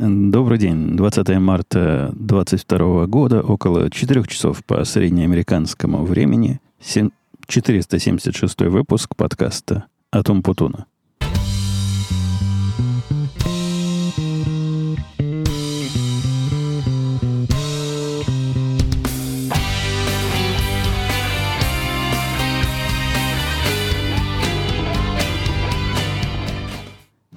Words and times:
Добрый 0.00 0.58
день. 0.58 0.96
20 0.96 1.28
марта 1.40 2.12
2022 2.14 3.06
года, 3.06 3.42
около 3.42 3.90
4 3.90 4.22
часов 4.28 4.64
по 4.64 4.84
среднеамериканскому 4.84 6.04
времени, 6.04 6.60
476 7.48 8.60
выпуск 8.60 9.16
подкаста 9.16 9.86
«Атом 10.12 10.44
Путуна». 10.44 10.86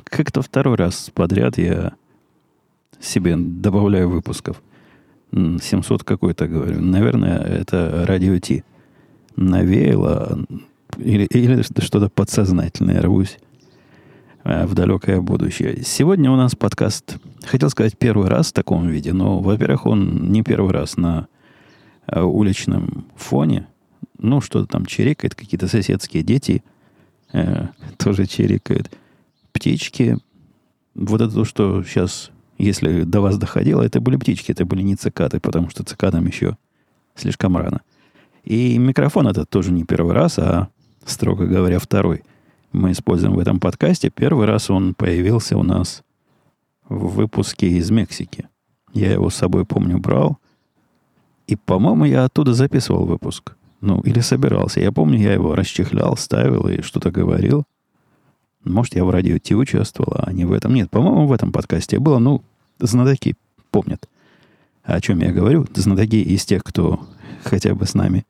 Как-то 0.03 0.43
второй 0.43 0.75
раз 0.75 1.09
подряд 1.11 1.57
я 1.57 1.93
себе 3.01 3.35
добавляю 3.37 4.09
выпусков. 4.09 4.61
700 5.33 6.03
какой-то, 6.03 6.47
говорю. 6.47 6.81
Наверное, 6.81 7.37
это 7.39 8.05
радио 8.05 8.37
Ти. 8.39 8.63
Навеяло 9.37 10.45
или, 10.97 11.25
или 11.25 11.61
что-то 11.61 12.09
подсознательное 12.09 13.01
рвусь 13.01 13.37
э, 14.43 14.65
в 14.65 14.73
далекое 14.73 15.21
будущее. 15.21 15.83
Сегодня 15.83 16.29
у 16.31 16.35
нас 16.35 16.55
подкаст, 16.55 17.17
хотел 17.45 17.69
сказать, 17.69 17.97
первый 17.97 18.27
раз 18.27 18.49
в 18.49 18.53
таком 18.53 18.87
виде, 18.87 19.13
но, 19.13 19.39
во-первых, 19.39 19.85
он 19.85 20.31
не 20.31 20.43
первый 20.43 20.71
раз 20.71 20.97
на 20.97 21.27
э, 22.07 22.21
уличном 22.21 23.05
фоне. 23.15 23.67
Ну, 24.17 24.41
что-то 24.41 24.67
там 24.67 24.85
чирикает, 24.85 25.33
какие-то 25.33 25.67
соседские 25.67 26.23
дети 26.23 26.63
э, 27.31 27.67
тоже 27.97 28.25
чирикают. 28.25 28.91
Птички. 29.53 30.17
Вот 30.93 31.21
это 31.21 31.33
то, 31.33 31.45
что 31.45 31.83
сейчас 31.83 32.31
если 32.61 33.03
до 33.03 33.21
вас 33.21 33.37
доходило, 33.37 33.81
это 33.81 33.99
были 33.99 34.17
птички, 34.17 34.51
это 34.51 34.65
были 34.65 34.81
не 34.81 34.95
цикады, 34.95 35.39
потому 35.39 35.69
что 35.69 35.83
цикадам 35.83 36.25
еще 36.27 36.57
слишком 37.15 37.57
рано. 37.57 37.81
И 38.43 38.77
микрофон 38.77 39.27
этот 39.27 39.49
тоже 39.49 39.71
не 39.71 39.83
первый 39.83 40.13
раз, 40.13 40.39
а, 40.39 40.69
строго 41.05 41.45
говоря, 41.45 41.79
второй. 41.79 42.23
Мы 42.71 42.91
используем 42.91 43.33
в 43.33 43.39
этом 43.39 43.59
подкасте. 43.59 44.09
Первый 44.09 44.45
раз 44.45 44.69
он 44.69 44.93
появился 44.93 45.57
у 45.57 45.63
нас 45.63 46.03
в 46.87 47.15
выпуске 47.15 47.67
из 47.67 47.91
Мексики. 47.91 48.47
Я 48.93 49.11
его 49.11 49.29
с 49.29 49.35
собой, 49.35 49.65
помню, 49.65 49.97
брал. 49.97 50.37
И, 51.47 51.55
по-моему, 51.55 52.05
я 52.05 52.25
оттуда 52.25 52.53
записывал 52.53 53.05
выпуск. 53.05 53.55
Ну, 53.81 53.99
или 54.01 54.19
собирался. 54.19 54.79
Я 54.79 54.91
помню, 54.91 55.17
я 55.17 55.33
его 55.33 55.55
расчехлял, 55.55 56.15
ставил 56.15 56.67
и 56.67 56.81
что-то 56.81 57.11
говорил. 57.11 57.65
Может, 58.63 58.95
я 58.95 59.03
в 59.03 59.09
радио 59.09 59.37
Ти 59.39 59.55
участвовал, 59.55 60.13
а 60.17 60.31
не 60.31 60.45
в 60.45 60.51
этом. 60.51 60.73
Нет, 60.73 60.91
по-моему, 60.91 61.25
в 61.25 61.33
этом 61.33 61.51
подкасте 61.51 61.99
было. 61.99 62.19
Ну, 62.19 62.43
знатоки 62.81 63.35
помнят, 63.69 64.09
о 64.83 64.99
чем 65.01 65.19
я 65.19 65.31
говорю. 65.31 65.67
Знатоки 65.73 66.15
из 66.15 66.45
тех, 66.45 66.63
кто 66.63 67.07
хотя 67.43 67.73
бы 67.75 67.85
с 67.85 67.93
нами 67.93 68.25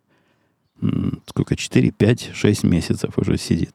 сколько, 1.27 1.55
4, 1.55 1.91
5, 1.91 2.31
6 2.33 2.63
месяцев 2.63 3.17
уже 3.17 3.37
сидит. 3.37 3.73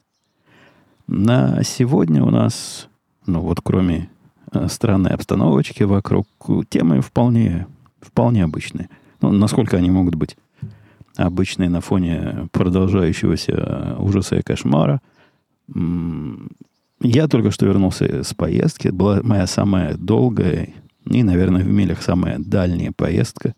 На 1.07 1.63
сегодня 1.63 2.23
у 2.25 2.31
нас, 2.31 2.89
ну 3.27 3.41
вот 3.41 3.61
кроме 3.63 4.11
э, 4.53 4.67
странной 4.69 5.13
обстановочки 5.13 5.85
вокруг, 5.85 6.27
темы 6.69 7.01
вполне, 7.01 7.67
вполне 8.01 8.43
обычные. 8.45 8.89
Ну, 9.21 9.31
насколько 9.33 9.77
они 9.77 9.91
могут 9.91 10.17
быть 10.17 10.37
обычные 11.17 11.69
на 11.69 11.81
фоне 11.81 12.49
продолжающегося 12.53 13.97
ужаса 13.99 14.37
и 14.37 14.43
кошмара. 14.43 15.01
Я 17.01 17.29
только 17.29 17.51
что 17.51 17.67
вернулся 17.67 18.23
с 18.23 18.33
поездки. 18.35 18.89
Это 18.89 18.97
была 18.97 19.21
моя 19.23 19.47
самая 19.47 19.97
долгая 19.97 20.71
и, 21.05 21.23
наверное, 21.23 21.63
в 21.63 21.69
милях 21.69 22.03
самая 22.03 22.39
дальняя 22.39 22.93
поездка. 22.97 23.55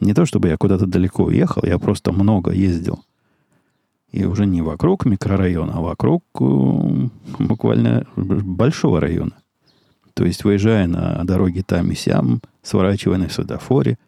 Не 0.00 0.14
то, 0.14 0.24
чтобы 0.24 0.48
я 0.48 0.56
куда-то 0.56 0.86
далеко 0.86 1.24
уехал, 1.24 1.62
я 1.64 1.78
просто 1.78 2.12
много 2.12 2.52
ездил. 2.52 3.04
И 4.12 4.24
уже 4.24 4.46
не 4.46 4.62
вокруг 4.62 5.04
микрорайона, 5.04 5.74
а 5.74 5.80
вокруг 5.80 6.24
э, 6.40 7.08
буквально 7.38 8.06
большого 8.16 9.00
района. 9.00 9.32
То 10.14 10.24
есть, 10.24 10.42
выезжая 10.42 10.86
на 10.88 11.22
дороге 11.24 11.62
там 11.62 11.92
и 11.92 11.94
сям, 11.94 12.40
сворачивая 12.62 13.18
на 13.18 13.28
светофоре, 13.28 13.98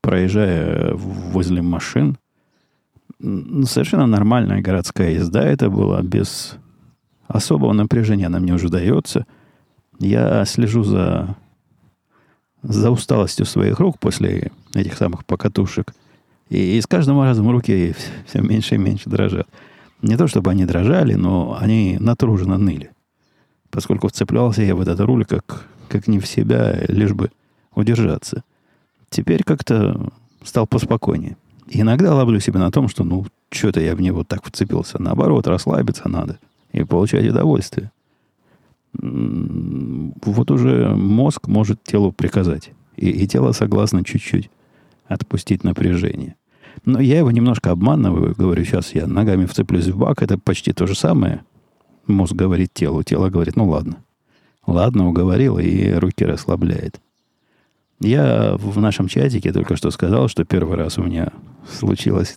проезжая 0.00 0.94
возле 0.94 1.60
машин, 1.60 2.16
совершенно 3.20 4.06
нормальная 4.06 4.62
городская 4.62 5.10
езда 5.10 5.44
это 5.44 5.68
была 5.68 6.02
без 6.02 6.56
особого 7.28 7.72
напряжения 7.72 8.26
она 8.26 8.38
мне 8.38 8.54
уже 8.54 8.68
дается. 8.68 9.26
Я 9.98 10.44
слежу 10.44 10.84
за, 10.84 11.36
за 12.62 12.90
усталостью 12.90 13.46
своих 13.46 13.80
рук 13.80 13.98
после 13.98 14.50
этих 14.74 14.96
самых 14.96 15.24
покатушек. 15.24 15.94
И, 16.48 16.76
и 16.76 16.80
с 16.80 16.86
каждым 16.86 17.20
разом 17.20 17.50
руки 17.50 17.94
все 18.26 18.40
меньше 18.40 18.76
и 18.76 18.78
меньше 18.78 19.10
дрожат. 19.10 19.48
Не 20.02 20.16
то, 20.16 20.26
чтобы 20.26 20.50
они 20.50 20.64
дрожали, 20.64 21.14
но 21.14 21.56
они 21.60 21.96
натруженно 21.98 22.58
ныли. 22.58 22.90
Поскольку 23.70 24.08
вцеплялся 24.08 24.62
я 24.62 24.74
в 24.74 24.80
этот 24.80 25.00
руль 25.00 25.24
как, 25.24 25.66
как 25.88 26.06
не 26.06 26.20
в 26.20 26.26
себя, 26.26 26.84
лишь 26.88 27.12
бы 27.12 27.30
удержаться. 27.74 28.44
Теперь 29.10 29.42
как-то 29.42 30.12
стал 30.44 30.66
поспокойнее. 30.66 31.36
Иногда 31.68 32.14
ловлю 32.14 32.38
себя 32.38 32.60
на 32.60 32.70
том, 32.70 32.88
что 32.88 33.02
ну, 33.02 33.26
что-то 33.50 33.80
я 33.80 33.96
в 33.96 34.00
него 34.00 34.22
так 34.22 34.44
вцепился. 34.44 35.02
Наоборот, 35.02 35.48
расслабиться 35.48 36.08
надо 36.08 36.38
и 36.76 36.84
получать 36.84 37.26
удовольствие. 37.26 37.90
Вот 38.92 40.50
уже 40.50 40.94
мозг 40.94 41.48
может 41.48 41.82
телу 41.82 42.12
приказать. 42.12 42.70
И, 42.96 43.10
и 43.10 43.26
тело 43.26 43.52
согласно 43.52 44.04
чуть-чуть 44.04 44.50
отпустить 45.06 45.64
напряжение. 45.64 46.36
Но 46.84 47.00
я 47.00 47.18
его 47.18 47.30
немножко 47.30 47.70
обманываю. 47.70 48.34
Говорю, 48.36 48.64
сейчас 48.64 48.94
я 48.94 49.06
ногами 49.06 49.46
вцеплюсь 49.46 49.86
в 49.86 49.96
бак. 49.96 50.22
Это 50.22 50.38
почти 50.38 50.72
то 50.72 50.86
же 50.86 50.94
самое. 50.94 51.42
Мозг 52.06 52.34
говорит 52.34 52.72
телу. 52.74 53.02
Тело 53.02 53.30
говорит, 53.30 53.56
ну 53.56 53.68
ладно. 53.68 53.96
Ладно, 54.66 55.08
уговорил, 55.08 55.58
и 55.58 55.92
руки 55.92 56.24
расслабляет. 56.24 57.00
Я 58.00 58.56
в 58.58 58.78
нашем 58.78 59.08
чатике 59.08 59.52
только 59.52 59.76
что 59.76 59.90
сказал, 59.90 60.28
что 60.28 60.44
первый 60.44 60.76
раз 60.76 60.98
у 60.98 61.02
меня 61.02 61.32
случилось 61.70 62.36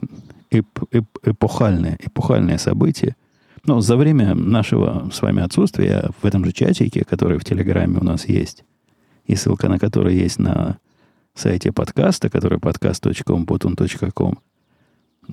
эп 0.52 0.68
эп 0.92 1.06
эпохальное, 1.24 1.98
эпохальное 2.02 2.58
событие– 2.58 3.18
но 3.66 3.82
за 3.82 3.98
время 3.98 4.36
нашего 4.36 5.10
с 5.12 5.22
вами 5.22 5.42
отсутствия 5.44 6.10
в 6.22 6.26
этом 6.26 6.46
же 6.46 6.52
чатике, 6.52 7.04
который 7.04 7.38
в 7.38 7.46
Телеграме 7.46 8.00
у 8.00 8.04
нас 8.04 8.28
есть, 8.28 8.64
и 9.26 9.36
ссылка 9.36 9.70
на 9.70 9.80
который 9.80 10.16
есть 10.16 10.40
на 10.40 10.78
сайте 11.36 11.72
подкаста, 11.72 12.30
который 12.30 12.60
podcast.com.com, 12.60 14.40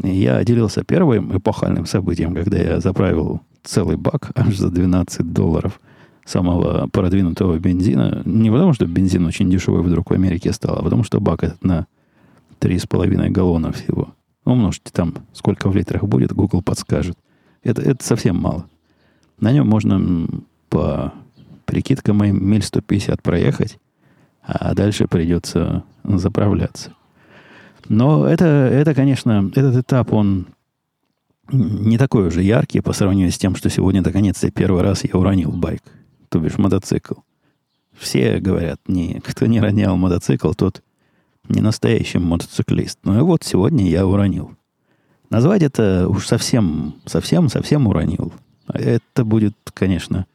я 0.03 0.45
делился 0.45 0.85
первым 0.85 1.37
эпохальным 1.37 1.87
событием, 1.87 2.35
когда 2.35 2.59
я 2.59 2.81
заправил 2.81 3.41
целый 3.63 3.97
бак 3.97 4.31
аж 4.35 4.57
за 4.57 4.71
12 4.71 5.33
долларов 5.33 5.81
самого 6.25 6.89
продвинутого 6.89 7.59
бензина. 7.59 8.23
Не 8.25 8.51
потому, 8.51 8.73
что 8.75 8.87
бензин 8.87 9.25
очень 9.27 9.51
дешевый 9.51 9.83
вдруг 9.83 10.11
в 10.11 10.15
Америке 10.15 10.53
стал, 10.53 10.79
а 10.79 10.83
потому, 10.83 11.03
что 11.05 11.21
бак 11.21 11.45
этот 11.45 11.65
на 11.65 11.87
3,5 12.61 13.31
галлона 13.31 13.73
всего. 13.73 14.09
Умножьте 14.45 14.91
там, 14.93 15.15
сколько 15.33 15.69
в 15.69 15.77
литрах 15.77 16.05
будет, 16.05 16.33
Google 16.33 16.63
подскажет. 16.63 17.17
Это, 17.62 17.83
это 17.83 18.05
совсем 18.05 18.37
мало. 18.37 18.67
На 19.41 19.53
нем 19.53 19.69
можно 19.69 20.27
по 20.69 21.12
прикидкам 21.65 22.19
моим 22.19 22.44
миль 22.49 22.62
150 22.62 23.22
проехать, 23.22 23.78
а 24.43 24.75
дальше 24.75 25.09
придется 25.09 25.84
заправляться. 26.05 26.93
Но 27.89 28.27
это, 28.27 28.45
это, 28.45 28.95
конечно, 28.95 29.50
этот 29.55 29.77
этап, 29.77 30.12
он 30.12 30.47
не 31.53 31.99
такой 31.99 32.28
уже 32.28 32.43
яркий 32.43 32.81
по 32.81 32.93
сравнению 32.93 33.31
с 33.31 33.39
тем, 33.39 33.55
что 33.55 33.71
сегодня, 33.71 34.03
наконец-то, 34.03 34.50
первый 34.50 34.83
раз 34.83 35.05
я 35.05 35.19
уронил 35.19 35.53
байк, 35.53 35.83
то 36.28 36.39
бишь 36.39 36.59
мотоцикл. 36.59 37.15
Все 37.97 38.39
говорят, 38.39 38.81
не, 38.89 39.21
кто 39.21 39.47
не 39.47 39.60
ронял 39.60 39.97
мотоцикл, 39.97 40.53
тот 40.53 40.83
не 41.48 41.60
настоящий 41.60 42.19
мотоциклист. 42.19 42.98
Ну 43.04 43.19
и 43.19 43.22
вот 43.22 43.45
сегодня 43.45 43.89
я 43.89 44.07
уронил. 44.07 44.56
Назвать 45.31 45.63
это 45.63 46.09
уж 46.09 46.27
совсем, 46.27 46.95
совсем, 47.05 47.49
совсем 47.49 47.87
уронил. 47.87 48.33
Это 48.69 49.25
будет, 49.25 49.55
конечно, 49.75 50.27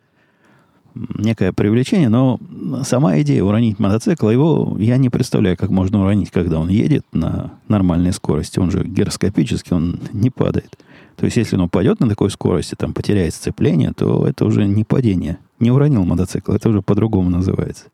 некое 0.96 1.54
привлечение, 1.54 2.10
но 2.10 2.40
сама 2.84 3.20
идея 3.22 3.44
уронить 3.44 3.80
мотоцикл, 3.80 4.30
его 4.30 4.76
я 4.80 4.98
не 4.98 5.10
представляю, 5.10 5.58
как 5.58 5.70
можно 5.70 6.02
уронить, 6.02 6.32
когда 6.32 6.60
он 6.60 6.70
едет 6.70 7.06
на 7.14 7.52
нормальной 7.68 8.12
скорости. 8.12 8.60
Он 8.60 8.72
же 8.72 8.84
гироскопический, 8.84 9.76
он 9.76 10.00
не 10.12 10.30
падает. 10.30 10.78
То 11.16 11.26
есть, 11.26 11.38
если 11.38 11.56
он 11.56 11.64
упадет 11.64 12.00
на 12.00 12.10
такой 12.10 12.30
скорости, 12.32 12.76
там 12.76 12.94
потеряет 12.94 13.34
сцепление, 13.34 13.94
то 13.94 14.26
это 14.28 14.46
уже 14.46 14.66
не 14.66 14.84
падение. 14.84 15.38
Не 15.60 15.72
уронил 15.72 16.04
мотоцикл, 16.04 16.52
это 16.52 16.70
уже 16.70 16.82
по-другому 16.82 17.30
называется. 17.30 17.86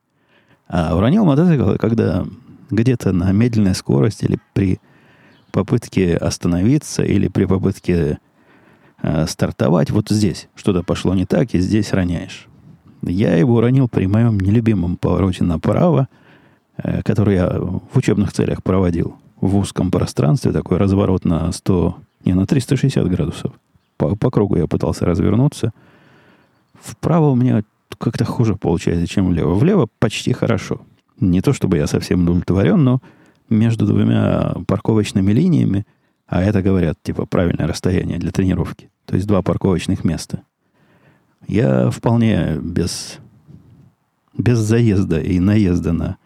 А 0.68 0.96
уронил 0.96 1.26
мотоцикл, 1.26 1.76
когда 1.78 2.26
где-то 2.70 3.12
на 3.12 3.32
медленной 3.32 3.76
скорости 3.76 4.26
или 4.26 4.40
при 4.54 4.80
попытке 5.57 6.15
остановиться 6.15 7.04
или 7.04 7.27
при 7.30 7.45
попытке 7.45 8.19
э, 9.01 9.25
стартовать, 9.25 9.89
вот 9.89 10.09
здесь 10.09 10.50
что-то 10.56 10.83
пошло 10.83 11.15
не 11.15 11.25
так, 11.25 11.56
и 11.56 11.59
здесь 11.59 11.94
роняешь. 11.94 12.48
Я 13.01 13.36
его 13.36 13.56
уронил 13.56 13.88
при 13.88 14.06
моем 14.06 14.39
нелюбимом 14.39 14.98
повороте 14.98 15.44
направо, 15.44 16.09
э, 16.77 17.01
который 17.01 17.36
я 17.36 17.50
в 17.59 17.98
учебных 17.98 18.33
целях 18.33 18.62
проводил 18.62 19.15
в 19.42 19.57
узком 19.57 19.89
пространстве, 19.89 20.51
такой 20.51 20.77
разворот 20.77 21.25
на 21.25 21.51
100, 21.51 21.98
не, 22.25 22.33
на 22.36 22.45
360 22.45 23.09
градусов. 23.09 23.54
По, 23.98 24.15
по 24.15 24.30
кругу 24.30 24.57
я 24.57 24.68
пытался 24.68 25.06
развернуться. 25.06 25.74
Вправо 26.80 27.30
у 27.30 27.36
меня 27.36 27.63
как-то 27.98 28.25
хуже 28.25 28.56
получается, 28.56 29.07
чем 29.07 29.30
влево. 29.30 29.56
Влево 29.56 29.88
почти 29.98 30.33
хорошо. 30.33 30.81
Не 31.19 31.42
то 31.42 31.51
чтобы 31.51 31.77
я 31.77 31.88
совсем 31.88 32.21
удовлетворен, 32.21 32.83
но 32.83 33.01
между 33.50 33.86
двумя 33.86 34.56
парковочными 34.68 35.32
линиями, 35.32 35.86
а 36.28 36.44
это, 36.44 36.62
говорят, 36.62 36.98
типа 37.02 37.26
правильное 37.26 37.68
расстояние 37.68 38.18
для 38.20 38.32
тренировки, 38.32 38.90
то 39.06 39.16
есть 39.16 39.28
два 39.28 39.42
парковочных 39.42 40.04
места, 40.04 40.42
я 41.48 41.90
вполне 41.90 42.58
без, 42.62 43.20
без 44.38 44.58
заезда 44.58 45.22
и 45.22 45.40
наезда 45.40 45.94
на 45.94 46.18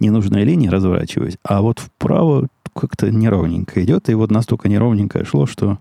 ненужные 0.00 0.44
линии 0.44 0.68
разворачиваюсь, 0.68 1.38
а 1.44 1.62
вот 1.62 1.78
вправо 1.78 2.48
как-то 2.72 3.10
неровненько 3.10 3.82
идет, 3.84 4.08
и 4.08 4.14
вот 4.14 4.30
настолько 4.30 4.68
неровненько 4.68 5.24
шло, 5.24 5.46
что 5.46 5.78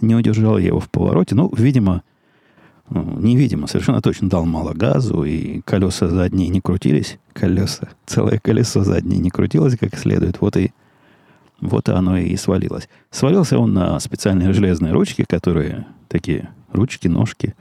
не 0.00 0.14
удержал 0.14 0.58
я 0.58 0.66
его 0.66 0.80
в 0.80 0.90
повороте. 0.90 1.34
Ну, 1.34 1.50
видимо, 1.56 2.02
невидимо, 2.90 3.66
совершенно 3.66 4.00
точно 4.00 4.28
дал 4.28 4.46
мало 4.46 4.72
газу, 4.72 5.24
и 5.24 5.60
колеса 5.62 6.08
задние 6.08 6.48
не 6.48 6.60
крутились. 6.60 7.18
Колеса, 7.32 7.88
целое 8.06 8.38
колесо 8.38 8.84
заднее 8.84 9.18
не 9.18 9.30
крутилось 9.30 9.76
как 9.76 9.96
следует. 9.96 10.40
Вот 10.40 10.56
и, 10.56 10.72
вот 11.60 11.88
оно 11.88 12.18
и 12.18 12.36
свалилось. 12.36 12.88
Свалился 13.10 13.58
он 13.58 13.72
на 13.72 13.98
специальные 14.00 14.52
железные 14.52 14.92
ручки, 14.92 15.24
которые 15.28 15.86
такие 16.08 16.50
ручки, 16.72 17.08
ножки. 17.08 17.54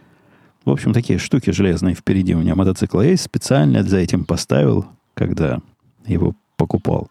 В 0.63 0.71
общем, 0.71 0.93
такие 0.93 1.19
штуки 1.19 1.51
железные 1.51 1.95
впереди 1.95 2.33
у 2.33 2.39
меня 2.39 2.55
мотоцикла 2.55 3.01
есть. 3.01 3.23
Специально 3.23 3.83
за 3.83 3.97
этим 3.97 4.25
поставил, 4.25 4.85
когда 5.13 5.59
его 6.05 6.35
покупал. 6.57 7.09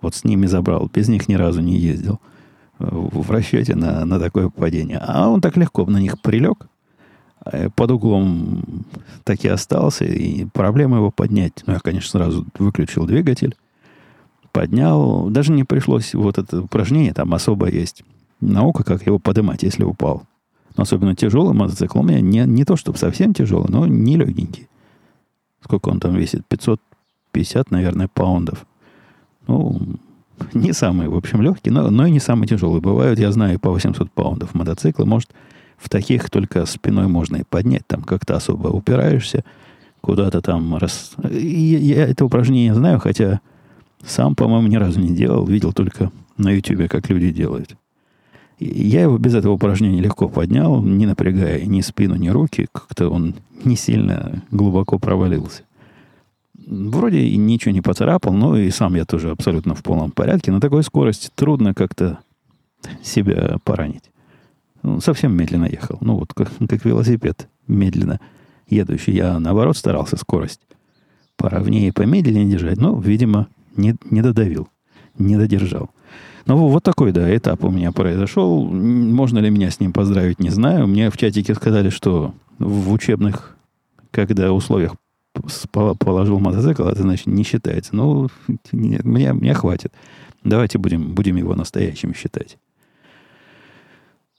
Вот 0.00 0.14
с 0.14 0.24
ними 0.24 0.46
забрал. 0.46 0.90
Без 0.92 1.08
них 1.08 1.28
ни 1.28 1.34
разу 1.34 1.60
не 1.60 1.78
ездил 1.78 2.20
в 2.78 3.30
расчете 3.30 3.74
на, 3.74 4.04
на 4.04 4.18
такое 4.18 4.48
падение. 4.48 4.98
А 4.98 5.28
он 5.28 5.40
так 5.40 5.56
легко 5.56 5.84
на 5.86 5.98
них 5.98 6.20
прилег, 6.20 6.64
э, 6.64 6.66
под 7.74 7.90
углом 7.90 8.62
так 9.24 9.44
и 9.44 9.48
остался, 9.48 10.04
и 10.04 10.44
проблема 10.46 10.98
его 10.98 11.10
поднять. 11.10 11.62
Ну, 11.66 11.74
я, 11.74 11.80
конечно, 11.80 12.10
сразу 12.10 12.46
выключил 12.58 13.06
двигатель, 13.06 13.56
поднял. 14.52 15.28
Даже 15.30 15.52
не 15.52 15.64
пришлось 15.64 16.14
вот 16.14 16.38
это 16.38 16.62
упражнение, 16.62 17.12
там 17.12 17.34
особо 17.34 17.68
есть 17.68 18.04
наука, 18.40 18.84
как 18.84 19.06
его 19.06 19.18
поднимать, 19.18 19.62
если 19.62 19.84
упал. 19.84 20.24
Но 20.76 20.82
особенно 20.82 21.14
тяжелый 21.14 21.54
мотоцикл 21.54 22.00
у 22.00 22.02
меня 22.02 22.20
не, 22.20 22.40
не 22.46 22.64
то, 22.64 22.76
чтобы 22.76 22.98
совсем 22.98 23.34
тяжелый, 23.34 23.70
но 23.70 23.86
не 23.86 24.16
легенький. 24.16 24.68
Сколько 25.62 25.90
он 25.90 26.00
там 26.00 26.14
весит? 26.14 26.46
550, 26.46 27.70
наверное, 27.70 28.08
паундов. 28.08 28.66
Ну, 29.46 29.80
не 30.54 30.72
самый, 30.72 31.08
в 31.08 31.16
общем, 31.16 31.42
легкий, 31.42 31.70
но, 31.70 31.90
но 31.90 32.06
и 32.06 32.10
не 32.10 32.20
самый 32.20 32.48
тяжелый. 32.48 32.80
Бывают, 32.80 33.18
я 33.18 33.30
знаю, 33.32 33.60
по 33.60 33.70
800 33.70 34.10
паундов 34.10 34.54
мотоциклы. 34.54 35.04
Может, 35.04 35.30
в 35.82 35.88
таких 35.88 36.30
только 36.30 36.64
спиной 36.66 37.08
можно 37.08 37.36
и 37.36 37.44
поднять. 37.44 37.86
Там 37.86 38.02
как-то 38.02 38.36
особо 38.36 38.68
упираешься, 38.68 39.44
куда-то 40.00 40.40
там 40.40 40.76
раз... 40.76 41.12
Я, 41.30 41.78
я 41.78 42.06
это 42.06 42.24
упражнение 42.24 42.74
знаю, 42.74 43.00
хотя 43.00 43.40
сам, 44.04 44.34
по-моему, 44.34 44.68
ни 44.68 44.76
разу 44.76 45.00
не 45.00 45.14
делал. 45.14 45.44
Видел 45.44 45.72
только 45.72 46.12
на 46.36 46.50
YouTube, 46.50 46.88
как 46.88 47.10
люди 47.10 47.30
делают. 47.30 47.76
Я 48.58 49.02
его 49.02 49.18
без 49.18 49.34
этого 49.34 49.54
упражнения 49.54 50.00
легко 50.00 50.28
поднял, 50.28 50.80
не 50.82 51.06
напрягая 51.06 51.64
ни 51.64 51.80
спину, 51.80 52.14
ни 52.14 52.28
руки. 52.28 52.68
Как-то 52.70 53.08
он 53.08 53.34
не 53.64 53.74
сильно 53.74 54.42
глубоко 54.52 55.00
провалился. 55.00 55.62
Вроде 56.54 57.22
и 57.22 57.36
ничего 57.36 57.72
не 57.72 57.80
поцарапал, 57.80 58.32
но 58.32 58.56
и 58.56 58.70
сам 58.70 58.94
я 58.94 59.04
тоже 59.04 59.30
абсолютно 59.30 59.74
в 59.74 59.82
полном 59.82 60.12
порядке. 60.12 60.52
На 60.52 60.60
такой 60.60 60.84
скорости 60.84 61.28
трудно 61.34 61.74
как-то 61.74 62.18
себя 63.02 63.56
поранить. 63.64 64.04
Совсем 65.00 65.36
медленно 65.36 65.66
ехал. 65.66 65.98
Ну, 66.00 66.16
вот 66.16 66.32
как, 66.34 66.50
как 66.68 66.84
велосипед 66.84 67.48
медленно 67.66 68.20
едущий. 68.68 69.14
Я, 69.14 69.38
наоборот, 69.38 69.76
старался 69.76 70.16
скорость 70.16 70.60
поровнее 71.36 71.88
и 71.88 71.92
помедленнее 71.92 72.46
держать, 72.46 72.78
но, 72.78 72.98
видимо, 72.98 73.48
не, 73.76 73.96
не 74.10 74.22
додавил, 74.22 74.68
не 75.18 75.36
додержал. 75.36 75.90
Ну, 76.46 76.68
вот 76.68 76.82
такой, 76.82 77.12
да, 77.12 77.34
этап 77.34 77.64
у 77.64 77.70
меня 77.70 77.92
произошел. 77.92 78.64
Можно 78.64 79.38
ли 79.38 79.50
меня 79.50 79.70
с 79.70 79.80
ним 79.80 79.92
поздравить, 79.92 80.40
не 80.40 80.50
знаю. 80.50 80.86
Мне 80.86 81.10
в 81.10 81.16
чатике 81.16 81.54
сказали, 81.54 81.90
что 81.90 82.34
в 82.58 82.92
учебных, 82.92 83.56
когда 84.10 84.52
условиях 84.52 84.94
положил 85.70 86.40
мотоцикл, 86.40 86.84
это 86.84 87.02
значит 87.02 87.26
не 87.26 87.44
считается. 87.44 87.94
Ну, 87.94 88.28
мне, 88.72 89.32
мне 89.32 89.54
хватит. 89.54 89.92
Давайте 90.44 90.78
будем, 90.78 91.14
будем 91.14 91.36
его 91.36 91.54
настоящим 91.54 92.14
считать. 92.14 92.58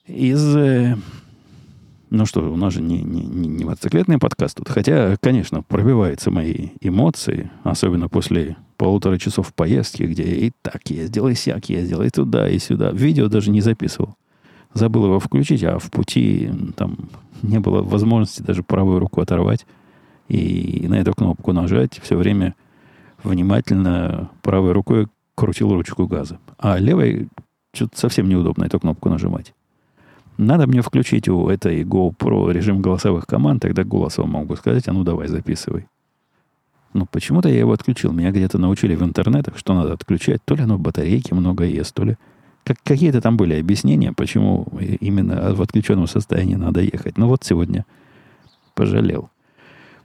Из... 0.07 0.55
Э, 0.55 0.95
ну 2.09 2.25
что, 2.25 2.51
у 2.51 2.57
нас 2.57 2.73
же 2.73 2.81
не, 2.81 3.01
не, 3.01 3.23
не 3.23 3.65
мотоциклетный 3.65 4.17
подкаст 4.17 4.57
тут. 4.57 4.69
Хотя, 4.69 5.15
конечно, 5.21 5.63
пробиваются 5.63 6.29
мои 6.29 6.69
эмоции, 6.81 7.49
особенно 7.63 8.09
после 8.09 8.57
полутора 8.77 9.17
часов 9.17 9.53
поездки, 9.53 10.03
где 10.03 10.23
и 10.23 10.51
так 10.61 10.81
ездил, 10.89 11.27
и 11.29 11.35
сяк 11.35 11.69
ездил, 11.69 12.01
и 12.01 12.09
туда, 12.09 12.49
и 12.49 12.59
сюда. 12.59 12.91
Видео 12.91 13.27
даже 13.27 13.49
не 13.49 13.61
записывал. 13.61 14.15
Забыл 14.73 15.05
его 15.05 15.19
включить, 15.19 15.63
а 15.63 15.79
в 15.79 15.89
пути 15.89 16.51
там 16.75 16.97
не 17.41 17.59
было 17.59 17.81
возможности 17.81 18.41
даже 18.41 18.63
правую 18.63 18.99
руку 18.99 19.21
оторвать 19.21 19.65
и 20.27 20.85
на 20.87 20.95
эту 20.95 21.13
кнопку 21.13 21.53
нажать, 21.53 21.99
все 22.01 22.17
время 22.17 22.55
внимательно 23.23 24.29
правой 24.41 24.71
рукой 24.71 25.07
крутил 25.35 25.73
ручку 25.73 26.07
газа. 26.07 26.39
А 26.57 26.77
левой 26.77 27.29
что-то 27.73 27.97
совсем 27.97 28.27
неудобно 28.27 28.65
эту 28.65 28.79
кнопку 28.79 29.09
нажимать. 29.09 29.53
Надо 30.37 30.67
мне 30.67 30.81
включить 30.81 31.27
у 31.27 31.49
этой 31.49 31.83
GoPro 31.83 32.51
режим 32.51 32.81
голосовых 32.81 33.25
команд, 33.25 33.61
тогда 33.61 33.83
голосом 33.83 34.29
могу 34.29 34.55
сказать, 34.55 34.87
а 34.87 34.93
ну 34.93 35.03
давай, 35.03 35.27
записывай. 35.27 35.87
Ну, 36.93 37.07
почему-то 37.11 37.49
я 37.49 37.59
его 37.59 37.71
отключил. 37.71 38.11
Меня 38.11 38.31
где-то 38.31 38.57
научили 38.57 38.95
в 38.95 39.03
интернетах, 39.03 39.57
что 39.57 39.73
надо 39.73 39.93
отключать. 39.93 40.41
То 40.45 40.55
ли 40.55 40.63
оно 40.63 40.77
батарейки 40.77 41.33
много 41.33 41.63
ест, 41.63 41.93
то 41.93 42.03
ли... 42.03 42.17
Как, 42.63 42.77
какие-то 42.83 43.19
там 43.19 43.35
были 43.35 43.59
объяснения, 43.59 44.13
почему 44.13 44.67
именно 44.79 45.53
в 45.53 45.61
отключенном 45.61 46.07
состоянии 46.07 46.55
надо 46.55 46.81
ехать. 46.81 47.17
Но 47.17 47.27
вот 47.27 47.43
сегодня 47.43 47.85
пожалел. 48.73 49.29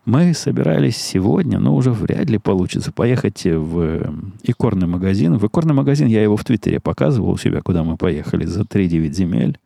Мы 0.07 0.33
собирались 0.33 0.97
сегодня, 0.97 1.59
но 1.59 1.77
уже 1.77 1.93
вряд 1.93 2.31
ли 2.31 2.39
получится 2.39 2.91
поехать 2.91 3.45
в 3.45 4.11
икорный 4.43 4.87
магазин. 4.87 5.37
В 5.37 5.47
икорный 5.47 5.75
магазин 5.75 6.09
я 6.09 6.23
его 6.23 6.37
в 6.37 6.45
Твиттере 6.45 6.81
показывал 6.81 7.33
у 7.33 7.37
себя, 7.37 7.61
куда 7.61 7.85
мы 7.85 7.99
поехали 7.99 8.47
за 8.47 8.63
3-9 8.63 9.13
земель. 9.13 9.59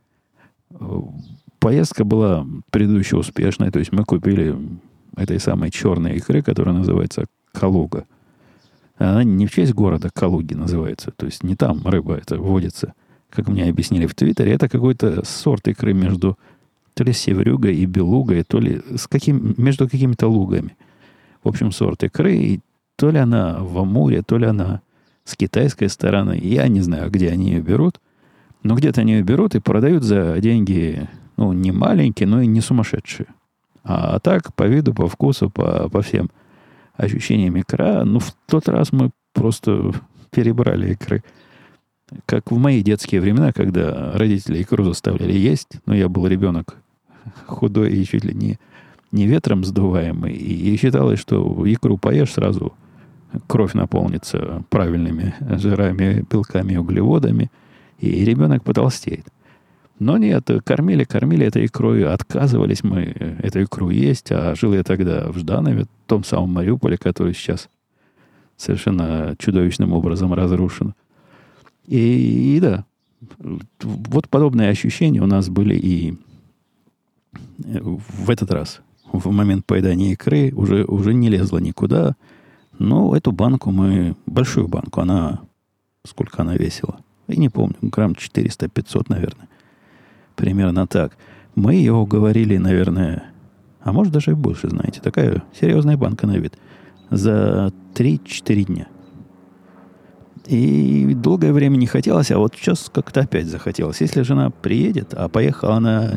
Поездка 1.59 2.05
была 2.05 2.47
предыдущая 2.71 3.19
успешная, 3.19 3.71
то 3.71 3.79
есть 3.79 3.93
мы 3.93 4.05
купили 4.05 4.57
этой 5.17 5.39
самой 5.39 5.71
черной 5.71 6.17
икры, 6.17 6.43
которая 6.43 6.75
называется 6.75 7.27
Калуга. 7.53 8.05
Она 8.97 9.25
не 9.25 9.47
в 9.47 9.53
честь 9.53 9.75
города 9.75 10.11
Калуги 10.13 10.55
называется, 10.55 11.13
то 11.15 11.27
есть 11.27 11.43
не 11.43 11.55
там 11.55 11.87
рыба 11.87 12.15
это 12.15 12.39
водится, 12.39 12.95
как 13.31 13.49
мне 13.49 13.69
объяснили 13.69 14.07
в 14.07 14.15
Твиттере, 14.15 14.53
это 14.53 14.69
какой-то 14.69 15.25
сорт 15.25 15.69
икры 15.69 15.93
между 15.93 16.37
то 16.95 17.05
ли 17.05 17.13
севрюгой 17.13 17.77
и 17.77 17.87
белугой, 17.87 18.43
то 18.43 18.59
ли 18.59 18.83
с 18.97 19.07
каким, 19.07 19.55
между 19.57 19.89
какими-то 19.89 20.29
лугами. 20.29 20.77
В 21.43 21.49
общем, 21.49 21.73
сорт 21.73 22.05
икры. 22.05 22.37
И 22.37 22.61
то 22.97 23.11
ли 23.11 23.19
она 23.19 23.59
в 23.61 23.79
Амуре, 23.79 24.23
то 24.23 24.39
ли 24.39 24.47
она 24.47 24.83
с 25.25 25.37
китайской 25.37 25.89
стороны. 25.89 26.39
Я 26.43 26.69
не 26.69 26.81
знаю, 26.81 27.11
где 27.11 27.31
они 27.31 27.53
ее 27.53 27.61
берут. 27.61 28.01
Но 28.63 28.75
где-то 28.75 29.01
они 29.01 29.15
ее 29.15 29.23
берут 29.23 29.55
и 29.55 29.61
продают 29.61 30.05
за 30.05 30.39
деньги, 30.41 31.09
ну, 31.37 31.53
не 31.53 31.73
маленькие, 31.73 32.29
но 32.29 32.41
и 32.41 32.47
не 32.47 32.61
сумасшедшие. 32.61 33.27
А, 33.85 34.21
так, 34.21 34.55
по 34.55 34.65
виду, 34.65 34.95
по 34.95 35.09
вкусу, 35.09 35.51
по, 35.51 35.89
по 35.89 36.03
всем 36.03 36.31
ощущениям 36.97 37.59
икра, 37.59 38.05
ну, 38.05 38.21
в 38.21 38.33
тот 38.47 38.69
раз 38.69 38.93
мы 38.93 39.11
просто 39.33 39.93
перебрали 40.31 40.93
икры 40.93 41.23
как 42.27 42.51
в 42.51 42.57
мои 42.57 42.83
детские 42.83 43.21
времена, 43.21 43.53
когда 43.53 44.13
родители 44.13 44.63
икру 44.63 44.85
заставляли 44.85 45.33
есть, 45.33 45.69
но 45.87 45.95
я 45.95 46.09
был 46.09 46.27
ребенок 46.27 46.77
худой 47.47 47.93
и 47.93 48.05
чуть 48.05 48.25
ли 48.25 48.35
не, 48.35 48.59
не 49.13 49.27
ветром 49.27 49.65
сдуваемый, 49.65 50.35
и 50.35 50.77
считалось, 50.77 51.21
что 51.21 51.63
икру 51.67 51.99
поешь 51.99 52.33
сразу, 52.33 52.73
кровь 53.47 53.75
наполнится 53.75 54.63
правильными 54.69 55.35
жирами, 55.41 56.25
белками, 56.31 56.77
углеводами, 56.77 57.51
и 58.03 58.25
ребенок 58.25 58.65
потолстеет. 58.65 59.27
Но 59.99 60.19
нет, 60.19 60.49
кормили, 60.65 61.05
кормили 61.05 61.47
этой 61.47 61.67
икрой, 61.67 62.05
отказывались 62.05 62.83
мы 62.83 63.03
эту 63.41 63.63
икру 63.63 63.91
есть, 63.91 64.33
а 64.33 64.55
жил 64.57 64.75
я 64.75 64.83
тогда 64.83 65.31
в 65.31 65.39
Жданове, 65.39 65.85
в 65.85 66.09
том 66.09 66.25
самом 66.25 66.53
Мариуполе, 66.53 66.99
который 66.99 67.35
сейчас 67.35 67.69
совершенно 68.57 69.37
чудовищным 69.39 69.93
образом 69.93 70.35
разрушен. 70.35 70.95
И, 71.87 72.57
и 72.57 72.61
да, 72.61 72.85
вот 73.83 74.29
подобные 74.29 74.71
ощущения 74.71 75.21
у 75.21 75.27
нас 75.27 75.49
были 75.49 75.77
и 75.77 76.15
в 77.59 78.31
этот 78.31 78.51
раз. 78.51 78.81
в 79.13 79.31
момент 79.31 79.67
поедания 79.67 80.13
икры 80.13 80.53
уже, 80.55 80.85
уже 80.85 81.15
не 81.15 81.29
лезла 81.29 81.59
никуда. 81.59 82.17
Но 82.79 83.15
эту 83.15 83.31
банку 83.31 83.71
мы, 83.71 84.17
большую 84.27 84.67
банку, 84.67 85.01
она, 85.01 85.41
сколько 86.05 86.43
она 86.43 86.57
весила? 86.57 86.99
Я 87.29 87.37
не 87.37 87.49
помню, 87.49 87.77
грамм 87.81 88.13
400-500, 88.13 89.07
наверное. 89.09 89.49
Примерно 90.37 90.87
так. 90.87 91.17
Мы 91.55 91.75
ее 91.75 91.93
уговорили, 91.93 92.57
наверное, 92.57 93.25
а 93.81 93.93
может 93.93 94.13
даже 94.13 94.33
и 94.33 94.35
больше, 94.35 94.69
знаете. 94.69 95.01
Такая 95.01 95.43
серьезная 95.59 95.97
банка 95.97 96.27
на 96.27 96.39
вид. 96.39 96.55
За 97.11 97.73
3-4 97.95 98.65
дня. 98.65 98.89
И 100.47 101.15
долгое 101.15 101.53
время 101.53 101.77
не 101.77 101.87
хотелось, 101.87 102.31
а 102.31 102.39
вот 102.39 102.55
сейчас 102.57 102.91
как-то 102.93 103.21
опять 103.21 103.47
захотелось. 103.47 104.01
Если 104.01 104.23
жена 104.23 104.51
приедет, 104.51 105.15
а 105.15 105.29
поехала 105.29 105.77
она, 105.77 106.15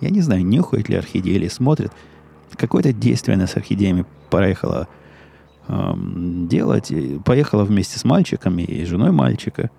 я 0.00 0.10
не 0.10 0.20
знаю, 0.20 0.44
нюхает 0.44 0.88
ли 0.88 0.96
орхидеи 0.96 1.32
или 1.32 1.48
смотрит, 1.48 1.92
какое-то 2.56 2.92
действие 2.92 3.34
она 3.34 3.46
с 3.46 3.56
орхидеями 3.56 4.06
поехала 4.30 4.88
эм, 5.68 6.46
делать. 6.48 6.92
Поехала 7.24 7.64
вместе 7.64 7.98
с 7.98 8.04
мальчиками 8.04 8.62
и 8.62 8.84
женой 8.84 9.10
мальчика. 9.10 9.70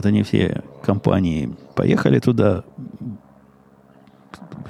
Вот 0.00 0.06
они 0.06 0.22
все 0.22 0.62
компании 0.82 1.54
поехали 1.74 2.20
туда. 2.20 2.64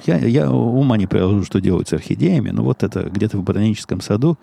Я, 0.05 0.17
я 0.17 0.51
ума 0.51 0.97
не 0.97 1.07
приложу, 1.07 1.45
что 1.45 1.61
делают 1.61 1.87
с 1.87 1.93
орхидеями, 1.93 2.49
но 2.49 2.65
вот 2.65 2.83
это 2.83 3.03
где-то 3.03 3.37
в 3.37 3.43
ботаническом 3.43 4.01
саду 4.01 4.37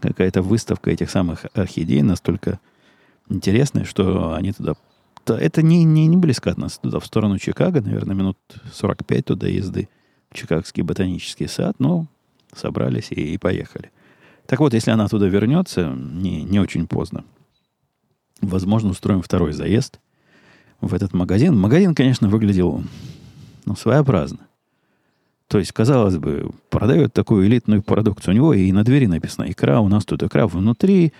какая-то 0.00 0.40
выставка 0.40 0.92
этих 0.92 1.10
самых 1.10 1.46
орхидей 1.54 2.02
настолько 2.02 2.60
интересное, 3.28 3.84
что 3.84 4.34
они 4.34 4.52
туда... 4.52 4.74
Это 5.26 5.60
не, 5.60 5.82
не, 5.82 6.06
не 6.06 6.16
близко 6.16 6.52
от 6.52 6.58
нас, 6.58 6.78
туда, 6.78 7.00
в 7.00 7.06
сторону 7.06 7.36
Чикаго, 7.40 7.80
наверное, 7.80 8.14
минут 8.14 8.38
45 8.72 9.24
туда 9.24 9.48
езды, 9.48 9.88
в 10.30 10.36
Чикагский 10.36 10.84
ботанический 10.84 11.48
сад, 11.48 11.74
но 11.80 12.06
собрались 12.54 13.10
и, 13.10 13.34
и 13.34 13.38
поехали. 13.38 13.90
Так 14.46 14.60
вот, 14.60 14.72
если 14.72 14.92
она 14.92 15.08
туда 15.08 15.26
вернется, 15.26 15.92
не, 15.92 16.44
не 16.44 16.60
очень 16.60 16.86
поздно, 16.86 17.24
возможно, 18.40 18.90
устроим 18.90 19.20
второй 19.20 19.52
заезд 19.52 19.98
в 20.82 20.92
этот 20.92 21.14
магазин. 21.14 21.58
Магазин, 21.58 21.94
конечно, 21.94 22.28
выглядел 22.28 22.82
ну, 23.64 23.76
своеобразно. 23.76 24.40
То 25.48 25.58
есть, 25.58 25.72
казалось 25.72 26.16
бы, 26.16 26.50
продают 26.70 27.12
такую 27.12 27.46
элитную 27.46 27.82
продукцию. 27.82 28.34
У 28.34 28.36
него 28.36 28.54
и 28.54 28.70
на 28.72 28.84
двери 28.84 29.06
написано 29.06 29.50
икра, 29.50 29.80
у 29.80 29.88
нас 29.88 30.04
тут 30.04 30.22
икра 30.22 30.46
внутри, 30.46 31.12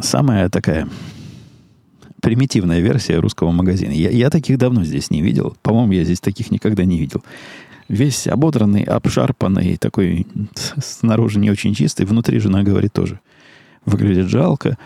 самая 0.00 0.48
такая 0.48 0.88
примитивная 2.20 2.80
версия 2.80 3.18
русского 3.18 3.50
магазина. 3.50 3.92
Я, 3.92 4.10
я 4.10 4.30
таких 4.30 4.58
давно 4.58 4.84
здесь 4.84 5.10
не 5.10 5.22
видел. 5.22 5.56
По-моему, 5.62 5.92
я 5.92 6.04
здесь 6.04 6.20
таких 6.20 6.50
никогда 6.50 6.84
не 6.84 6.98
видел. 6.98 7.22
Весь 7.88 8.26
ободранный, 8.26 8.82
обшарпанный, 8.82 9.76
такой 9.76 10.26
снаружи 10.78 11.38
не 11.38 11.50
очень 11.50 11.74
чистый, 11.74 12.06
внутри 12.06 12.38
жена 12.38 12.62
говорит 12.62 12.92
тоже. 12.92 13.20
Выглядит 13.84 14.28
жалко. 14.28 14.78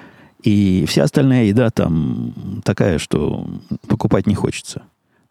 И 0.44 0.84
вся 0.86 1.04
остальная 1.04 1.44
еда 1.44 1.70
там 1.70 2.60
такая, 2.64 2.98
что 2.98 3.46
покупать 3.88 4.26
не 4.26 4.34
хочется. 4.34 4.82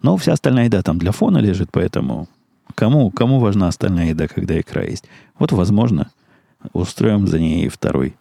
Но 0.01 0.17
вся 0.17 0.33
остальная 0.33 0.65
еда 0.65 0.81
там 0.81 0.97
для 0.97 1.11
фона 1.11 1.37
лежит, 1.37 1.69
поэтому 1.71 2.27
кому, 2.73 3.11
кому 3.11 3.39
важна 3.39 3.67
остальная 3.67 4.09
еда, 4.09 4.27
когда 4.27 4.59
икра 4.59 4.83
есть? 4.83 5.05
Вот, 5.37 5.51
возможно, 5.51 6.09
устроим 6.73 7.27
за 7.27 7.39
ней 7.39 7.69
второй 7.69 8.15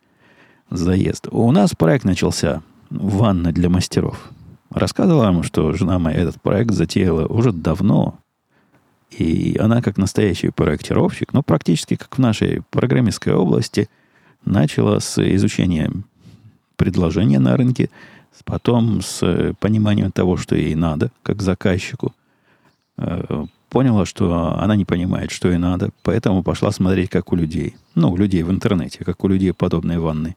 заезд. 0.68 1.28
У 1.30 1.50
нас 1.50 1.75
проект 1.75 2.04
начался 2.04 2.62
«Ванна 2.90 3.52
для 3.52 3.70
мастеров». 3.70 4.30
Рассказывала 4.68 5.25
вам, 5.25 5.44
что 5.44 5.72
жена 5.72 5.99
моя 5.99 6.18
этот 6.18 6.42
проект 6.42 6.72
затеяла 6.72 7.26
уже 7.26 7.52
давно. 7.52 8.18
И 9.11 9.56
она, 9.58 9.80
как 9.80 9.96
настоящий 9.96 10.50
проектировщик, 10.50 11.32
ну, 11.32 11.42
практически 11.42 11.96
как 11.96 12.16
в 12.16 12.18
нашей 12.18 12.62
программистской 12.70 13.32
области, 13.32 13.88
начала 14.44 15.00
с 15.00 15.18
изучения 15.37 15.90
предложения 16.82 17.38
на 17.38 17.56
рынке, 17.56 17.90
потом 18.44 19.02
с 19.02 19.54
пониманием 19.60 20.10
того, 20.10 20.36
что 20.36 20.56
ей 20.56 20.74
надо, 20.74 21.12
как 21.22 21.40
заказчику. 21.40 22.12
Э, 22.96 23.46
поняла, 23.68 24.04
что 24.04 24.58
она 24.58 24.74
не 24.74 24.84
понимает, 24.84 25.30
что 25.30 25.48
ей 25.48 25.58
надо, 25.58 25.90
поэтому 26.02 26.42
пошла 26.42 26.72
смотреть, 26.72 27.08
как 27.08 27.32
у 27.32 27.36
людей. 27.36 27.76
Ну, 27.94 28.10
у 28.10 28.16
людей 28.16 28.42
в 28.42 28.50
интернете, 28.50 29.04
как 29.04 29.22
у 29.22 29.28
людей 29.28 29.52
подобные 29.52 30.00
ванны 30.00 30.34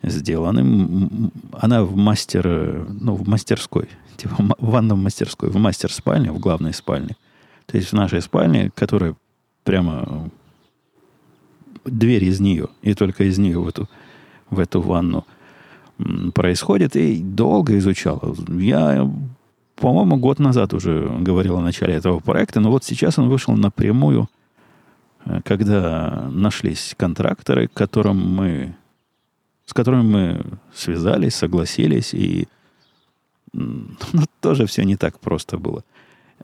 сделаны. 0.00 1.20
Она 1.52 1.82
в 1.82 1.96
мастер, 1.96 2.86
ну, 2.88 3.16
в 3.16 3.26
мастерской, 3.26 3.88
типа 4.16 4.36
в 4.38 4.70
ванном 4.70 5.02
мастерской, 5.02 5.50
в 5.50 5.56
мастер-спальне, 5.56 6.30
в 6.30 6.38
главной 6.38 6.72
спальне. 6.72 7.16
То 7.66 7.76
есть 7.78 7.88
в 7.88 7.94
нашей 7.94 8.22
спальне, 8.22 8.70
которая 8.76 9.16
прямо 9.64 10.30
дверь 11.84 12.24
из 12.24 12.38
нее, 12.38 12.68
и 12.82 12.94
только 12.94 13.24
из 13.24 13.38
нее 13.38 13.58
в 13.58 13.66
эту, 13.66 13.88
в 14.50 14.60
эту 14.60 14.80
ванну 14.80 15.26
происходит, 16.34 16.96
и 16.96 17.22
долго 17.22 17.78
изучала. 17.78 18.34
Я, 18.48 19.10
по-моему, 19.76 20.16
год 20.16 20.38
назад 20.38 20.74
уже 20.74 21.08
говорил 21.20 21.56
о 21.56 21.62
начале 21.62 21.94
этого 21.94 22.20
проекта, 22.20 22.60
но 22.60 22.70
вот 22.70 22.84
сейчас 22.84 23.18
он 23.18 23.28
вышел 23.28 23.54
напрямую, 23.54 24.28
э, 25.24 25.40
когда 25.44 26.28
нашлись 26.30 26.94
контракторы, 26.96 27.68
которым 27.68 28.18
мы 28.18 28.74
с 29.66 29.72
которыми 29.72 30.02
мы 30.02 30.44
связались, 30.74 31.34
согласились, 31.34 32.12
и 32.12 32.48
ну, 33.52 34.24
тоже 34.40 34.66
все 34.66 34.84
не 34.84 34.96
так 34.96 35.18
просто 35.18 35.58
было. 35.58 35.84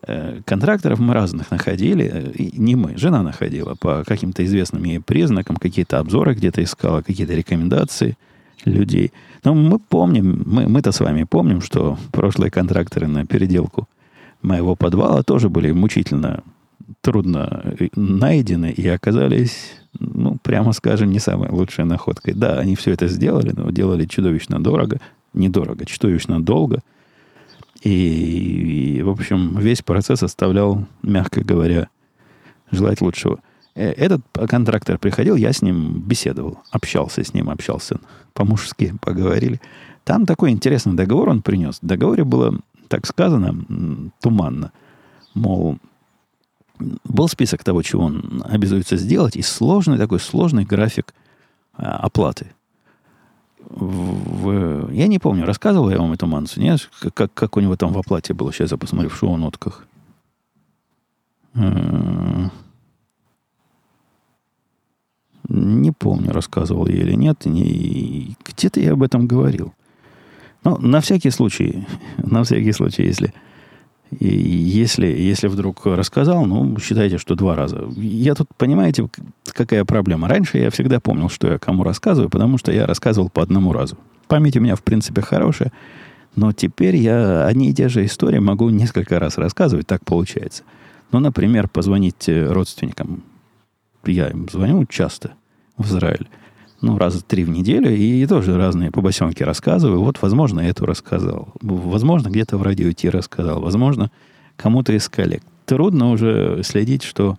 Э, 0.03 0.41
контракторов 0.45 0.99
мы 0.99 1.13
разных 1.15 1.51
находили, 1.51 2.11
э, 2.13 2.31
и 2.33 2.59
не 2.59 2.77
мы, 2.77 2.97
жена 2.97 3.23
находила 3.23 3.75
по 3.75 4.05
каким-то 4.05 4.45
известным 4.45 4.85
ей 4.85 5.01
признакам, 5.01 5.57
какие-то 5.57 5.99
обзоры 5.99 6.35
где-то 6.35 6.63
искала, 6.63 7.03
какие-то 7.03 7.35
рекомендации 7.35 8.17
людей. 8.65 9.13
Но 9.45 9.55
мы 9.55 9.79
помним, 9.79 10.43
мы, 10.47 10.69
мы-то 10.69 10.93
с 10.93 11.01
вами 11.01 11.25
помним, 11.25 11.61
что 11.61 11.99
прошлые 12.13 12.51
контракторы 12.51 13.07
на 13.07 13.27
переделку 13.27 13.89
моего 14.43 14.77
подвала 14.77 15.23
тоже 15.23 15.49
были 15.49 15.73
мучительно 15.73 16.43
трудно 17.01 17.75
э, 17.79 17.89
найдены 17.95 18.71
и 18.71 18.87
оказались 18.89 19.81
ну, 19.99 20.39
прямо 20.43 20.73
скажем, 20.73 21.11
не 21.11 21.19
самой 21.19 21.51
лучшей 21.51 21.85
находкой. 21.85 22.35
Да, 22.35 22.59
они 22.59 22.77
все 22.77 22.93
это 22.93 23.09
сделали, 23.09 23.53
но 23.57 23.71
делали 23.71 24.07
чудовищно 24.07 24.63
дорого. 24.63 25.01
Недорого, 25.33 25.85
чудовищно 25.85 26.43
долго. 26.43 26.81
И, 27.83 28.99
и, 28.99 29.03
в 29.03 29.09
общем, 29.09 29.57
весь 29.59 29.83
процесс 29.83 30.23
оставлял, 30.23 30.87
мягко 31.03 31.43
говоря, 31.43 31.89
желать 32.71 33.01
лучшего. 33.01 33.41
Э, 33.75 33.91
этот 33.93 34.23
контрактор 34.49 34.99
приходил, 34.99 35.37
я 35.37 35.53
с 35.53 35.63
ним 35.63 36.01
беседовал, 36.01 36.59
общался 36.71 37.25
с 37.25 37.35
ним, 37.35 37.51
общался 37.51 37.99
по-мужски, 38.33 38.95
поговорили. 39.01 39.61
Там 40.05 40.27
такой 40.27 40.51
интересный 40.51 40.95
договор 40.95 41.29
он 41.29 41.43
принес. 41.43 41.79
В 41.81 41.87
договоре 41.87 42.25
было, 42.25 42.59
так 42.89 43.07
сказано, 43.07 43.55
туманно. 44.21 44.73
Мол, 45.35 45.79
был 47.05 47.29
список 47.29 47.63
того, 47.63 47.83
чего 47.83 48.05
он 48.05 48.43
обязуется 48.47 48.97
сделать, 48.97 49.37
и 49.37 49.43
сложный 49.43 49.99
такой 49.99 50.19
сложный 50.19 50.65
график 50.65 51.15
а, 51.75 51.99
оплаты. 51.99 52.53
В, 53.69 54.91
я 54.91 55.07
не 55.07 55.19
помню, 55.19 55.45
рассказывал 55.45 55.91
я 55.91 55.99
вам 55.99 56.13
эту 56.13 56.27
мансу, 56.27 56.61
нет? 56.61 56.91
Как, 57.15 57.33
как 57.33 57.57
у 57.57 57.61
него 57.61 57.77
там 57.77 57.93
в 57.93 57.99
оплате 57.99 58.35
было. 58.35 58.53
Сейчас 58.53 58.73
я 58.73 58.79
посмотрю 58.79 59.11
в 59.11 59.17
шоу-нотках. 59.17 59.87
Не 65.51 65.91
помню, 65.91 66.31
рассказывал 66.33 66.87
я 66.87 66.95
или 66.95 67.15
нет. 67.15 67.45
Не, 67.45 68.37
где-то 68.47 68.81
я 68.81 68.93
об 68.93 69.03
этом 69.03 69.27
говорил. 69.27 69.75
Но 70.63 70.79
на 70.79 71.01
всякий 71.01 71.31
случай, 71.31 71.87
на 72.19 72.45
всякий 72.45 72.73
случай, 72.73 73.03
если 73.03 73.35
если, 74.19 75.07
если 75.07 75.47
вдруг 75.47 75.87
рассказал, 75.87 76.45
ну, 76.45 76.77
считайте, 76.81 77.17
что 77.19 77.37
два 77.37 77.55
раза. 77.55 77.89
Я 77.97 78.35
тут, 78.35 78.49
понимаете, 78.57 79.09
какая 79.53 79.85
проблема? 79.85 80.27
Раньше 80.27 80.59
я 80.59 80.71
всегда 80.71 80.99
помнил, 80.99 81.29
что 81.29 81.47
я 81.47 81.59
кому 81.59 81.85
рассказываю, 81.85 82.29
потому 82.29 82.59
что 82.59 82.73
я 82.73 82.87
рассказывал 82.87 83.29
по 83.29 83.41
одному 83.41 83.73
разу. 83.73 83.97
Память 84.27 84.57
у 84.57 84.61
меня, 84.61 84.75
в 84.75 84.83
принципе, 84.83 85.23
хорошая, 85.23 85.73
но 86.35 86.53
теперь 86.53 86.97
я 86.97 87.47
одни 87.47 87.71
и 87.71 87.75
те 87.75 87.89
же 87.89 88.05
истории 88.05 88.41
могу 88.41 88.71
несколько 88.71 89.21
раз 89.21 89.39
рассказывать, 89.39 89.87
так 89.87 90.05
получается. 90.05 90.65
Ну, 91.13 91.21
например, 91.21 91.69
позвонить 91.69 92.29
родственникам. 92.29 93.23
Я 94.05 94.29
им 94.29 94.49
звоню 94.51 94.87
часто 94.87 95.35
в 95.81 95.89
Израиль 95.89 96.29
ну, 96.81 96.97
раза 96.99 97.23
три 97.23 97.45
в 97.45 97.51
неделю, 97.51 97.95
и 97.95 98.27
тоже 98.27 98.57
разные 98.57 98.91
побосенки 98.91 99.43
рассказываю. 99.43 100.01
Вот, 100.01 100.21
возможно, 100.23 100.61
эту 100.61 100.87
рассказал. 100.87 101.49
Возможно, 101.61 102.29
где-то 102.29 102.57
в 102.57 102.63
радио 102.63 102.91
Ти 102.93 103.11
рассказал. 103.11 103.61
Возможно, 103.61 104.11
кому-то 104.57 104.93
из 104.93 105.09
коллег. 105.09 105.43
Трудно 105.67 106.11
уже 106.11 106.63
следить, 106.65 107.03
что, 107.03 107.37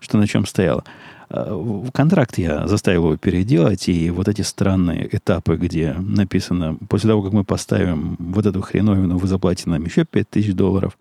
что 0.00 0.18
на 0.18 0.26
чем 0.26 0.46
стояло. 0.46 0.84
А, 1.28 1.84
контракт 1.92 2.38
я 2.38 2.66
заставил 2.66 3.04
его 3.04 3.16
переделать, 3.16 3.88
и 3.88 4.10
вот 4.10 4.28
эти 4.28 4.42
странные 4.42 5.08
этапы, 5.14 5.56
где 5.56 5.92
написано, 5.92 6.76
после 6.88 7.08
того, 7.08 7.22
как 7.22 7.32
мы 7.32 7.44
поставим 7.44 8.16
вот 8.18 8.46
эту 8.46 8.62
хреновину, 8.62 9.18
вы 9.18 9.28
заплатите 9.28 9.70
нам 9.70 9.84
еще 9.84 10.04
5000 10.04 10.54
долларов, 10.54 10.96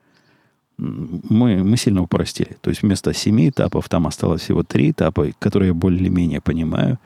мы, 0.79 1.63
мы 1.63 1.77
сильно 1.77 2.01
упростили. 2.01 2.57
То 2.62 2.69
есть 2.69 2.81
вместо 2.81 3.13
семи 3.13 3.50
этапов 3.50 3.89
там 3.89 4.07
осталось 4.07 4.41
всего 4.41 4.63
три 4.63 4.91
этапа, 4.91 5.27
которые 5.39 5.69
я 5.69 5.74
более-менее 5.74 6.41
понимаю. 6.41 7.00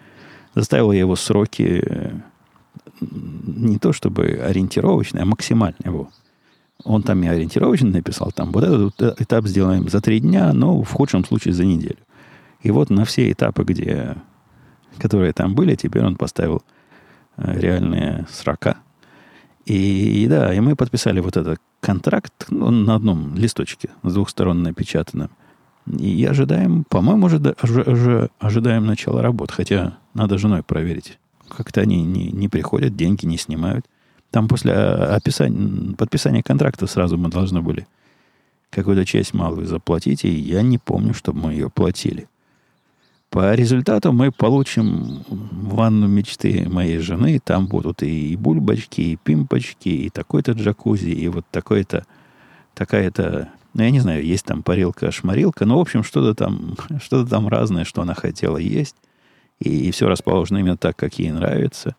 Заставил 0.55 0.91
я 0.91 0.99
его 0.99 1.15
сроки 1.15 2.21
не 3.01 3.79
то 3.79 3.91
чтобы 3.93 4.41
ориентировочные, 4.43 5.23
а 5.23 5.25
максимально 5.25 5.77
его. 5.83 6.09
Он 6.83 7.01
там 7.01 7.23
и 7.23 7.27
ориентировочно 7.27 7.89
написал, 7.89 8.31
там 8.31 8.51
вот 8.51 8.63
этот 8.63 9.21
этап 9.21 9.47
сделаем 9.47 9.89
за 9.89 10.01
три 10.01 10.19
дня, 10.19 10.53
но 10.53 10.81
в 10.81 10.91
худшем 10.91 11.23
случае 11.23 11.53
за 11.53 11.65
неделю. 11.65 11.97
И 12.61 12.71
вот 12.71 12.89
на 12.89 13.05
все 13.05 13.31
этапы, 13.31 13.63
где, 13.63 14.15
которые 14.97 15.33
там 15.33 15.55
были, 15.55 15.75
теперь 15.75 16.03
он 16.03 16.15
поставил 16.15 16.63
э, 17.37 17.59
реальные 17.59 18.25
срока. 18.29 18.77
И, 19.65 20.23
и 20.23 20.27
да, 20.27 20.53
и 20.53 20.59
мы 20.59 20.75
подписали 20.75 21.19
вот 21.19 21.37
этот 21.37 21.59
контракт 21.83 22.45
ну, 22.49 22.71
на 22.71 22.95
одном 22.95 23.35
листочке, 23.35 23.89
с 24.03 24.13
двух 24.13 24.29
сторон 24.29 24.63
напечатанным. 24.63 25.29
И 25.99 26.23
ожидаем, 26.23 26.85
по-моему, 26.85 27.25
уже, 27.25 27.55
уже 27.61 28.29
ожидаем 28.39 28.85
начала 28.85 29.21
работ. 29.21 29.51
Хотя 29.51 29.97
надо 30.13 30.37
женой 30.37 30.63
проверить. 30.63 31.19
Как-то 31.49 31.81
они 31.81 32.01
не, 32.03 32.31
не 32.31 32.47
приходят, 32.47 32.95
деньги 32.95 33.25
не 33.25 33.37
снимают. 33.37 33.85
Там 34.31 34.47
после 34.47 34.73
описания, 34.73 35.93
подписания 35.95 36.41
контракта 36.41 36.87
сразу 36.87 37.17
мы 37.17 37.29
должны 37.29 37.61
были 37.61 37.85
какую-то 38.69 39.05
часть 39.05 39.33
малую 39.33 39.65
заплатить, 39.65 40.23
и 40.23 40.29
я 40.29 40.61
не 40.61 40.77
помню, 40.77 41.13
чтобы 41.13 41.41
мы 41.41 41.51
ее 41.51 41.69
платили. 41.69 42.27
По 43.33 43.55
результату 43.55 44.13
мы 44.13 44.31
получим 44.31 45.23
ванну 45.27 46.07
мечты 46.07 46.69
моей 46.69 46.99
жены. 46.99 47.41
Там 47.43 47.65
будут 47.65 48.03
и 48.03 48.35
бульбочки, 48.35 49.01
и 49.01 49.15
пимпочки, 49.15 49.89
и 49.89 50.11
такой-то 50.11 50.51
джакузи, 50.51 51.09
и 51.09 51.27
вот 51.29 51.43
такой-то, 51.49 52.05
такая-то, 52.75 53.49
ну, 53.73 53.81
я 53.81 53.89
не 53.89 54.01
знаю, 54.01 54.23
есть 54.23 54.45
там 54.45 54.61
парилка-шмарилка, 54.61 55.65
но, 55.65 55.79
в 55.79 55.81
общем, 55.81 56.03
что-то 56.03 56.35
там, 56.35 56.75
что-то 57.03 57.27
там 57.27 57.47
разное, 57.47 57.85
что 57.85 58.03
она 58.03 58.13
хотела 58.13 58.57
есть. 58.57 58.95
И, 59.59 59.87
и 59.87 59.89
все 59.89 60.07
расположено 60.07 60.59
именно 60.59 60.77
так, 60.77 60.95
как 60.95 61.17
ей 61.17 61.31
нравится. 61.31 61.95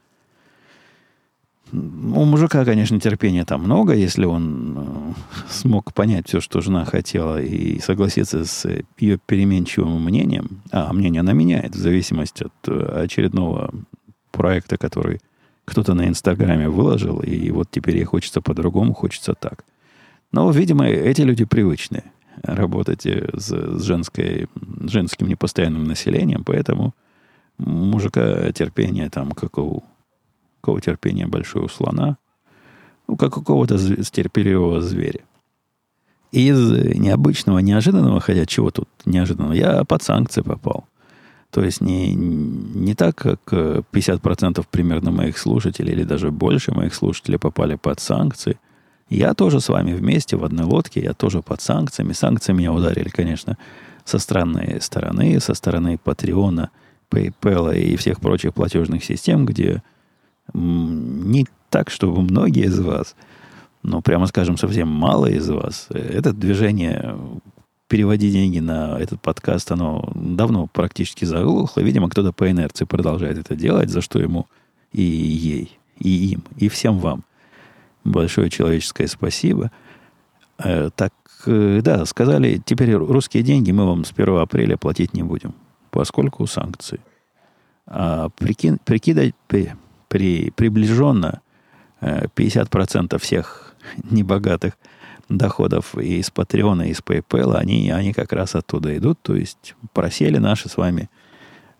У 1.72 2.24
мужика, 2.24 2.64
конечно, 2.64 3.00
терпения 3.00 3.44
там 3.44 3.62
много, 3.62 3.94
если 3.94 4.26
он 4.26 4.74
э, 4.76 5.12
смог 5.48 5.92
понять 5.92 6.28
все, 6.28 6.40
что 6.40 6.60
жена 6.60 6.84
хотела, 6.84 7.40
и 7.40 7.80
согласиться 7.80 8.44
с 8.44 8.68
ее 8.98 9.18
переменчивым 9.26 10.04
мнением. 10.04 10.62
А 10.70 10.92
мнение 10.92 11.20
она 11.20 11.32
меняет 11.32 11.74
в 11.74 11.78
зависимости 11.78 12.44
от 12.44 12.68
э, 12.68 13.02
очередного 13.04 13.72
проекта, 14.30 14.76
который 14.76 15.20
кто-то 15.64 15.94
на 15.94 16.06
Инстаграме 16.06 16.68
выложил, 16.68 17.20
и 17.20 17.50
вот 17.50 17.68
теперь 17.70 17.96
ей 17.96 18.04
хочется 18.04 18.40
по-другому, 18.40 18.92
хочется 18.92 19.34
так. 19.34 19.64
Но, 20.32 20.50
видимо, 20.50 20.86
эти 20.86 21.22
люди 21.22 21.44
привычны 21.44 22.04
работать 22.42 23.06
э, 23.06 23.30
с, 23.32 23.48
с 23.48 23.82
женским 23.82 25.28
непостоянным 25.28 25.84
населением, 25.84 26.44
поэтому 26.44 26.94
мужика 27.58 28.52
терпения 28.52 29.08
там, 29.10 29.32
как 29.32 29.58
у 29.58 29.82
какого 30.64 30.80
терпения 30.80 31.26
большой 31.26 31.64
у 31.64 31.68
слона, 31.68 32.16
ну, 33.06 33.16
как 33.16 33.36
у 33.36 33.40
какого-то 33.40 33.76
терпеливого 34.04 34.80
зверя. 34.80 35.20
Из 36.32 36.58
необычного, 36.96 37.58
неожиданного, 37.58 38.18
хотя 38.20 38.46
чего 38.46 38.70
тут 38.70 38.88
неожиданного, 39.04 39.52
я 39.52 39.84
под 39.84 40.02
санкции 40.02 40.40
попал. 40.40 40.86
То 41.50 41.62
есть 41.62 41.82
не, 41.82 42.14
не 42.14 42.94
так, 42.94 43.14
как 43.14 43.40
50% 43.92 44.64
примерно 44.70 45.10
моих 45.10 45.36
слушателей, 45.36 45.92
или 45.92 46.04
даже 46.04 46.30
больше 46.30 46.72
моих 46.72 46.94
слушателей 46.94 47.38
попали 47.38 47.76
под 47.76 48.00
санкции. 48.00 48.58
Я 49.10 49.34
тоже 49.34 49.60
с 49.60 49.68
вами 49.68 49.92
вместе 49.92 50.36
в 50.36 50.44
одной 50.44 50.64
лодке, 50.64 51.02
я 51.02 51.12
тоже 51.12 51.42
под 51.42 51.60
санкциями. 51.60 52.14
Санкции 52.14 52.54
меня 52.54 52.72
ударили, 52.72 53.10
конечно, 53.10 53.58
со 54.04 54.18
странной 54.18 54.80
стороны, 54.80 55.38
со 55.40 55.52
стороны 55.52 55.98
Патреона, 56.02 56.70
PayPal 57.10 57.78
и 57.78 57.96
всех 57.96 58.18
прочих 58.20 58.54
платежных 58.54 59.04
систем, 59.04 59.44
где 59.44 59.82
не 60.52 61.46
так, 61.70 61.90
чтобы 61.90 62.22
многие 62.22 62.66
из 62.66 62.78
вас, 62.78 63.16
но 63.82 64.00
прямо 64.00 64.26
скажем, 64.26 64.56
совсем 64.56 64.88
мало 64.88 65.26
из 65.26 65.48
вас, 65.48 65.88
это 65.90 66.32
движение 66.32 67.16
переводить 67.88 68.32
деньги 68.32 68.58
на 68.58 68.98
этот 68.98 69.20
подкаст, 69.20 69.70
оно 69.70 70.10
давно 70.14 70.66
практически 70.66 71.24
заглохло. 71.24 71.80
Видимо, 71.80 72.08
кто-то 72.08 72.32
по 72.32 72.50
инерции 72.50 72.86
продолжает 72.86 73.38
это 73.38 73.54
делать, 73.54 73.90
за 73.90 74.00
что 74.00 74.18
ему 74.18 74.46
и 74.92 75.02
ей, 75.02 75.78
и 75.98 76.08
им, 76.08 76.44
и 76.56 76.68
всем 76.68 76.98
вам 76.98 77.24
большое 78.04 78.50
человеческое 78.50 79.06
спасибо. 79.06 79.70
Э, 80.58 80.90
так, 80.94 81.12
э, 81.46 81.80
да, 81.82 82.04
сказали, 82.06 82.62
теперь 82.64 82.94
русские 82.94 83.42
деньги 83.42 83.72
мы 83.72 83.86
вам 83.86 84.04
с 84.04 84.12
1 84.12 84.38
апреля 84.38 84.76
платить 84.76 85.14
не 85.14 85.22
будем, 85.22 85.54
поскольку 85.90 86.46
санкции. 86.46 87.00
А 87.86 88.28
прикид, 88.30 88.80
прикидать, 88.82 89.34
при, 89.46 89.74
приближенно 90.14 91.40
50% 92.00 93.14
э, 93.14 93.18
всех 93.18 93.74
небогатых 94.10 94.74
доходов 95.28 95.96
из 95.96 96.30
Патреона, 96.30 96.82
из 96.82 97.00
PayPal, 97.00 97.56
они, 97.56 97.90
они 97.90 98.12
как 98.12 98.32
раз 98.32 98.54
оттуда 98.54 98.96
идут. 98.96 99.18
То 99.22 99.34
есть 99.34 99.74
просели 99.92 100.38
наши 100.38 100.68
с 100.68 100.76
вами 100.76 101.08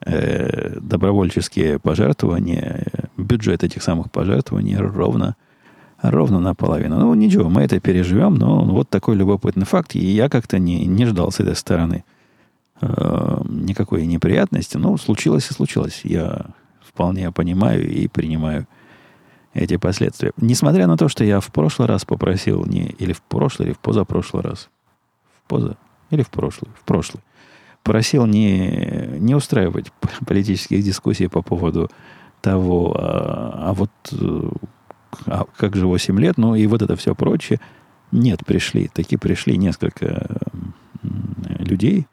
э, 0.00 0.78
добровольческие 0.80 1.78
пожертвования, 1.78 2.86
бюджет 3.16 3.62
этих 3.62 3.82
самых 3.82 4.10
пожертвований 4.10 4.76
ровно, 4.76 5.36
ровно 6.02 6.40
наполовину. 6.40 6.98
Ну, 6.98 7.14
ничего, 7.14 7.48
мы 7.48 7.62
это 7.62 7.80
переживем, 7.80 8.34
но 8.34 8.64
вот 8.64 8.88
такой 8.88 9.16
любопытный 9.16 9.66
факт. 9.66 9.94
И 9.94 10.04
я 10.04 10.28
как-то 10.28 10.58
не, 10.58 10.86
не 10.86 11.06
ждал 11.06 11.30
с 11.30 11.40
этой 11.40 11.56
стороны 11.56 12.04
э, 12.80 13.42
никакой 13.48 14.06
неприятности. 14.06 14.78
Но 14.78 14.96
случилось 14.96 15.50
и 15.50 15.54
случилось. 15.54 16.00
Я 16.02 16.46
вполне 16.94 17.32
понимаю 17.32 17.90
и 17.90 18.06
принимаю 18.06 18.68
эти 19.52 19.76
последствия. 19.76 20.32
Несмотря 20.36 20.86
на 20.86 20.96
то, 20.96 21.08
что 21.08 21.24
я 21.24 21.40
в 21.40 21.48
прошлый 21.48 21.88
раз 21.88 22.04
попросил, 22.04 22.64
не, 22.64 22.86
или 22.98 23.12
в 23.12 23.20
прошлый, 23.22 23.68
или 23.68 23.74
в 23.74 23.78
позапрошлый 23.78 24.42
раз, 24.42 24.70
в 25.36 25.48
поза, 25.48 25.76
или 26.10 26.22
в 26.22 26.30
прошлый, 26.30 26.70
в 26.78 26.84
прошлый, 26.84 27.22
просил 27.82 28.26
не, 28.26 29.18
не 29.18 29.34
устраивать 29.34 29.92
политических 30.26 30.82
дискуссий 30.82 31.26
по 31.26 31.42
поводу 31.42 31.90
того, 32.40 32.96
а, 32.96 33.70
а 33.70 33.72
вот 33.72 33.90
а 35.26 35.46
как 35.56 35.76
же 35.76 35.86
8 35.86 36.18
лет, 36.20 36.38
ну 36.38 36.54
и 36.54 36.66
вот 36.66 36.82
это 36.82 36.96
все 36.96 37.14
прочее. 37.14 37.60
Нет, 38.12 38.44
пришли, 38.46 38.88
таки 38.88 39.16
пришли 39.16 39.56
несколько 39.56 40.40
людей, 41.58 42.06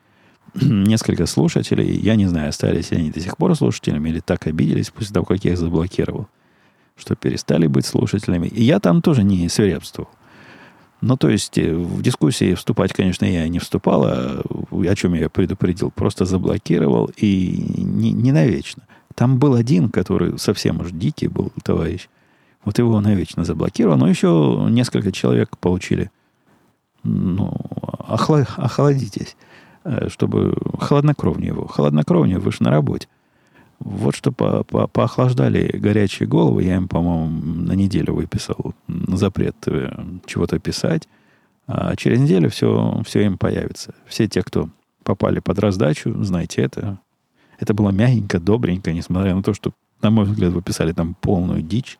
несколько 0.61 1.25
слушателей, 1.25 1.97
я 1.99 2.15
не 2.15 2.27
знаю, 2.27 2.49
остались 2.49 2.91
ли 2.91 2.97
они 2.97 3.11
до 3.11 3.19
сих 3.19 3.37
пор 3.37 3.55
слушателями 3.55 4.09
или 4.09 4.19
так 4.19 4.47
обиделись 4.47 4.89
после 4.89 5.13
того, 5.13 5.25
как 5.25 5.43
я 5.43 5.51
их 5.51 5.57
заблокировал, 5.57 6.27
что 6.97 7.15
перестали 7.15 7.67
быть 7.67 7.85
слушателями. 7.85 8.47
И 8.47 8.63
я 8.63 8.79
там 8.79 9.01
тоже 9.01 9.23
не 9.23 9.47
свирепствовал. 9.49 10.09
Ну, 11.01 11.17
то 11.17 11.29
есть, 11.29 11.57
э, 11.57 11.73
в 11.73 12.01
дискуссии 12.03 12.53
вступать, 12.53 12.93
конечно, 12.93 13.25
я 13.25 13.47
не 13.47 13.57
вступал, 13.57 14.05
а 14.05 14.43
о 14.71 14.95
чем 14.95 15.15
я 15.15 15.29
предупредил, 15.29 15.89
просто 15.89 16.25
заблокировал 16.25 17.09
и 17.17 17.73
не, 17.77 18.11
не 18.11 18.31
навечно. 18.31 18.83
Там 19.15 19.39
был 19.39 19.55
один, 19.55 19.89
который 19.89 20.37
совсем 20.37 20.79
уж 20.79 20.91
дикий 20.91 21.27
был 21.27 21.51
товарищ. 21.63 22.07
Вот 22.63 22.77
его 22.77 23.01
навечно 23.01 23.43
заблокировал, 23.43 23.97
но 23.97 24.07
еще 24.07 24.67
несколько 24.69 25.11
человек 25.11 25.57
получили. 25.57 26.11
Ну, 27.03 27.51
охла- 28.07 28.47
охладитесь. 28.57 29.35
Э, 29.83 30.09
чтобы 30.09 30.55
холоднокровнее 30.79 31.49
его. 31.49 31.65
Холоднокровнее 31.65 32.37
вы 32.37 32.51
же 32.51 32.57
на 32.61 32.69
работе. 32.69 33.07
Вот 33.79 34.15
что 34.15 34.31
по, 34.31 34.63
по, 34.63 34.85
поохлаждали 34.85 35.75
горячие 35.75 36.29
головы, 36.29 36.63
я 36.63 36.75
им, 36.75 36.87
по-моему, 36.87 37.29
на 37.65 37.71
неделю 37.73 38.13
выписал 38.13 38.75
запрет 39.07 39.55
э, 39.65 39.91
чего-то 40.27 40.59
писать. 40.59 41.07
А 41.65 41.95
через 41.95 42.19
неделю 42.19 42.51
все, 42.51 43.01
все 43.05 43.21
им 43.21 43.39
появится. 43.39 43.95
Все 44.05 44.27
те, 44.27 44.43
кто 44.43 44.69
попали 45.03 45.39
под 45.39 45.57
раздачу, 45.57 46.23
знаете, 46.23 46.61
это, 46.61 46.99
это 47.57 47.73
было 47.73 47.89
мягенько, 47.89 48.39
добренько, 48.39 48.93
несмотря 48.93 49.33
на 49.33 49.41
то, 49.41 49.55
что, 49.55 49.71
на 50.03 50.11
мой 50.11 50.25
взгляд, 50.25 50.53
вы 50.53 50.61
писали 50.61 50.91
там 50.91 51.15
полную 51.15 51.63
дичь 51.63 51.97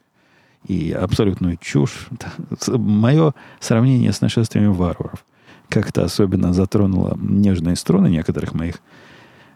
и 0.68 0.92
абсолютную 0.92 1.58
чушь. 1.58 2.10
Мое 2.68 3.34
сравнение 3.60 4.12
с 4.12 4.22
нашествиями 4.22 4.68
варваров 4.68 5.26
как-то 5.72 6.04
особенно 6.04 6.54
затронула 6.54 7.18
нежные 7.20 7.76
струны 7.76 8.10
некоторых 8.10 8.54
моих 8.54 8.76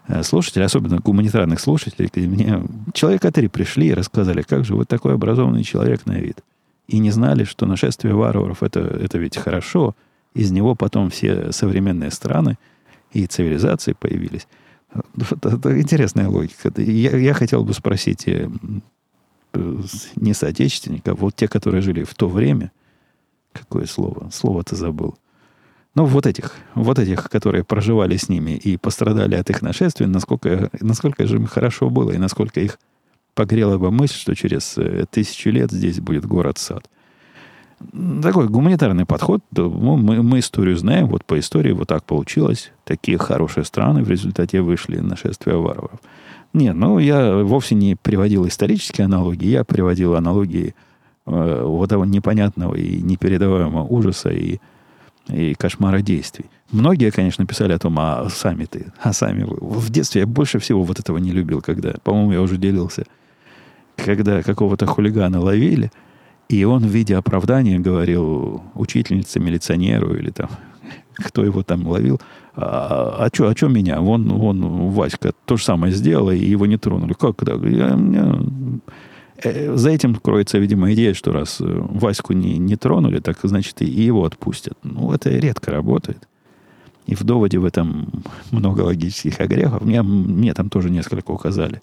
э, 0.08 0.22
слушателей, 0.22 0.64
особенно 0.64 0.98
гуманитарных 0.98 1.60
слушателей, 1.60 2.10
где 2.12 2.26
мне 2.26 2.62
человека 2.94 3.30
три 3.30 3.48
пришли 3.48 3.88
и 3.88 3.94
рассказали, 3.94 4.42
как 4.42 4.64
же 4.64 4.74
вы 4.74 4.86
такой 4.86 5.14
образованный 5.14 5.62
человек 5.62 6.06
на 6.06 6.14
вид. 6.14 6.42
И 6.88 6.98
не 6.98 7.10
знали, 7.10 7.44
что 7.44 7.66
нашествие 7.66 8.14
варваров 8.14 8.62
это, 8.62 8.80
это 8.80 9.18
ведь 9.18 9.36
хорошо. 9.36 9.94
Из 10.34 10.50
него 10.50 10.74
потом 10.74 11.10
все 11.10 11.52
современные 11.52 12.10
страны 12.10 12.58
и 13.12 13.26
цивилизации 13.26 13.92
появились. 13.92 14.48
Это, 15.16 15.48
это 15.48 15.80
интересная 15.80 16.28
логика. 16.28 16.72
Я, 16.80 17.16
я 17.16 17.34
хотел 17.34 17.62
бы 17.64 17.74
спросить 17.74 18.26
э, 18.26 18.48
не 20.16 20.32
соотечественников, 20.32 21.20
вот 21.20 21.36
те, 21.36 21.46
которые 21.46 21.82
жили 21.82 22.04
в 22.04 22.14
то 22.14 22.28
время, 22.28 22.70
какое 23.52 23.84
слово? 23.84 24.30
Слово-то 24.32 24.76
забыл 24.76 25.16
ну, 25.96 26.04
вот 26.04 26.26
этих, 26.26 26.52
вот 26.74 26.98
этих, 26.98 27.30
которые 27.30 27.64
проживали 27.64 28.18
с 28.18 28.28
ними 28.28 28.50
и 28.50 28.76
пострадали 28.76 29.34
от 29.34 29.48
их 29.48 29.62
нашествия, 29.62 30.06
насколько, 30.06 30.70
насколько 30.78 31.26
же 31.26 31.36
им 31.36 31.46
хорошо 31.46 31.88
было 31.88 32.10
и 32.10 32.18
насколько 32.18 32.60
их 32.60 32.78
погрела 33.34 33.78
бы 33.78 33.90
мысль, 33.90 34.14
что 34.14 34.34
через 34.34 34.76
э, 34.76 35.06
тысячу 35.10 35.48
лет 35.48 35.72
здесь 35.72 35.98
будет 36.00 36.26
город-сад. 36.26 36.84
Такой 38.22 38.48
гуманитарный 38.48 39.06
подход. 39.06 39.40
Ну, 39.56 39.96
мы, 39.96 40.22
мы 40.22 40.40
историю 40.40 40.76
знаем, 40.76 41.06
вот 41.06 41.24
по 41.24 41.38
истории 41.38 41.72
вот 41.72 41.88
так 41.88 42.04
получилось. 42.04 42.72
Такие 42.84 43.16
хорошие 43.16 43.64
страны 43.64 44.02
в 44.02 44.10
результате 44.10 44.60
вышли 44.60 44.98
нашествия 44.98 45.56
варваров. 45.56 46.00
Нет, 46.52 46.74
ну 46.76 46.98
я 46.98 47.38
вовсе 47.38 47.74
не 47.74 47.96
приводил 47.96 48.46
исторические 48.46 49.06
аналогии, 49.06 49.48
я 49.48 49.64
приводил 49.64 50.14
аналогии 50.14 50.74
э, 51.26 51.62
вот 51.64 51.90
этого 51.90 52.04
непонятного 52.04 52.74
и 52.74 53.00
непередаваемого 53.00 53.84
ужаса 53.84 54.28
и 54.28 54.58
и 55.28 55.54
кошмара 55.54 56.00
действий. 56.00 56.46
Многие, 56.70 57.10
конечно, 57.10 57.46
писали 57.46 57.72
о 57.72 57.78
том, 57.78 57.98
а 57.98 58.28
сами 58.30 58.64
ты, 58.64 58.92
а 59.00 59.12
сами 59.12 59.44
вы. 59.44 59.56
В 59.60 59.90
детстве 59.90 60.22
я 60.22 60.26
больше 60.26 60.58
всего 60.58 60.82
вот 60.82 60.98
этого 60.98 61.18
не 61.18 61.32
любил, 61.32 61.60
когда, 61.60 61.94
по-моему, 62.02 62.32
я 62.32 62.42
уже 62.42 62.56
делился, 62.56 63.04
когда 63.96 64.42
какого-то 64.42 64.86
хулигана 64.86 65.40
ловили, 65.40 65.90
и 66.48 66.64
он 66.64 66.84
в 66.84 66.90
виде 66.90 67.16
оправдания 67.16 67.78
говорил 67.78 68.62
учительнице, 68.74 69.40
милиционеру 69.40 70.14
или 70.14 70.30
там, 70.30 70.50
кто 71.14 71.44
его 71.44 71.62
там 71.62 71.86
ловил, 71.86 72.20
а, 72.54 73.16
а 73.18 73.28
что 73.32 73.48
а 73.48 73.54
чё 73.54 73.68
меня? 73.68 74.00
Вон, 74.00 74.28
вон 74.28 74.90
Васька 74.90 75.32
то 75.44 75.56
же 75.56 75.64
самое 75.64 75.92
сделал, 75.92 76.30
и 76.30 76.38
его 76.38 76.66
не 76.66 76.78
тронули. 76.78 77.12
Как 77.12 77.36
так? 77.44 77.62
Я, 77.62 77.88
я, 77.88 78.40
за 79.42 79.90
этим 79.90 80.14
кроется, 80.14 80.58
видимо, 80.58 80.92
идея, 80.94 81.14
что 81.14 81.32
раз 81.32 81.60
э, 81.60 81.64
Ваську 81.64 82.32
не, 82.32 82.58
не 82.58 82.76
тронули, 82.76 83.20
так 83.20 83.38
значит 83.42 83.82
и 83.82 83.86
его 83.86 84.24
отпустят. 84.24 84.78
Ну, 84.82 85.12
это 85.12 85.30
редко 85.30 85.70
работает. 85.70 86.28
И 87.06 87.14
в 87.14 87.22
доводе 87.24 87.58
в 87.58 87.64
этом 87.64 88.24
много 88.50 88.82
логических 88.82 89.40
огрехов. 89.40 89.82
Мне, 89.82 90.02
мне 90.02 90.54
там 90.54 90.70
тоже 90.70 90.90
несколько 90.90 91.30
указали 91.30 91.82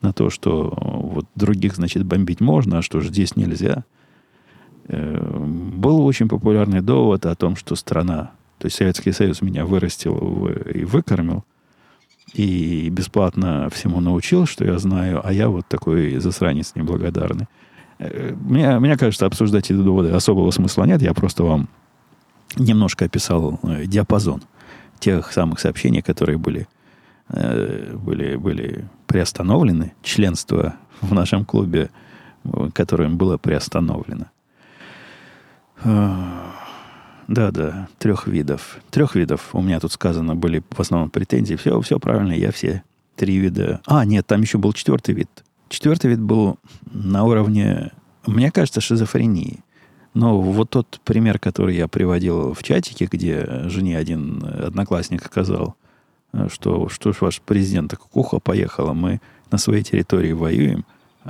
на 0.00 0.12
то, 0.12 0.30
что 0.30 0.72
вот 0.80 1.26
других, 1.34 1.74
значит, 1.76 2.04
бомбить 2.04 2.40
можно, 2.40 2.78
а 2.78 2.82
что 2.82 3.00
же 3.00 3.08
здесь 3.08 3.36
нельзя. 3.36 3.84
Э, 4.88 5.38
был 5.38 6.04
очень 6.04 6.28
популярный 6.28 6.80
довод 6.80 7.26
о 7.26 7.34
том, 7.34 7.56
что 7.56 7.76
страна, 7.76 8.32
то 8.58 8.66
есть 8.66 8.76
Советский 8.76 9.12
Союз 9.12 9.42
меня 9.42 9.66
вырастил 9.66 10.48
и 10.48 10.84
выкормил, 10.84 11.44
и 12.32 12.88
бесплатно 12.90 13.68
всему 13.70 14.00
научил, 14.00 14.46
что 14.46 14.64
я 14.64 14.78
знаю, 14.78 15.20
а 15.24 15.32
я 15.32 15.48
вот 15.48 15.66
такой 15.66 16.18
засранец 16.18 16.72
неблагодарный. 16.74 17.46
Э, 17.98 18.34
мне, 18.40 18.78
мне 18.78 18.96
кажется, 18.96 19.26
обсуждать 19.26 19.66
эти 19.66 19.74
доводы 19.74 20.10
особого 20.10 20.50
смысла 20.50 20.84
нет. 20.84 21.02
Я 21.02 21.14
просто 21.14 21.44
вам 21.44 21.68
немножко 22.56 23.04
описал 23.04 23.58
э, 23.62 23.86
диапазон 23.86 24.42
тех 24.98 25.32
самых 25.32 25.60
сообщений, 25.60 26.02
которые 26.02 26.38
были, 26.38 26.68
э, 27.28 27.94
были, 27.96 28.36
были 28.36 28.88
приостановлены. 29.06 29.92
Членство 30.02 30.76
в 31.00 31.12
нашем 31.12 31.44
клубе, 31.44 31.90
которым 32.74 33.16
было 33.16 33.38
приостановлено. 33.38 34.26
Да, 37.30 37.52
да, 37.52 37.88
трех 38.00 38.26
видов. 38.26 38.78
Трех 38.90 39.14
видов. 39.14 39.50
У 39.52 39.62
меня 39.62 39.78
тут 39.78 39.92
сказано 39.92 40.34
были 40.34 40.64
в 40.68 40.80
основном 40.80 41.10
претензии. 41.10 41.54
Все, 41.54 41.80
все 41.80 42.00
правильно, 42.00 42.32
я 42.32 42.50
все 42.50 42.82
три 43.14 43.36
вида. 43.36 43.80
А, 43.86 44.04
нет, 44.04 44.26
там 44.26 44.40
еще 44.40 44.58
был 44.58 44.72
четвертый 44.72 45.14
вид. 45.14 45.28
Четвертый 45.68 46.10
вид 46.10 46.20
был 46.20 46.58
на 46.90 47.22
уровне, 47.22 47.92
мне 48.26 48.50
кажется, 48.50 48.80
шизофрении. 48.80 49.60
Но 50.12 50.40
вот 50.40 50.70
тот 50.70 51.00
пример, 51.04 51.38
который 51.38 51.76
я 51.76 51.86
приводил 51.86 52.52
в 52.52 52.64
чатике, 52.64 53.06
где 53.08 53.46
жене 53.68 53.96
один 53.96 54.44
одноклассник 54.44 55.24
сказал, 55.24 55.76
что 56.48 56.88
что 56.88 57.12
ж 57.12 57.20
ваш 57.20 57.40
президент 57.42 57.92
так 57.92 58.00
куха 58.00 58.40
поехала, 58.40 58.92
мы 58.92 59.20
на 59.52 59.58
своей 59.58 59.84
территории 59.84 60.32
воюем. 60.32 60.84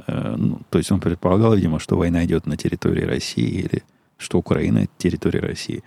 Э, 0.06 0.34
ну, 0.38 0.60
то 0.70 0.78
есть 0.78 0.90
он 0.90 1.00
предполагал, 1.00 1.54
видимо, 1.54 1.78
что 1.78 1.98
война 1.98 2.24
идет 2.24 2.46
на 2.46 2.56
территории 2.56 3.02
России 3.02 3.50
или 3.50 3.82
что 4.20 4.38
Украина– 4.38 4.78
это 4.80 4.92
территория 4.98 5.40
России. 5.40 5.82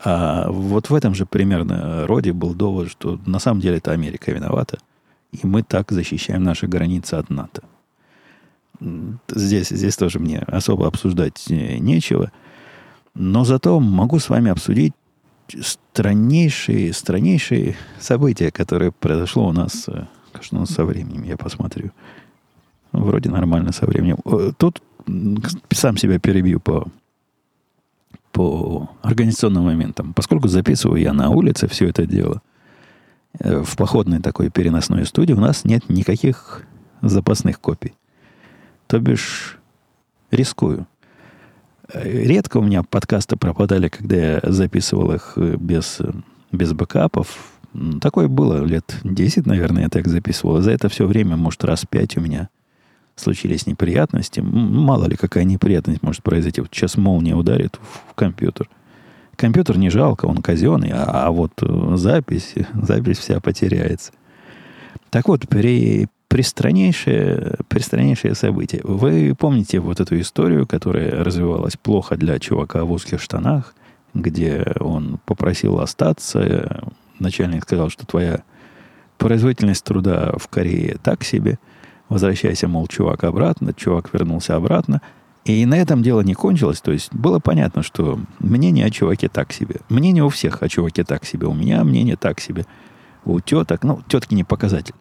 А 0.00 0.50
вот 0.50 0.90
в 0.90 0.94
этом 0.94 1.14
же 1.14 1.26
примерно 1.26 2.06
роде 2.06 2.32
был 2.32 2.54
довод, 2.54 2.90
что 2.90 3.18
на 3.26 3.38
самом 3.38 3.60
деле 3.60 3.78
это 3.78 3.92
Америка 3.92 4.30
виновата, 4.30 4.78
и 5.32 5.46
мы 5.46 5.62
так 5.62 5.90
защищаем 5.90 6.44
наши 6.44 6.66
границы 6.66 7.14
от 7.14 7.30
НАТО. 7.30 7.62
Здесь, 9.28 9.68
здесь 9.68 9.96
тоже 9.96 10.18
мне 10.18 10.38
особо 10.38 10.86
обсуждать 10.86 11.46
нечего. 11.48 12.30
Но 13.14 13.44
зато 13.44 13.80
могу 13.80 14.20
с 14.20 14.28
вами 14.28 14.50
обсудить 14.50 14.92
страннейшие, 15.60 16.92
страннейшие 16.92 17.76
события, 17.98 18.50
которые 18.52 18.92
произошло 18.92 19.48
у 19.48 19.52
нас, 19.52 19.88
э, 19.88 20.06
конечно, 20.32 20.66
со 20.66 20.84
временем, 20.84 21.24
я 21.24 21.36
посмотрю. 21.36 21.90
Вроде 22.92 23.30
нормально 23.30 23.72
со 23.72 23.86
временем. 23.86 24.18
Э, 24.24 24.52
тут 24.56 24.82
сам 25.72 25.96
себя 25.96 26.18
перебью 26.20 26.60
по 26.60 26.86
по 28.38 28.88
организационным 29.02 29.64
моментам. 29.64 30.14
Поскольку 30.14 30.46
записываю 30.46 31.02
я 31.02 31.12
на 31.12 31.30
улице 31.30 31.66
все 31.66 31.88
это 31.88 32.06
дело, 32.06 32.40
э, 33.40 33.64
в 33.64 33.76
походной 33.76 34.20
такой 34.20 34.48
переносной 34.48 35.06
студии 35.06 35.32
у 35.32 35.40
нас 35.40 35.64
нет 35.64 35.88
никаких 35.88 36.62
запасных 37.02 37.60
копий. 37.60 37.94
То 38.86 39.00
бишь, 39.00 39.58
рискую. 40.30 40.86
Э, 41.92 42.00
редко 42.04 42.58
у 42.58 42.62
меня 42.62 42.84
подкасты 42.84 43.36
пропадали, 43.36 43.88
когда 43.88 44.14
я 44.14 44.40
записывал 44.44 45.10
их 45.10 45.32
э, 45.34 45.56
без, 45.58 45.98
без 46.52 46.72
бэкапов. 46.74 47.58
Такое 48.00 48.28
было 48.28 48.62
лет 48.62 49.00
10, 49.02 49.46
наверное, 49.46 49.82
я 49.82 49.88
так 49.88 50.06
записывал. 50.06 50.60
За 50.60 50.70
это 50.70 50.88
все 50.88 51.08
время, 51.08 51.36
может, 51.36 51.64
раз 51.64 51.84
пять 51.90 52.16
у 52.16 52.20
меня 52.20 52.50
случились 53.20 53.66
неприятности. 53.66 54.40
Мало 54.40 55.06
ли, 55.06 55.16
какая 55.16 55.44
неприятность 55.44 56.02
может 56.02 56.22
произойти. 56.22 56.60
Вот 56.60 56.70
сейчас 56.72 56.96
молния 56.96 57.34
ударит 57.34 57.78
в 58.08 58.14
компьютер. 58.14 58.68
Компьютер 59.36 59.78
не 59.78 59.88
жалко, 59.88 60.26
он 60.26 60.38
казенный, 60.38 60.90
а, 60.92 61.26
а 61.26 61.30
вот 61.30 61.52
э, 61.62 61.92
запись, 61.96 62.54
запись 62.74 63.18
вся 63.18 63.40
потеряется. 63.40 64.12
Так 65.10 65.28
вот, 65.28 65.48
при, 65.48 66.08
при, 66.26 66.42
страннейшее, 66.42 67.54
при 67.68 67.78
страннейшее 67.78 68.34
событие. 68.34 68.80
Вы 68.82 69.34
помните 69.38 69.78
вот 69.78 70.00
эту 70.00 70.18
историю, 70.18 70.66
которая 70.66 71.22
развивалась 71.22 71.76
плохо 71.76 72.16
для 72.16 72.38
чувака 72.40 72.84
в 72.84 72.90
узких 72.90 73.22
штанах, 73.22 73.74
где 74.12 74.74
он 74.80 75.20
попросил 75.24 75.78
остаться, 75.78 76.82
начальник 77.20 77.62
сказал, 77.62 77.90
что 77.90 78.06
твоя 78.06 78.42
производительность 79.18 79.84
труда 79.84 80.34
в 80.36 80.48
Корее 80.48 80.96
так 81.02 81.22
себе– 81.22 81.58
Возвращайся, 82.08 82.68
мол, 82.68 82.86
чувак 82.86 83.24
обратно. 83.24 83.72
Чувак 83.72 84.10
вернулся 84.12 84.56
обратно. 84.56 85.00
И 85.44 85.66
на 85.66 85.74
этом 85.74 86.02
дело 86.02 86.20
не 86.22 86.34
кончилось. 86.34 86.80
То 86.80 86.92
есть 86.92 87.14
было 87.14 87.38
понятно, 87.38 87.82
что 87.82 88.18
мнение 88.38 88.86
о 88.86 88.90
чуваке 88.90 89.28
так 89.28 89.52
себе. 89.52 89.76
Мнение 89.88 90.24
у 90.24 90.28
всех 90.28 90.62
о 90.62 90.68
чуваке 90.68 91.04
так 91.04 91.24
себе. 91.24 91.46
У 91.46 91.54
меня 91.54 91.84
мнение 91.84 92.16
так 92.16 92.40
себе. 92.40 92.66
У 93.24 93.40
теток, 93.40 93.84
ну, 93.84 94.00
тетки 94.08 94.34
не 94.34 94.44
показатель. 94.44 94.94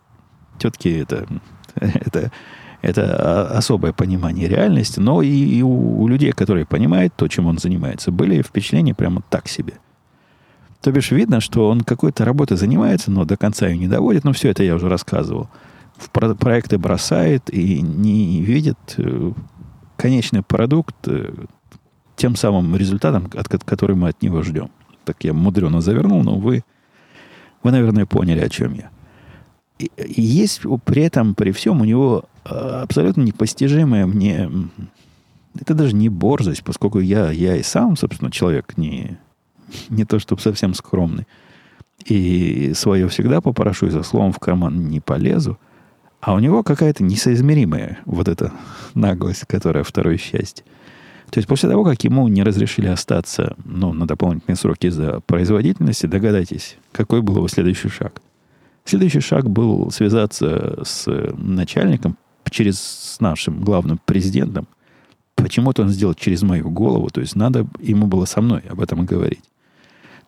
Тетки 0.58 0.88
это, 1.02 1.28
это, 1.76 2.32
это 2.82 3.58
особое 3.58 3.93
понимание 3.93 4.48
реальности. 4.48 5.00
Но 5.00 5.22
и, 5.22 5.30
и 5.30 5.62
у, 5.62 6.02
у 6.02 6.08
людей, 6.08 6.32
которые 6.32 6.65
понимают 6.65 7.13
то, 7.15 7.28
чем 7.28 7.48
он 7.48 7.58
занимается, 7.58 8.12
были 8.12 8.41
впечатления 8.41 8.93
прямо 8.93 9.22
так 9.30 9.48
себе. 9.48 9.74
То 10.82 10.91
бишь 10.91 11.12
видно, 11.12 11.41
что 11.41 11.70
он 11.70 11.82
какой-то 11.82 12.24
работой 12.24 12.58
занимается, 12.58 13.12
но 13.12 13.26
до 13.26 13.36
конца 13.36 13.67
ее 13.67 13.78
не 13.78 13.88
доводит. 13.88 14.24
Но 14.24 14.34
все 14.34 14.50
это 14.50 14.63
я 14.63 14.76
уже 14.76 14.89
рассказывал 14.89 15.50
в 15.98 16.10
проекты 16.10 16.78
бросает 16.78 17.50
и 17.54 17.82
не 17.82 18.42
видит 18.42 18.78
э, 18.98 19.32
конечный 19.96 20.44
продукт 20.44 20.96
э, 21.08 21.34
тем 22.16 22.36
самым 22.36 22.76
результатом, 22.76 23.30
от, 23.36 23.48
который 23.64 23.96
мы 23.96 24.10
от 24.10 24.22
него 24.22 24.44
ждем. 24.44 24.70
Так 25.06 25.24
я 25.24 25.34
мудрено 25.34 25.82
завернул, 25.82 26.24
но 26.24 26.36
вы, 26.36 26.64
вы 27.64 27.72
наверное, 27.72 28.06
поняли, 28.06 28.40
о 28.40 28.50
чем 28.50 28.74
я. 28.74 28.90
И, 29.80 29.92
и 29.98 30.22
есть 30.22 30.62
при 30.86 31.04
этом, 31.04 31.36
при 31.36 31.52
всем, 31.52 31.82
у 31.82 31.86
него 31.86 32.26
э, 32.46 32.50
абсолютно 32.50 33.22
непостижимая 33.22 34.06
мне... 34.06 34.50
Это 35.60 35.74
даже 35.74 35.96
не 35.96 36.10
борзость, 36.10 36.64
поскольку 36.64 37.00
я, 37.00 37.32
я 37.32 37.56
и 37.56 37.64
сам, 37.64 37.96
собственно, 37.96 38.30
человек 38.30 38.78
не, 38.78 39.18
не 39.90 40.06
то, 40.06 40.20
чтобы 40.20 40.42
совсем 40.42 40.76
скромный. 40.76 41.26
И 42.06 42.74
свое 42.76 43.08
всегда 43.08 43.42
попрошу, 43.42 43.88
и 43.88 43.90
за 43.90 44.04
словом 44.04 44.32
в 44.32 44.40
карман 44.40 44.88
не 44.88 45.00
полезу. 45.00 45.58
А 46.28 46.34
у 46.34 46.40
него 46.40 46.62
какая-то 46.62 47.06
несоизмеримая 47.06 48.00
вот 48.04 48.28
эта 48.28 48.52
наглость, 48.94 49.46
которая 49.46 49.86
второе 49.86 50.18
счастье. 50.18 50.66
То 51.30 51.38
есть 51.38 51.48
после 51.48 51.70
того, 51.70 51.86
как 51.86 52.04
ему 52.04 52.28
не 52.28 52.44
разрешили 52.44 52.88
остаться 52.88 53.56
ну, 53.63 53.94
на 53.94 54.06
дополнительные 54.06 54.58
сроки 54.58 54.90
за 54.90 55.22
производительности, 55.22 56.06
догадайтесь, 56.06 56.76
какой 56.92 57.22
был 57.22 57.38
его 57.38 57.48
следующий 57.48 57.88
шаг. 57.88 58.22
Следующий 58.84 59.22
шаг 59.22 59.50
был 59.50 59.90
связаться 59.90 60.84
с 60.84 61.08
начальником 61.38 62.18
через 62.52 62.78
с 62.78 63.22
нашим 63.22 63.62
главным 63.62 63.98
президентом. 64.04 64.68
Почему-то 65.36 65.84
он 65.84 65.90
сделал 65.92 66.13
через 66.13 66.42
мою 66.42 66.70
голову, 66.70 67.08
то 67.08 67.22
есть 67.22 67.38
надо 67.38 67.66
ему 67.80 68.06
было 68.06 68.26
со 68.26 68.42
мной 68.42 68.63
об 68.70 68.82
этом 68.82 69.06
говорить. 69.06 69.46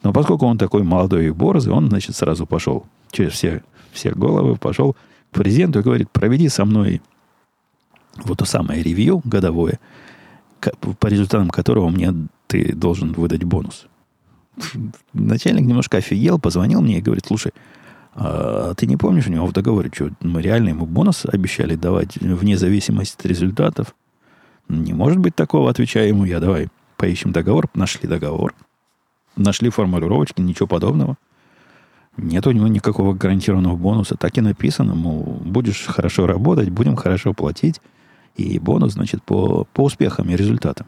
Но 0.02 0.14
поскольку 0.14 0.46
он 0.46 0.58
такой 0.58 0.84
молодой 0.84 1.26
и 1.26 1.32
борзый, 1.32 1.74
он, 1.74 1.90
значит, 1.90 2.16
сразу 2.16 2.46
пошел 2.46 2.86
через 3.12 3.34
все, 3.34 3.64
все 3.92 4.12
головы, 4.12 4.56
пошел 4.56 4.96
президенту 5.32 5.80
и 5.80 5.84
говорит, 5.84 6.10
проведи 6.12 6.50
со 6.50 6.66
мной 6.66 7.02
вот 8.24 8.40
то 8.40 8.46
самое 8.46 8.84
ревью 8.84 9.22
годовое, 9.24 9.80
по 11.00 11.08
результатам 11.08 11.50
которого 11.50 11.90
мне 11.90 12.14
ты 12.48 12.74
должен 12.74 13.14
выдать 13.14 13.44
бонус. 13.44 13.88
Начальник 15.14 15.66
немножко 15.66 15.98
офигел, 15.98 16.40
позвонил 16.40 16.82
мне 16.82 16.98
и 16.98 17.02
говорит, 17.02 17.26
слушай, 17.28 17.54
а 18.16 18.74
ты 18.74 18.86
не 18.86 18.98
помнишь 18.98 19.28
у 19.28 19.32
него 19.32 19.46
в 19.46 19.54
договоре, 19.54 19.92
что 19.94 20.10
мы 20.22 20.42
реально 20.42 20.70
ему 20.70 20.86
бонус 20.86 21.26
обещали 21.26 21.76
давать 21.76 22.18
вне 22.18 22.58
зависимости 22.58 23.16
от 23.18 23.26
результатов? 23.26 23.96
Не 24.68 24.94
может 24.94 25.20
быть 25.20 25.36
такого, 25.36 25.70
отвечаю 25.70 26.10
ему 26.10 26.26
я, 26.26 26.40
давай 26.40 26.68
поищем 26.98 27.32
договор, 27.32 27.70
нашли 27.74 28.08
договор, 28.10 28.54
нашли 29.36 29.70
формулировочки, 29.70 30.42
ничего 30.42 30.68
подобного. 30.68 31.18
Нет 32.18 32.46
у 32.48 32.52
него 32.52 32.68
никакого 32.68 33.14
гарантированного 33.14 33.76
бонуса. 33.76 34.16
Так 34.16 34.38
и 34.38 34.42
написано, 34.42 34.96
мол, 34.96 35.42
будешь 35.46 35.86
хорошо 35.86 36.28
работать, 36.28 36.70
будем 36.70 36.96
хорошо 36.96 37.34
платить. 37.34 37.82
И 38.36 38.60
бонус, 38.60 38.94
значит, 38.94 39.24
по, 39.24 39.66
по 39.74 39.86
успехам 39.86 40.30
и 40.30 40.36
результатам. 40.36 40.88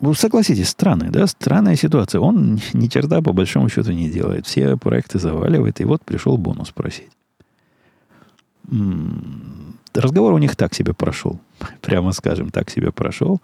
Вы 0.00 0.14
согласитесь, 0.14 0.68
странная, 0.68 1.10
да? 1.10 1.26
Странная 1.26 1.76
ситуация. 1.76 2.20
Он 2.20 2.60
ни 2.72 2.86
черта 2.86 3.20
по 3.20 3.32
большому 3.32 3.68
счету 3.68 3.92
не 3.92 4.08
делает. 4.08 4.46
Все 4.46 4.76
проекты 4.76 5.18
заваливает, 5.18 5.80
и 5.80 5.84
вот 5.84 6.04
пришел 6.04 6.36
бонус 6.36 6.70
просить. 6.70 7.10
Разговор 9.94 10.34
у 10.34 10.38
них 10.38 10.54
так 10.54 10.74
себе 10.74 10.92
прошел. 10.94 11.40
Прямо 11.80 12.12
скажем, 12.12 12.50
так 12.50 12.70
себе 12.70 12.92
прошел. 12.92 13.40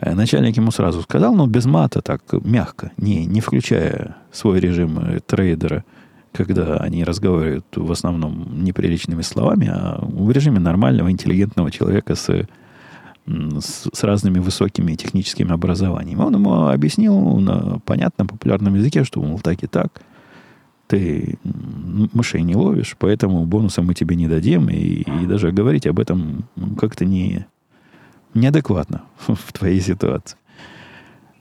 Э, 0.00 0.14
начальник 0.14 0.56
ему 0.56 0.70
сразу 0.70 1.02
сказал, 1.02 1.34
но 1.34 1.46
без 1.46 1.66
мата, 1.66 2.00
так 2.00 2.22
мягко, 2.44 2.92
не, 2.96 3.26
не 3.26 3.40
включая 3.40 4.16
свой 4.32 4.60
режим 4.60 4.98
э, 4.98 5.20
трейдера, 5.20 5.84
когда 6.32 6.76
они 6.78 7.04
разговаривают 7.04 7.66
в 7.74 7.90
основном 7.90 8.64
неприличными 8.64 9.22
словами, 9.22 9.68
а 9.72 9.98
в 10.00 10.30
режиме 10.30 10.60
нормального, 10.60 11.10
интеллигентного 11.10 11.70
человека 11.70 12.14
с, 12.14 12.46
с, 13.26 13.88
с 13.92 14.02
разными 14.04 14.38
высокими 14.38 14.94
техническими 14.94 15.52
образованиями. 15.52 16.20
Он 16.20 16.34
ему 16.34 16.68
объяснил 16.68 17.18
на 17.38 17.80
понятном 17.80 18.28
популярном 18.28 18.76
языке, 18.76 19.04
что, 19.04 19.20
мол, 19.20 19.40
так 19.40 19.62
и 19.62 19.66
так– 19.66 20.02
ты 20.90 21.38
мышей 22.12 22.42
не 22.42 22.56
ловишь, 22.56 22.96
поэтому 22.98 23.44
бонуса 23.44 23.80
мы 23.80 23.94
тебе 23.94 24.16
не 24.16 24.26
дадим, 24.26 24.68
и, 24.68 25.02
и 25.02 25.26
даже 25.26 25.52
говорить 25.52 25.86
об 25.86 26.00
этом 26.00 26.46
как-то 26.76 27.04
не, 27.04 27.46
неадекватно 28.34 29.02
в 29.26 29.52
твоей 29.52 29.80
ситуации. 29.80 30.36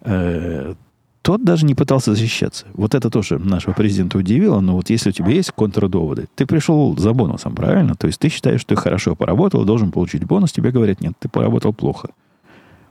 Э, 0.01 0.73
тот 1.21 1.43
даже 1.43 1.65
не 1.65 1.75
пытался 1.75 2.15
защищаться. 2.15 2.65
Вот 2.73 2.95
это 2.95 3.09
тоже 3.09 3.37
нашего 3.37 3.73
президента 3.73 4.17
удивило, 4.17 4.61
но 4.61 4.75
вот 4.75 4.89
если 4.89 5.09
у 5.09 5.13
тебя 5.13 5.31
есть 5.31 5.51
контрдоводы, 5.51 6.27
ты 6.35 6.45
пришел 6.45 6.97
за 6.97 7.13
бонусом, 7.13 7.55
правильно? 7.55 7.95
То 7.95 8.07
есть 8.07 8.19
ты 8.19 8.29
считаешь, 8.29 8.61
что 8.61 8.75
ты 8.75 8.81
хорошо 8.81 9.15
поработал, 9.15 9.65
должен 9.65 9.91
получить 9.91 10.23
бонус, 10.23 10.51
тебе 10.51 10.71
говорят, 10.71 11.01
нет, 11.01 11.13
ты 11.19 11.29
поработал 11.29 11.73
плохо. 11.73 12.09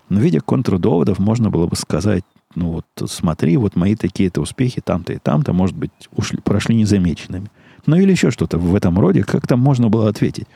Но 0.08 0.20
видя 0.20 0.40
контрдоводов, 0.40 1.18
можно 1.18 1.50
было 1.50 1.66
бы 1.66 1.76
сказать, 1.76 2.24
ну 2.54 2.72
вот 2.72 3.10
смотри, 3.10 3.56
вот 3.56 3.76
мои 3.76 3.94
такие-то 3.94 4.40
успехи 4.40 4.80
там-то 4.80 5.12
и 5.12 5.18
там-то, 5.18 5.52
может 5.52 5.76
быть, 5.76 5.90
ушли, 6.12 6.38
прошли 6.40 6.74
незамеченными. 6.74 7.50
Ну 7.86 7.96
или 7.96 8.10
еще 8.10 8.30
что-то 8.30 8.58
в 8.58 8.74
этом 8.74 8.98
роде, 8.98 9.24
как 9.24 9.46
там 9.46 9.60
можно 9.60 9.88
было 9.88 10.08
ответить. 10.08 10.46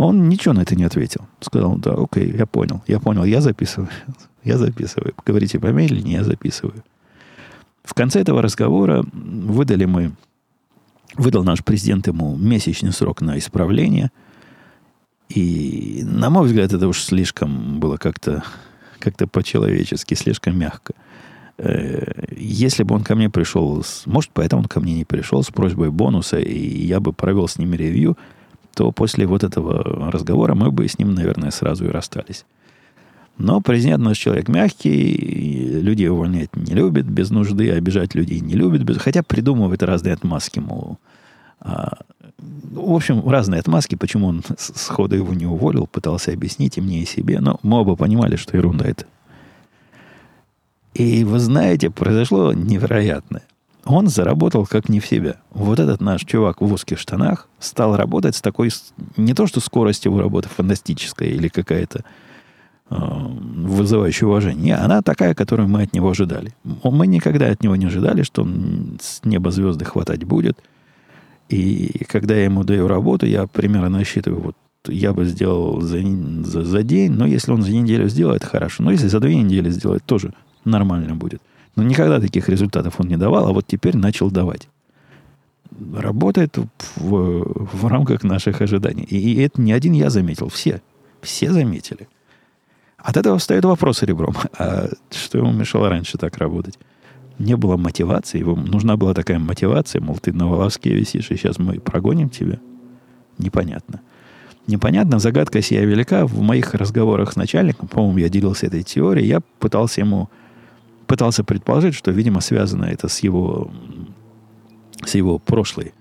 Он 0.00 0.30
ничего 0.30 0.54
на 0.54 0.60
это 0.60 0.74
не 0.76 0.84
ответил. 0.84 1.26
Сказал, 1.40 1.76
да, 1.76 1.92
окей, 1.92 2.34
я 2.34 2.46
понял, 2.46 2.82
я 2.86 3.00
понял, 3.00 3.22
я 3.24 3.42
записываю, 3.42 3.90
я 4.44 4.56
записываю. 4.56 5.14
Говорите 5.26 5.58
помедленнее, 5.58 6.18
я 6.18 6.24
записываю. 6.24 6.82
В 7.84 7.92
конце 7.92 8.20
этого 8.20 8.40
разговора 8.40 9.04
выдали 9.12 9.84
мы, 9.84 10.12
выдал 11.16 11.44
наш 11.44 11.62
президент 11.62 12.06
ему 12.06 12.34
месячный 12.34 12.92
срок 12.92 13.20
на 13.20 13.38
исправление. 13.38 14.10
И, 15.28 16.00
на 16.02 16.30
мой 16.30 16.46
взгляд, 16.46 16.72
это 16.72 16.88
уж 16.88 17.02
слишком 17.02 17.78
было 17.78 17.98
как-то 17.98 18.42
как-то 18.98 19.26
по-человечески, 19.26 20.14
слишком 20.14 20.58
мягко. 20.58 20.94
Э, 21.58 22.24
если 22.36 22.84
бы 22.84 22.94
он 22.94 23.04
ко 23.04 23.14
мне 23.14 23.28
пришел, 23.28 23.84
может, 24.06 24.30
поэтому 24.32 24.62
он 24.62 24.68
ко 24.68 24.80
мне 24.80 24.94
не 24.94 25.04
пришел 25.04 25.42
с 25.42 25.48
просьбой 25.48 25.90
бонуса, 25.90 26.38
и 26.38 26.86
я 26.86 27.00
бы 27.00 27.12
провел 27.12 27.48
с 27.48 27.58
ним 27.58 27.74
ревью, 27.74 28.16
то 28.80 28.92
после 28.92 29.26
вот 29.26 29.44
этого 29.44 30.10
разговора 30.10 30.54
мы 30.54 30.70
бы 30.70 30.88
с 30.88 30.98
ним, 30.98 31.12
наверное, 31.12 31.50
сразу 31.50 31.84
и 31.84 31.90
расстались. 31.90 32.46
Но 33.36 33.60
президент 33.60 34.02
наш 34.02 34.16
человек 34.16 34.48
мягкий, 34.48 35.82
людей 35.82 36.08
увольнять 36.08 36.56
не 36.56 36.72
любит 36.72 37.04
без 37.04 37.28
нужды, 37.28 37.70
обижать 37.72 38.14
людей 38.14 38.40
не 38.40 38.54
любит, 38.54 38.82
без... 38.84 38.96
хотя 38.96 39.22
придумывает 39.22 39.82
разные 39.82 40.14
отмазки, 40.14 40.60
мол, 40.60 40.96
а, 41.60 41.98
в 42.38 42.94
общем, 42.94 43.28
разные 43.28 43.60
отмазки, 43.60 43.96
почему 43.96 44.28
он 44.28 44.42
сходу 44.56 45.14
его 45.14 45.34
не 45.34 45.44
уволил, 45.44 45.86
пытался 45.86 46.32
объяснить 46.32 46.78
и 46.78 46.80
мне, 46.80 47.02
и 47.02 47.04
себе, 47.04 47.40
но 47.40 47.60
мы 47.62 47.80
оба 47.80 47.96
понимали, 47.96 48.36
что 48.36 48.56
ерунда 48.56 48.86
это. 48.86 49.04
И 50.94 51.22
вы 51.24 51.38
знаете, 51.38 51.90
произошло 51.90 52.54
невероятное. 52.54 53.42
Он 53.84 54.08
заработал 54.08 54.66
как 54.66 54.88
не 54.88 55.00
в 55.00 55.06
себя. 55.06 55.36
Вот 55.50 55.80
этот 55.80 56.00
наш 56.00 56.24
чувак 56.24 56.60
в 56.60 56.72
узких 56.72 56.98
штанах 56.98 57.48
стал 57.58 57.96
работать 57.96 58.36
с 58.36 58.42
такой... 58.42 58.70
Не 59.16 59.34
то, 59.34 59.46
что 59.46 59.60
скорость 59.60 60.04
его 60.04 60.20
работы 60.20 60.48
фантастическая 60.48 61.28
или 61.28 61.48
какая-то 61.48 62.04
э, 62.90 62.94
вызывающая 62.96 64.28
уважение. 64.28 64.76
Она 64.76 65.00
такая, 65.02 65.34
которую 65.34 65.68
мы 65.68 65.82
от 65.82 65.94
него 65.94 66.10
ожидали. 66.10 66.54
Мы 66.64 67.06
никогда 67.06 67.46
от 67.48 67.62
него 67.62 67.76
не 67.76 67.86
ожидали, 67.86 68.22
что 68.22 68.42
он 68.42 68.98
с 69.00 69.24
неба 69.24 69.50
звезды 69.50 69.84
хватать 69.84 70.24
будет. 70.24 70.58
И 71.48 72.04
когда 72.06 72.36
я 72.36 72.44
ему 72.44 72.64
даю 72.64 72.86
работу, 72.86 73.26
я 73.26 73.46
примерно 73.46 73.98
насчитываю, 73.98 74.40
вот 74.40 74.56
я 74.86 75.12
бы 75.12 75.24
сделал 75.24 75.80
за, 75.80 76.00
за, 76.44 76.64
за 76.64 76.82
день, 76.82 77.12
но 77.12 77.26
если 77.26 77.52
он 77.52 77.62
за 77.62 77.72
неделю 77.72 78.08
сделает, 78.08 78.44
хорошо. 78.44 78.82
Но 78.82 78.92
если 78.92 79.08
за 79.08 79.20
две 79.20 79.36
недели 79.36 79.70
сделает, 79.70 80.04
тоже 80.04 80.32
нормально 80.64 81.14
будет. 81.14 81.42
Но 81.76 81.82
никогда 81.82 82.20
таких 82.20 82.48
результатов 82.48 82.94
он 82.98 83.08
не 83.08 83.16
давал, 83.16 83.48
а 83.48 83.52
вот 83.52 83.66
теперь 83.66 83.96
начал 83.96 84.30
давать. 84.30 84.68
Работает 85.96 86.58
в, 86.96 87.68
в 87.72 87.86
рамках 87.86 88.22
наших 88.24 88.60
ожиданий. 88.60 89.04
И, 89.04 89.16
и 89.16 89.42
это 89.42 89.60
не 89.60 89.72
один 89.72 89.92
я 89.92 90.10
заметил, 90.10 90.48
все. 90.48 90.82
Все 91.22 91.52
заметили. 91.52 92.08
От 92.98 93.16
этого 93.16 93.38
встает 93.38 93.64
вопрос 93.64 94.02
ребром. 94.02 94.34
А 94.58 94.88
что 95.10 95.38
ему 95.38 95.52
мешало 95.52 95.88
раньше 95.88 96.18
так 96.18 96.36
работать? 96.38 96.78
Не 97.38 97.56
было 97.56 97.76
мотивации. 97.76 98.38
Его 98.38 98.54
нужна 98.54 98.96
была 98.96 99.14
такая 99.14 99.38
мотивация, 99.38 100.02
мол, 100.02 100.18
ты 100.18 100.32
на 100.32 100.48
волоске 100.48 100.92
висишь, 100.92 101.30
и 101.30 101.36
сейчас 101.36 101.58
мы 101.58 101.80
прогоним 101.80 102.28
тебя. 102.28 102.58
Непонятно. 103.38 104.00
Непонятно, 104.66 105.18
загадка 105.18 105.62
сия 105.62 105.84
велика. 105.84 106.26
В 106.26 106.40
моих 106.42 106.74
разговорах 106.74 107.32
с 107.32 107.36
начальником, 107.36 107.88
по-моему, 107.88 108.18
я 108.18 108.28
делился 108.28 108.66
этой 108.66 108.82
теорией, 108.82 109.26
я 109.26 109.40
пытался 109.58 110.02
ему 110.02 110.28
пытался 111.10 111.42
предположить, 111.42 111.96
что, 111.96 112.12
видимо, 112.12 112.40
связано 112.40 112.84
это 112.84 113.08
с 113.08 113.18
его, 113.18 113.68
с 115.04 115.16
его 115.16 115.40
прошлой 115.40 115.92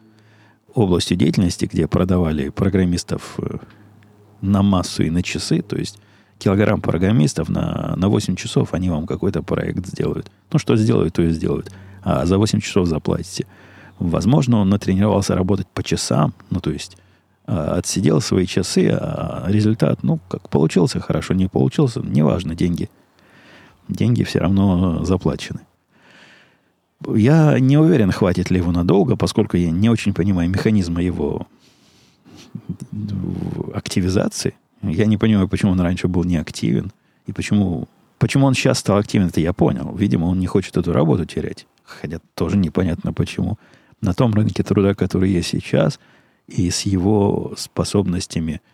областью 0.75 1.17
деятельности, 1.17 1.65
где 1.65 1.87
продавали 1.87 2.49
программистов 2.49 3.39
э, 3.39 3.57
на 4.41 4.61
массу 4.61 5.01
и 5.01 5.09
на 5.09 5.23
часы, 5.23 5.63
то 5.63 5.77
есть 5.77 5.97
килограмм 6.37 6.79
программистов 6.79 7.49
на, 7.49 7.95
на 7.97 8.07
8 8.07 8.35
часов 8.35 8.75
они 8.75 8.91
вам 8.91 9.07
какой-то 9.07 9.41
проект 9.41 9.87
сделают. 9.87 10.29
Ну, 10.51 10.59
что 10.59 10.75
сделают, 10.75 11.15
то 11.15 11.23
и 11.23 11.31
сделают. 11.31 11.71
А 12.03 12.27
за 12.27 12.37
8 12.37 12.59
часов 12.59 12.85
заплатите. 12.85 13.47
Возможно, 13.97 14.59
он 14.59 14.69
натренировался 14.69 15.33
работать 15.33 15.65
по 15.73 15.81
часам, 15.81 16.35
ну, 16.51 16.59
то 16.59 16.69
есть 16.69 16.97
а, 17.47 17.79
отсидел 17.79 18.21
свои 18.21 18.45
часы, 18.45 18.89
а 18.91 19.45
результат, 19.47 20.03
ну, 20.03 20.19
как 20.27 20.49
получился 20.49 20.99
хорошо, 20.99 21.33
не 21.33 21.47
получился, 21.47 21.99
неважно, 21.99 22.53
деньги 22.53 22.91
деньги 23.89 24.23
все 24.23 24.39
равно 24.39 25.04
заплачены. 25.04 25.62
Я 27.08 27.60
не 27.60 27.78
уверен, 27.78 28.12
хватит 28.12 28.49
ли 28.49 28.58
его 28.58 28.71
надолго, 28.71 29.15
поскольку 29.15 29.58
я 29.58 29.71
не 29.71 29.89
очень 29.89 30.13
понимаю 30.13 30.49
механизма 30.49 31.02
его 31.02 31.47
активизации. 33.73 34.56
Я 34.82 35.06
не 35.06 35.17
понимаю, 35.17 35.47
почему 35.47 35.71
он 35.71 35.80
раньше 35.80 36.08
был 36.08 36.23
неактивен. 36.23 36.91
И 37.25 37.34
почему, 37.34 37.88
почему 38.17 38.45
он 38.47 38.54
сейчас 38.54 38.80
стал 38.80 38.97
активен, 38.97 39.28
это 39.28 39.39
я 39.39 39.54
понял. 39.54 39.95
Видимо, 39.95 40.25
он 40.25 40.39
не 40.39 40.47
хочет 40.47 40.78
эту 40.78 40.91
работу 40.91 41.25
терять. 41.25 41.67
Хотя 41.84 42.19
тоже 42.34 42.58
непонятно 42.58 43.13
почему. 43.13 43.58
На 44.02 44.13
том 44.13 44.34
рынке 44.34 44.63
труда, 44.63 44.93
который 44.93 45.32
есть 45.32 45.49
сейчас, 45.49 45.99
и 46.47 46.69
с 46.69 46.82
его 46.82 47.54
способностями– 47.58 48.62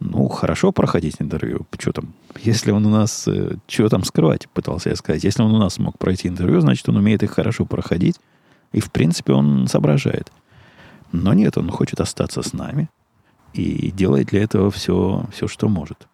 ну, 0.00 0.28
хорошо 0.28 0.72
проходить 0.72 1.16
интервью. 1.18 1.66
Что 1.78 1.92
там? 1.92 2.14
Если 2.40 2.70
он 2.70 2.86
у 2.86 2.90
нас... 2.90 3.28
Э, 3.28 3.56
что 3.68 3.88
там 3.90 4.02
скрывать, 4.04 4.48
пытался 4.48 4.88
я 4.88 4.96
сказать. 4.96 5.22
Если 5.24 5.42
он 5.42 5.54
у 5.54 5.58
нас 5.58 5.74
смог 5.74 5.98
пройти 5.98 6.26
интервью, 6.26 6.60
значит, 6.60 6.88
он 6.88 6.96
умеет 6.96 7.22
их 7.22 7.32
хорошо 7.32 7.66
проходить. 7.66 8.18
И, 8.72 8.80
в 8.80 8.90
принципе, 8.90 9.34
он 9.34 9.68
соображает. 9.68 10.32
Но 11.12 11.34
нет, 11.34 11.58
он 11.58 11.70
хочет 11.70 12.00
остаться 12.00 12.42
с 12.42 12.54
нами. 12.54 12.88
И 13.52 13.90
делает 13.90 14.28
для 14.28 14.42
этого 14.42 14.70
все, 14.70 15.26
все 15.32 15.46
что 15.48 15.68
может. 15.68 16.08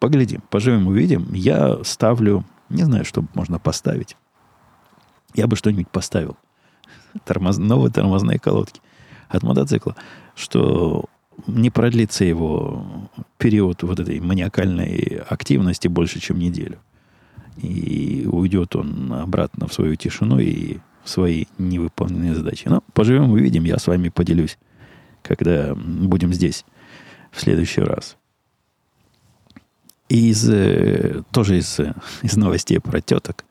Поглядим, 0.00 0.42
поживем, 0.50 0.88
увидим. 0.88 1.32
Я 1.32 1.78
ставлю 1.84 2.44
Не 2.70 2.84
знаю, 2.84 3.04
что 3.04 3.24
можно 3.34 3.58
поставить. 3.58 4.16
Я 5.34 5.46
бы 5.46 5.54
что-нибудь 5.54 5.88
поставил. 5.88 6.36
Тормоз... 7.24 7.58
Новые 7.58 7.92
тормозные 7.92 8.38
колодки 8.38 8.80
от 9.28 9.42
мотоцикла, 9.42 9.94
что 10.34 11.04
не 11.46 11.70
продлится 11.70 12.24
его 12.24 13.10
период 13.38 13.82
вот 13.82 14.00
этой 14.00 14.20
маниакальной 14.20 15.22
активности 15.28 15.88
больше, 15.88 16.20
чем 16.20 16.38
неделю. 16.38 16.78
И 17.56 18.26
уйдет 18.30 18.76
он 18.76 19.12
обратно 19.12 19.66
в 19.66 19.72
свою 19.72 19.96
тишину 19.96 20.38
и 20.38 20.78
в 21.04 21.10
свои 21.10 21.46
невыполненные 21.58 22.34
задачи. 22.34 22.68
Но 22.68 22.82
поживем, 22.92 23.30
увидим. 23.30 23.64
Я 23.64 23.78
с 23.78 23.86
вами 23.86 24.08
поделюсь, 24.08 24.58
когда 25.22 25.74
будем 25.74 26.32
здесь 26.32 26.64
в 27.32 27.40
следующий 27.40 27.80
раз. 27.80 28.16
Из, 30.08 30.48
э, 30.48 31.22
тоже 31.32 31.58
из, 31.58 31.78
э, 31.80 31.94
из 32.22 32.36
новостей 32.36 32.80
про 32.80 33.00
теток. 33.00 33.44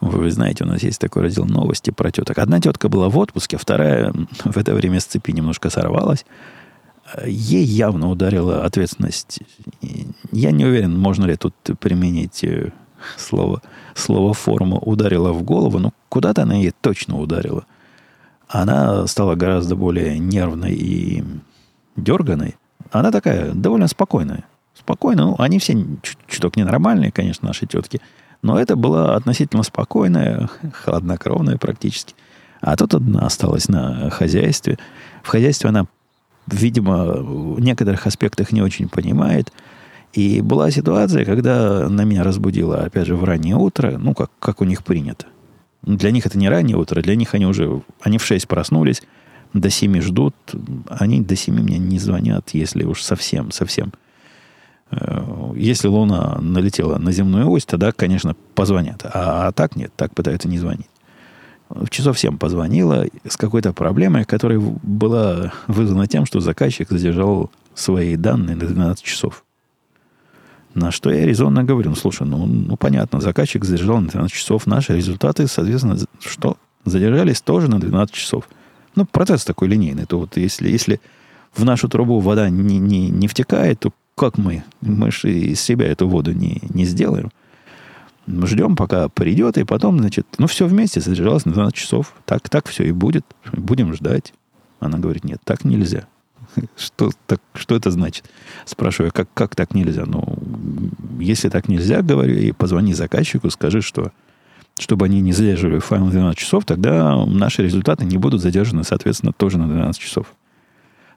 Вы 0.00 0.30
знаете, 0.30 0.64
у 0.64 0.66
нас 0.66 0.82
есть 0.82 1.00
такой 1.00 1.22
раздел 1.22 1.44
новости 1.44 1.90
про 1.90 2.10
теток. 2.10 2.38
Одна 2.38 2.60
тетка 2.60 2.88
была 2.88 3.08
в 3.08 3.16
отпуске, 3.18 3.56
вторая 3.56 4.12
в 4.44 4.56
это 4.56 4.74
время 4.74 4.98
с 5.00 5.04
цепи 5.04 5.30
немножко 5.30 5.70
сорвалась. 5.70 6.24
Ей 7.26 7.64
явно 7.64 8.10
ударила 8.10 8.64
ответственность. 8.64 9.40
Я 10.30 10.50
не 10.50 10.64
уверен, 10.64 10.98
можно 10.98 11.24
ли 11.26 11.36
тут 11.36 11.54
применить 11.78 12.42
э, 12.44 12.72
слово, 13.16 13.60
слово 13.94 14.34
форма 14.34 14.78
ударила 14.78 15.32
в 15.32 15.42
голову, 15.42 15.78
но 15.78 15.92
куда-то 16.08 16.42
она 16.42 16.54
ей 16.54 16.72
точно 16.80 17.18
ударила. 17.18 17.66
Она 18.48 19.06
стала 19.06 19.34
гораздо 19.34 19.76
более 19.76 20.18
нервной 20.18 20.74
и 20.74 21.24
дерганой. 21.96 22.56
Она 22.90 23.10
такая 23.10 23.52
довольно 23.52 23.88
спокойная. 23.88 24.44
Спокойно, 24.74 25.24
ну, 25.26 25.36
они 25.38 25.58
все 25.58 25.86
чуток 26.28 26.56
ненормальные, 26.56 27.12
конечно, 27.12 27.48
наши 27.48 27.66
тетки. 27.66 28.00
Но 28.42 28.58
это 28.58 28.74
была 28.74 29.14
относительно 29.14 29.62
спокойная, 29.62 30.48
хладнокровная 30.72 31.58
практически. 31.58 32.14
А 32.60 32.76
тут 32.76 32.94
одна 32.94 33.26
осталась 33.26 33.68
на 33.68 34.10
хозяйстве. 34.10 34.78
В 35.22 35.28
хозяйстве 35.28 35.70
она, 35.70 35.86
видимо, 36.46 37.04
в 37.04 37.60
некоторых 37.60 38.06
аспектах 38.06 38.52
не 38.52 38.62
очень 38.62 38.88
понимает. 38.88 39.52
И 40.12 40.40
была 40.42 40.70
ситуация, 40.70 41.24
когда 41.24 41.88
на 41.88 42.02
меня 42.04 42.22
разбудила, 42.22 42.82
опять 42.82 43.06
же, 43.06 43.16
в 43.16 43.24
раннее 43.24 43.56
утро, 43.56 43.98
ну, 43.98 44.14
как, 44.14 44.30
как 44.38 44.60
у 44.60 44.64
них 44.64 44.84
принято. 44.84 45.26
Для 45.82 46.10
них 46.10 46.26
это 46.26 46.38
не 46.38 46.48
раннее 46.48 46.76
утро, 46.76 47.00
для 47.00 47.16
них 47.16 47.34
они 47.34 47.46
уже, 47.46 47.82
они 48.00 48.18
в 48.18 48.24
6 48.24 48.46
проснулись, 48.46 49.02
до 49.52 49.70
7 49.70 50.00
ждут, 50.00 50.34
они 50.88 51.20
до 51.20 51.34
7 51.34 51.54
мне 51.54 51.78
не 51.78 51.98
звонят, 51.98 52.50
если 52.52 52.84
уж 52.84 53.02
совсем, 53.02 53.50
совсем 53.50 53.92
Э, 54.92 55.52
если 55.56 55.88
Луна 55.88 56.38
налетела 56.40 56.98
на 56.98 57.12
земную 57.12 57.50
ось, 57.50 57.64
тогда, 57.64 57.92
конечно, 57.92 58.36
позвонят. 58.54 59.04
А, 59.04 59.48
а 59.48 59.52
так 59.52 59.74
нет, 59.74 59.92
так 59.96 60.14
пытаются 60.14 60.48
не 60.48 60.58
звонить. 60.58 60.86
В 61.74 61.88
часов 61.88 62.18
7 62.18 62.36
позвонила 62.36 63.06
с 63.26 63.36
какой-то 63.36 63.72
проблемой, 63.72 64.24
которая 64.24 64.60
была 64.60 65.52
вызвана 65.68 66.06
тем, 66.06 66.26
что 66.26 66.40
заказчик 66.40 66.90
задержал 66.90 67.50
свои 67.74 68.16
данные 68.16 68.56
на 68.56 68.66
12 68.66 69.02
часов. 69.02 69.44
На 70.74 70.90
что 70.90 71.10
я 71.10 71.26
резонно 71.26 71.64
говорю, 71.64 71.90
ну, 71.90 71.96
слушай, 71.96 72.26
ну, 72.26 72.46
ну 72.46 72.76
понятно, 72.76 73.20
заказчик 73.20 73.64
задержал 73.64 74.00
на 74.00 74.08
12 74.08 74.32
часов. 74.32 74.66
Наши 74.66 74.94
результаты, 74.94 75.46
соответственно, 75.46 75.96
что? 76.20 76.56
Задержались 76.84 77.40
тоже 77.40 77.68
на 77.68 77.80
12 77.80 78.14
часов. 78.14 78.48
Ну, 78.94 79.06
процесс 79.06 79.44
такой 79.44 79.68
линейный. 79.68 80.04
То 80.04 80.18
вот 80.18 80.36
если, 80.36 80.68
если 80.68 81.00
в 81.54 81.64
нашу 81.64 81.88
трубу 81.88 82.20
вода 82.20 82.50
не, 82.50 82.78
не, 82.78 83.08
не 83.08 83.28
втекает, 83.28 83.80
то 83.80 83.92
как 84.14 84.36
мы? 84.36 84.62
Мы 84.82 85.10
же 85.10 85.32
из 85.32 85.60
себя 85.60 85.86
эту 85.86 86.08
воду 86.08 86.32
не, 86.32 86.60
не 86.70 86.84
сделаем. 86.84 87.30
Ждем, 88.26 88.76
пока 88.76 89.08
придет, 89.08 89.58
и 89.58 89.64
потом, 89.64 89.98
значит, 89.98 90.26
ну, 90.38 90.46
все 90.46 90.66
вместе 90.66 91.00
задержалось 91.00 91.44
на 91.44 91.52
12 91.52 91.74
часов. 91.74 92.14
Так, 92.24 92.48
так 92.48 92.68
все 92.68 92.84
и 92.84 92.92
будет. 92.92 93.24
Будем 93.52 93.92
ждать. 93.94 94.32
Она 94.78 94.98
говорит, 94.98 95.24
нет, 95.24 95.40
так 95.44 95.64
нельзя. 95.64 96.06
Что, 96.76 97.10
так, 97.26 97.40
что 97.54 97.76
это 97.76 97.90
значит? 97.90 98.24
Спрашиваю, 98.64 99.12
как, 99.12 99.28
как 99.32 99.54
так 99.54 99.74
нельзя? 99.74 100.04
Ну, 100.06 100.38
если 101.18 101.48
так 101.48 101.68
нельзя, 101.68 102.02
говорю, 102.02 102.36
и 102.36 102.52
позвони 102.52 102.94
заказчику, 102.94 103.48
скажи, 103.50 103.80
что 103.80 104.12
чтобы 104.78 105.04
они 105.06 105.20
не 105.20 105.32
задерживали 105.32 105.78
файл 105.78 106.06
на 106.06 106.10
12 106.10 106.38
часов, 106.38 106.64
тогда 106.64 107.24
наши 107.26 107.62
результаты 107.62 108.04
не 108.04 108.16
будут 108.16 108.40
задержаны, 108.40 108.84
соответственно, 108.84 109.32
тоже 109.32 109.58
на 109.58 109.68
12 109.68 110.00
часов. 110.00 110.34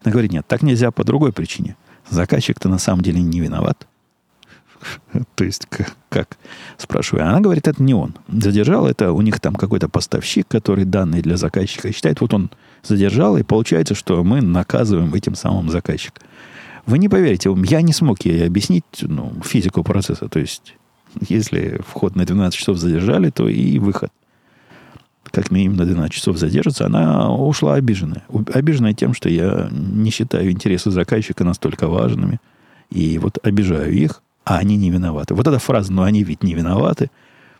Она 0.03 0.11
говорит, 0.11 0.31
нет, 0.31 0.45
так 0.47 0.61
нельзя 0.61 0.91
по 0.91 1.03
другой 1.03 1.31
причине. 1.31 1.75
Заказчик-то 2.09 2.69
на 2.69 2.77
самом 2.77 3.01
деле 3.01 3.21
не 3.21 3.39
виноват. 3.39 3.87
То 5.35 5.43
есть, 5.43 5.65
как, 5.69 5.95
как? 6.09 6.37
Спрашиваю. 6.77 7.27
Она 7.27 7.39
говорит, 7.39 7.67
это 7.67 7.81
не 7.81 7.93
он. 7.93 8.15
Задержал 8.27 8.87
это 8.87 9.11
у 9.11 9.21
них 9.21 9.39
там 9.39 9.55
какой-то 9.55 9.89
поставщик, 9.89 10.47
который 10.47 10.85
данные 10.85 11.21
для 11.21 11.37
заказчика 11.37 11.91
считает. 11.91 12.21
Вот 12.21 12.33
он 12.33 12.49
задержал, 12.83 13.37
и 13.37 13.43
получается, 13.43 13.95
что 13.95 14.23
мы 14.23 14.41
наказываем 14.41 15.13
этим 15.13 15.35
самым 15.35 15.69
заказчика. 15.69 16.21
Вы 16.85 16.99
не 16.99 17.09
поверите, 17.09 17.53
я 17.65 17.81
не 17.81 17.93
смог 17.93 18.23
ей 18.25 18.45
объяснить 18.45 18.83
ну, 19.01 19.33
физику 19.43 19.83
процесса. 19.83 20.29
То 20.29 20.39
есть, 20.39 20.75
если 21.27 21.81
вход 21.87 22.15
на 22.15 22.25
12 22.25 22.57
часов 22.57 22.77
задержали, 22.77 23.29
то 23.31 23.47
и 23.49 23.79
выход 23.79 24.11
как 25.31 25.51
минимум 25.51 25.77
на 25.77 25.85
12 25.85 26.13
часов 26.13 26.37
задержится, 26.37 26.85
она 26.85 27.29
ушла 27.33 27.73
обиженная. 27.73 28.23
Обиженная 28.53 28.93
тем, 28.93 29.13
что 29.13 29.27
я 29.27 29.67
не 29.71 30.09
считаю 30.09 30.49
интересы 30.49 30.91
заказчика 30.91 31.43
настолько 31.43 31.87
важными. 31.87 32.39
И 32.89 33.17
вот 33.17 33.39
обижаю 33.43 33.91
их, 33.91 34.21
а 34.45 34.57
они 34.59 34.77
не 34.77 34.91
виноваты. 34.91 35.33
Вот 35.33 35.47
эта 35.47 35.59
фраза 35.59 35.91
«но 35.91 36.03
они 36.03 36.23
ведь 36.23 36.43
не 36.43 36.53
виноваты» 36.53 37.09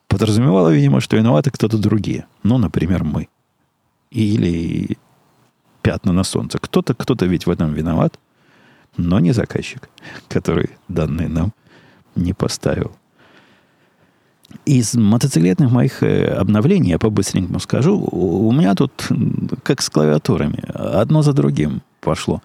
подразумевала, 0.08 0.70
видимо, 0.70 1.02
что 1.02 1.18
виноваты 1.18 1.50
кто-то 1.50 1.78
другие. 1.78 2.26
Ну, 2.44 2.58
например, 2.58 3.04
мы. 3.04 3.28
Или 4.12 4.98
пятна 5.82 6.14
на 6.14 6.24
солнце. 6.24 6.60
Кто-то, 6.60 6.94
кто-то 6.94 7.26
ведь 7.26 7.48
в 7.48 7.50
этом 7.50 7.74
виноват, 7.74 8.20
но 8.98 9.20
не 9.20 9.34
заказчик, 9.34 9.90
который 10.30 10.70
данные 10.88 11.28
нам 11.28 11.54
не 12.16 12.34
поставил. 12.34 12.92
Из 14.66 14.94
мотоциклетных 14.94 15.72
моих 15.72 16.04
э, 16.04 16.28
обновлений, 16.28 16.92
я 16.92 17.00
по-быстренькому 17.00 17.60
скажу, 17.60 18.00
у 18.00 18.52
меня 18.52 18.76
тут 18.76 19.10
как 19.64 19.82
с 19.82 19.90
клавиатурами, 19.90 20.64
одно 20.72 21.24
за 21.24 21.34
другим 21.34 21.82
пошло. 22.00 22.42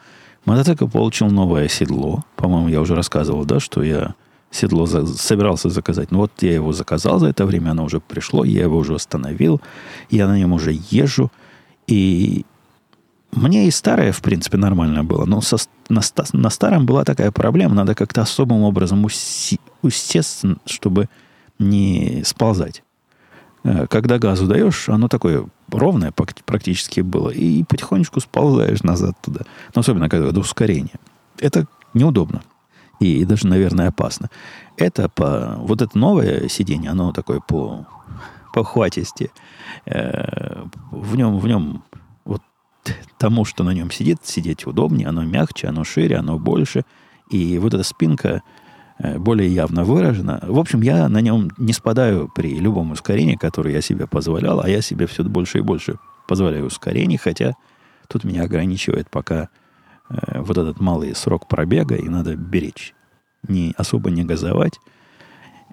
Мотоцикл 0.46 0.88
получил 0.88 1.29
новое 1.29 1.68
седло. 1.68 2.24
По-моему, 2.37 2.68
я 2.68 2.81
уже 2.81 2.94
рассказывал, 2.94 3.44
да, 3.44 3.61
что 3.61 3.83
я 3.83 4.14
седло 4.50 4.86
за, 4.86 5.06
собирался 5.06 5.70
заказать. 5.70 6.10
Ну 6.10 6.18
вот 6.18 6.32
я 6.40 6.54
его 6.54 6.72
заказал 6.72 7.18
за 7.18 7.28
это 7.28 7.46
время, 7.46 7.70
оно 7.70 7.84
уже 7.84 8.00
пришло, 8.00 8.44
я 8.44 8.62
его 8.62 8.78
уже 8.78 8.94
остановил, 8.94 9.60
я 10.10 10.26
на 10.26 10.38
нем 10.38 10.52
уже 10.52 10.76
езжу. 10.90 11.30
И 11.86 12.44
мне 13.32 13.68
и 13.68 13.70
старое, 13.70 14.12
в 14.12 14.22
принципе, 14.22 14.56
нормально 14.56 15.04
было. 15.04 15.24
Но 15.24 15.40
со, 15.40 15.56
на, 15.88 16.00
на 16.32 16.50
старом 16.50 16.86
была 16.86 17.04
такая 17.04 17.30
проблема, 17.30 17.74
надо 17.74 17.94
как-то 17.94 18.22
особым 18.22 18.62
образом 18.62 19.04
уси, 19.04 19.58
чтобы 20.66 21.08
не 21.58 22.22
сползать. 22.24 22.82
Э, 23.62 23.86
когда 23.86 24.18
газу 24.18 24.46
даешь, 24.46 24.88
оно 24.88 25.08
такое 25.08 25.46
ровное 25.68 26.12
практически 26.12 27.00
было, 27.00 27.30
и 27.30 27.62
потихонечку 27.64 28.20
сползаешь 28.20 28.82
назад 28.82 29.16
туда. 29.22 29.42
Но 29.74 29.80
особенно, 29.80 30.08
когда 30.08 30.32
до 30.32 30.40
ускорения. 30.40 30.98
Это 31.38 31.66
неудобно. 31.94 32.42
И 33.00 33.24
даже, 33.24 33.46
наверное, 33.46 33.88
опасно. 33.88 34.30
Это 34.76 35.08
по... 35.08 35.56
Вот 35.58 35.82
это 35.82 35.98
новое 35.98 36.48
сиденье, 36.48 36.90
оно 36.90 37.12
такое 37.12 37.40
по, 37.40 37.86
по 38.54 38.62
хватисти. 38.62 39.30
Э, 39.86 40.64
в 40.92 41.16
нем, 41.16 41.38
в 41.38 41.48
нем 41.48 41.82
вот 42.24 42.42
тому, 43.18 43.44
что 43.44 43.64
на 43.64 43.70
нем 43.70 43.90
сидит, 43.90 44.18
сидеть 44.22 44.66
удобнее, 44.66 45.08
оно 45.08 45.24
мягче, 45.24 45.68
оно 45.68 45.82
шире, 45.82 46.16
оно 46.16 46.38
больше. 46.38 46.84
И 47.30 47.58
вот 47.58 47.74
эта 47.74 47.82
спинка, 47.82 48.42
Э, 49.02 49.18
более 49.18 49.48
явно 49.48 49.84
выражено. 49.84 50.40
В 50.42 50.58
общем, 50.58 50.82
я 50.82 51.08
на 51.08 51.20
нем 51.20 51.50
не 51.56 51.72
спадаю 51.72 52.30
при 52.34 52.58
любом 52.58 52.90
ускорении, 52.90 53.36
которое 53.36 53.74
я 53.74 53.80
себе 53.80 54.06
позволял, 54.06 54.61
а 54.61 54.68
я 54.68 54.82
себе 54.82 55.07
все 55.07 55.24
больше 55.24 55.59
и 55.59 55.62
больше 55.62 55.98
позволяю 56.28 56.66
ускорений, 56.66 57.16
хотя 57.16 57.55
тут 58.09 58.24
меня 58.24 58.42
ограничивает 58.42 59.09
пока 59.11 59.48
э, 60.11 60.40
вот 60.40 60.58
этот 60.58 60.80
малый 60.80 61.14
срок 61.14 61.48
пробега, 61.48 61.96
и 61.96 62.08
надо 62.08 62.36
беречь. 62.36 62.94
Не, 63.48 63.72
особо 63.76 64.11
не 64.11 64.24
газовать. 64.24 64.78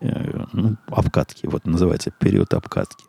Э, 0.02 0.46
ну, 0.54 0.78
обкатки, 0.88 1.48
вот 1.48 1.66
называется 1.66 2.12
период 2.12 2.54
обкатки. 2.54 3.04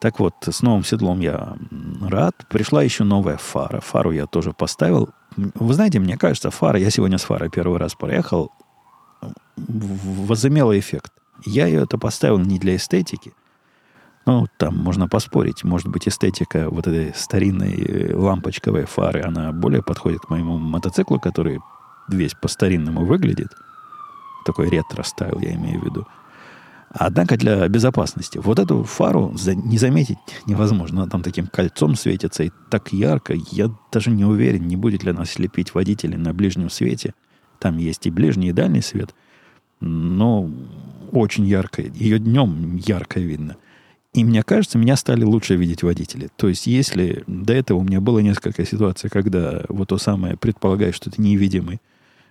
Так 0.00 0.20
вот, 0.20 0.34
с 0.42 0.62
новым 0.62 0.84
седлом 0.84 1.20
я 1.20 1.56
рад. 2.02 2.34
Пришла 2.48 2.82
еще 2.82 3.04
новая 3.04 3.38
фара. 3.38 3.80
Фару 3.80 4.12
я 4.12 4.26
тоже 4.26 4.52
поставил. 4.52 5.10
Вы 5.36 5.74
знаете, 5.74 5.98
мне 5.98 6.18
кажется, 6.18 6.50
фара, 6.50 6.78
я 6.78 6.90
сегодня 6.90 7.18
с 7.18 7.24
фарой 7.24 7.50
первый 7.50 7.78
раз 7.78 7.94
проехал, 7.94 8.52
возымела 9.56 10.78
эффект. 10.78 11.12
Я 11.44 11.66
ее 11.66 11.82
это 11.82 11.98
поставил 11.98 12.38
не 12.38 12.58
для 12.58 12.76
эстетики. 12.76 13.32
Ну, 14.26 14.46
там 14.58 14.76
можно 14.76 15.08
поспорить. 15.08 15.62
Может 15.62 15.86
быть, 15.86 16.08
эстетика 16.08 16.68
вот 16.68 16.88
этой 16.88 17.14
старинной 17.14 17.74
э, 17.74 18.14
лампочковой 18.14 18.84
фары, 18.84 19.22
она 19.22 19.52
более 19.52 19.82
подходит 19.82 20.22
к 20.22 20.30
моему 20.30 20.58
мотоциклу, 20.58 21.20
который 21.20 21.60
весь 22.08 22.34
по-старинному 22.34 23.04
выглядит. 23.04 23.48
Такой 24.44 24.68
retro 24.68 25.00
style, 25.00 25.38
я 25.38 25.54
имею 25.54 25.80
в 25.80 25.84
виду. 25.84 26.06
Однако 26.90 27.36
для 27.36 27.68
безопасности. 27.68 28.38
Вот 28.38 28.58
эту 28.58 28.82
фару 28.82 29.32
не 29.46 29.78
заметить 29.78 30.18
невозможно. 30.46 31.02
Она 31.02 31.10
там 31.10 31.22
таким 31.22 31.46
кольцом 31.46 31.94
светится 31.94 32.42
и 32.42 32.50
так 32.68 32.92
ярко. 32.92 33.34
Я 33.52 33.70
даже 33.92 34.10
не 34.10 34.24
уверен, 34.24 34.66
не 34.66 34.76
будет 34.76 35.04
ли 35.04 35.10
она 35.10 35.24
слепить 35.24 35.74
водителей 35.74 36.16
на 36.16 36.32
ближнем 36.32 36.70
свете. 36.70 37.14
Там 37.60 37.78
есть 37.78 38.06
и 38.06 38.10
ближний, 38.10 38.48
и 38.48 38.52
дальний 38.52 38.82
свет. 38.82 39.14
Но 39.80 40.50
очень 41.12 41.46
ярко. 41.46 41.82
Ее 41.82 42.18
днем 42.18 42.76
ярко 42.76 43.20
видно. 43.20 43.56
И 44.16 44.24
мне 44.24 44.42
кажется, 44.42 44.78
меня 44.78 44.96
стали 44.96 45.24
лучше 45.24 45.56
видеть 45.56 45.82
водители. 45.82 46.30
То 46.36 46.48
есть, 46.48 46.66
если 46.66 47.22
до 47.26 47.52
этого 47.52 47.76
у 47.76 47.82
меня 47.82 48.00
было 48.00 48.20
несколько 48.20 48.64
ситуаций, 48.64 49.10
когда 49.10 49.64
вот 49.68 49.88
то 49.88 49.98
самое 49.98 50.38
предполагает, 50.38 50.94
что 50.94 51.10
это 51.10 51.20
невидимый, 51.20 51.82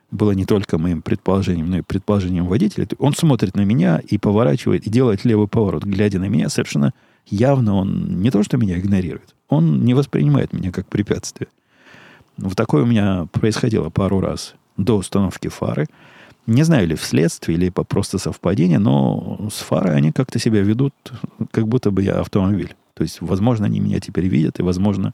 было 0.10 0.32
не 0.32 0.46
только 0.46 0.80
моим 0.80 1.04
предположением, 1.04 1.70
но 1.70 1.78
и 1.78 1.82
предположением 1.84 2.48
водителя, 2.48 2.88
он 2.98 3.14
смотрит 3.14 3.56
на 3.56 3.66
меня 3.66 4.00
и 4.00 4.18
поворачивает, 4.18 4.88
и 4.88 4.90
делает 4.90 5.26
левый 5.26 5.48
поворот, 5.48 5.84
глядя 5.84 6.18
на 6.18 6.28
меня, 6.28 6.50
совершенно 6.50 6.92
явно 7.28 7.76
он 7.76 8.20
не 8.20 8.32
то, 8.32 8.42
что 8.42 8.58
меня 8.58 8.80
игнорирует, 8.80 9.36
он 9.48 9.86
не 9.86 9.94
воспринимает 9.94 10.54
меня 10.54 10.72
как 10.72 10.88
препятствие. 10.88 11.50
Вот 12.38 12.56
такое 12.56 12.82
у 12.82 12.88
меня 12.88 13.28
происходило 13.32 13.92
пару 13.92 14.22
раз 14.22 14.56
до 14.76 14.98
установки 14.98 15.50
фары. 15.50 15.86
Не 16.48 16.64
знаю, 16.64 16.88
ли 16.88 16.96
вследствие, 16.96 17.58
или 17.58 17.70
просто 17.70 18.18
совпадение, 18.20 18.80
но 18.80 19.50
с 19.52 19.60
фарой 19.60 19.96
они 19.96 20.12
как-то 20.12 20.38
себя 20.38 20.62
ведут, 20.62 20.94
как 21.52 21.68
будто 21.68 21.92
бы 21.92 22.04
я 22.04 22.20
автомобиль. 22.20 22.76
То 22.94 23.04
есть, 23.04 23.20
возможно, 23.22 23.66
они 23.66 23.80
меня 23.80 24.00
теперь 24.00 24.28
видят, 24.28 24.60
и, 24.60 24.64
возможно, 24.64 25.14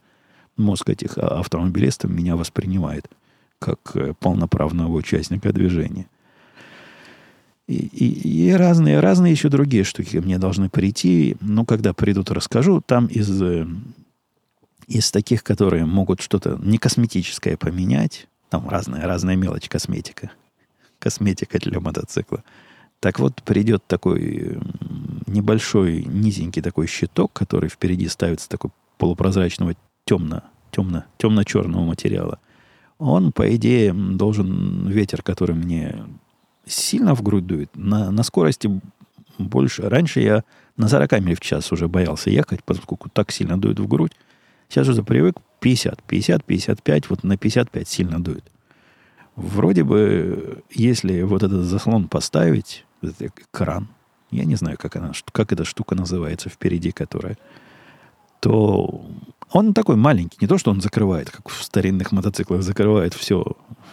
мозг 0.57 0.89
этих 0.89 1.17
автомобилистов 1.17 2.11
меня 2.11 2.35
воспринимает 2.35 3.07
как 3.59 3.79
э, 3.93 4.13
полноправного 4.19 4.91
участника 4.91 5.53
движения. 5.53 6.07
И, 7.67 7.75
и, 7.75 8.47
и 8.47 8.51
разные, 8.51 8.99
разные 8.99 9.31
еще 9.31 9.49
другие 9.49 9.83
штуки 9.83 10.17
мне 10.17 10.37
должны 10.39 10.69
прийти. 10.69 11.37
Ну, 11.39 11.63
когда 11.63 11.93
придут, 11.93 12.31
расскажу. 12.31 12.81
Там 12.81 13.05
из, 13.05 13.41
э, 13.41 13.67
из 14.87 15.11
таких, 15.11 15.43
которые 15.43 15.85
могут 15.85 16.21
что-то 16.21 16.59
не 16.61 16.77
косметическое 16.77 17.55
поменять, 17.55 18.27
там 18.49 18.67
разная, 18.67 19.07
разная 19.07 19.35
мелочь 19.35 19.69
косметика. 19.69 20.31
Косметика 21.01 21.59
для 21.59 21.79
мотоцикла. 21.79 22.43
Так 22.99 23.19
вот, 23.19 23.41
придет 23.43 23.83
такой 23.87 24.59
небольшой, 25.25 26.03
низенький 26.05 26.61
такой 26.61 26.87
щиток, 26.87 27.33
который 27.33 27.69
впереди 27.69 28.07
ставится 28.07 28.47
такой 28.47 28.69
полупрозрачного 28.97 29.75
темно, 30.05 30.43
темно, 30.71 31.03
темно-черного 31.17 31.83
материала– 31.83 32.39
он, 33.01 33.31
по 33.31 33.55
идее, 33.55 33.93
должен 33.93 34.87
ветер, 34.87 35.23
который 35.23 35.55
мне 35.55 36.05
сильно 36.67 37.15
в 37.15 37.23
грудь 37.23 37.47
дует, 37.47 37.71
на, 37.73 38.11
на 38.11 38.21
скорости 38.21 38.79
больше. 39.39 39.89
Раньше 39.89 40.19
я 40.21 40.43
на 40.77 40.87
40 40.87 41.19
миль 41.21 41.35
в 41.35 41.39
час 41.39 41.71
уже 41.71 41.87
боялся 41.87 42.29
ехать, 42.29 42.63
поскольку 42.63 43.09
так 43.09 43.31
сильно 43.31 43.59
дует 43.59 43.79
в 43.79 43.87
грудь. 43.87 44.11
Сейчас 44.69 44.87
уже 44.87 45.01
привык 45.01 45.37
50, 45.61 46.03
50, 46.03 46.43
55, 46.43 47.09
вот 47.09 47.23
на 47.23 47.37
55 47.37 47.87
сильно 47.87 48.23
дует. 48.23 48.43
Вроде 49.41 49.83
бы, 49.83 50.63
если 50.69 51.23
вот 51.23 51.41
этот 51.41 51.65
заслон 51.65 52.07
поставить, 52.07 52.85
этот 53.01 53.21
экран, 53.21 53.87
я 54.29 54.45
не 54.45 54.55
знаю, 54.55 54.77
как, 54.77 54.95
она, 54.95 55.11
как 55.31 55.51
эта 55.51 55.65
штука 55.65 55.95
называется 55.95 56.49
впереди, 56.49 56.91
которая, 56.91 57.37
то 58.39 59.03
он 59.51 59.73
такой 59.73 59.95
маленький, 59.95 60.37
не 60.41 60.47
то, 60.47 60.57
что 60.57 60.69
он 60.69 60.79
закрывает, 60.79 61.31
как 61.31 61.49
в 61.49 61.63
старинных 61.63 62.11
мотоциклах, 62.11 62.61
закрывает 62.61 63.13
все, 63.15 63.43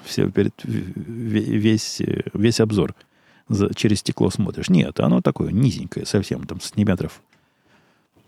все 0.05 0.31
перед, 0.31 0.55
весь, 0.65 2.01
весь 2.35 2.61
обзор. 2.61 2.95
За, 3.49 3.73
через 3.75 4.01
стекло 4.01 4.29
смотришь. 4.29 4.69
Нет, 4.69 5.01
оно 5.01 5.23
такое 5.23 5.51
низенькое 5.51 6.05
совсем, 6.05 6.45
там 6.45 6.61
сантиметров 6.61 7.23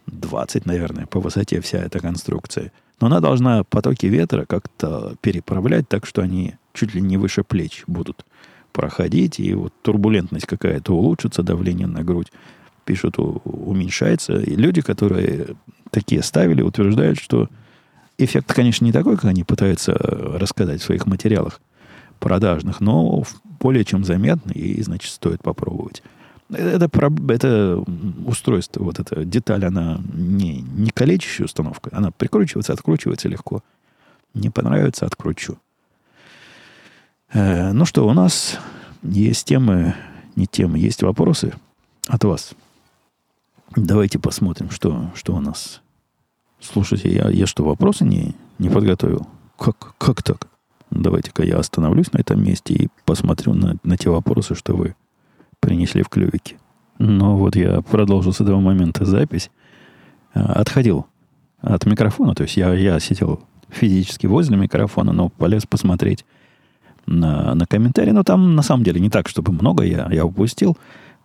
20, 0.07 0.65
наверное, 0.65 1.07
по 1.07 1.21
высоте 1.21 1.61
вся 1.61 1.79
эта 1.79 2.01
конструкция. 2.01 2.73
Но 3.01 3.07
она 3.07 3.21
должна 3.21 3.65
потоки 3.65 4.07
ветра 4.07 4.45
как-то 4.47 5.15
переправлять 5.21 5.89
так, 5.89 6.07
что 6.07 6.23
они 6.23 6.55
чуть 6.75 6.95
ли 6.95 7.01
не 7.01 7.17
выше 7.17 7.43
плеч 7.43 7.85
будут 7.87 8.25
проходить, 8.73 9.41
и 9.41 9.55
вот 9.55 9.73
турбулентность 9.83 10.47
какая-то 10.47 10.95
улучшится, 10.95 11.43
давление 11.43 11.87
на 11.87 12.05
грудь 12.05 12.31
пишут, 12.85 13.15
уменьшается. 13.19 14.39
И 14.39 14.55
люди, 14.55 14.81
которые 14.81 15.57
такие 15.91 16.23
ставили, 16.23 16.63
утверждают, 16.63 17.19
что 17.19 17.49
эффект, 18.19 18.53
конечно, 18.53 18.85
не 18.85 18.93
такой, 18.93 19.17
как 19.17 19.27
они 19.27 19.45
пытаются 19.45 19.93
рассказать 19.93 20.81
в 20.81 20.85
своих 20.85 21.07
материалах 21.07 21.61
продажных, 22.19 22.81
но 22.81 23.25
более 23.61 23.85
чем 23.85 24.05
заметный, 24.05 24.55
и, 24.55 24.83
значит, 24.83 25.11
стоит 25.11 25.43
попробовать. 25.43 26.03
Это, 26.53 26.91
это 27.29 27.85
устройство, 28.27 28.83
вот 28.83 28.99
эта 28.99 29.25
деталь, 29.25 29.65
она 29.65 30.01
не, 30.13 30.63
не 30.63 30.91
калечащая 30.91 31.47
установка. 31.47 31.91
Она 31.93 32.11
прикручивается, 32.11 32.73
откручивается 32.73 33.29
легко. 33.29 33.63
Не 34.35 34.51
понравится, 34.51 35.07
откручу. 35.07 35.59
Э, 37.33 37.73
ну 37.73 37.85
что, 37.85 38.07
у 38.07 38.13
нас 38.13 38.59
есть 39.03 39.47
темы, 39.47 39.95
не 40.37 40.47
темы, 40.47 40.79
есть 40.79 41.03
вопросы 41.03 41.53
от 42.09 42.25
вас. 42.25 42.53
Давайте 43.77 44.19
посмотрим, 44.19 44.71
что, 44.71 45.11
что 45.15 45.35
у 45.35 45.41
нас. 45.41 45.81
Слушайте, 46.61 47.13
я, 47.13 47.29
я 47.31 47.47
что, 47.47 47.65
вопросы 47.65 48.05
не, 48.05 48.35
не 48.59 48.69
подготовил? 48.69 49.27
Как, 49.57 49.95
как 49.99 50.23
так? 50.23 50.49
Давайте-ка 50.91 51.45
я 51.45 51.59
остановлюсь 51.59 52.13
на 52.13 52.19
этом 52.19 52.43
месте 52.43 52.75
и 52.75 52.89
посмотрю 53.05 53.55
на, 53.55 53.77
на 53.85 53.97
те 53.97 54.11
вопросы, 54.11 54.57
что 54.57 54.75
вы 54.75 54.97
принесли 55.61 56.03
в 56.03 56.09
клювике. 56.09 56.57
Ну 56.99 57.37
вот 57.37 57.57
я 57.57 57.81
продолжил 57.83 58.33
с 58.33 58.41
этого 58.41 58.61
момента 58.61 59.05
запись. 59.05 59.51
А, 60.35 60.55
отходил 60.55 61.07
от 61.61 61.87
микрофона, 61.87 62.35
то 62.35 62.43
есть 62.43 62.57
я, 62.57 62.73
я 62.75 62.99
сидел 63.01 63.41
физически 63.69 64.27
возле 64.27 64.57
микрофона, 64.57 65.13
но 65.13 65.29
полез 65.29 65.67
посмотреть 65.67 66.25
на, 67.07 67.55
на 67.55 67.67
комментарии. 67.67 68.11
Но 68.11 68.23
там 68.23 68.55
на 68.55 68.63
самом 68.63 68.85
деле 68.85 69.01
не 69.01 69.11
так, 69.11 69.29
чтобы 69.29 69.53
много 69.53 69.85
я, 69.85 70.09
я 70.11 70.25
упустил. 70.25 70.77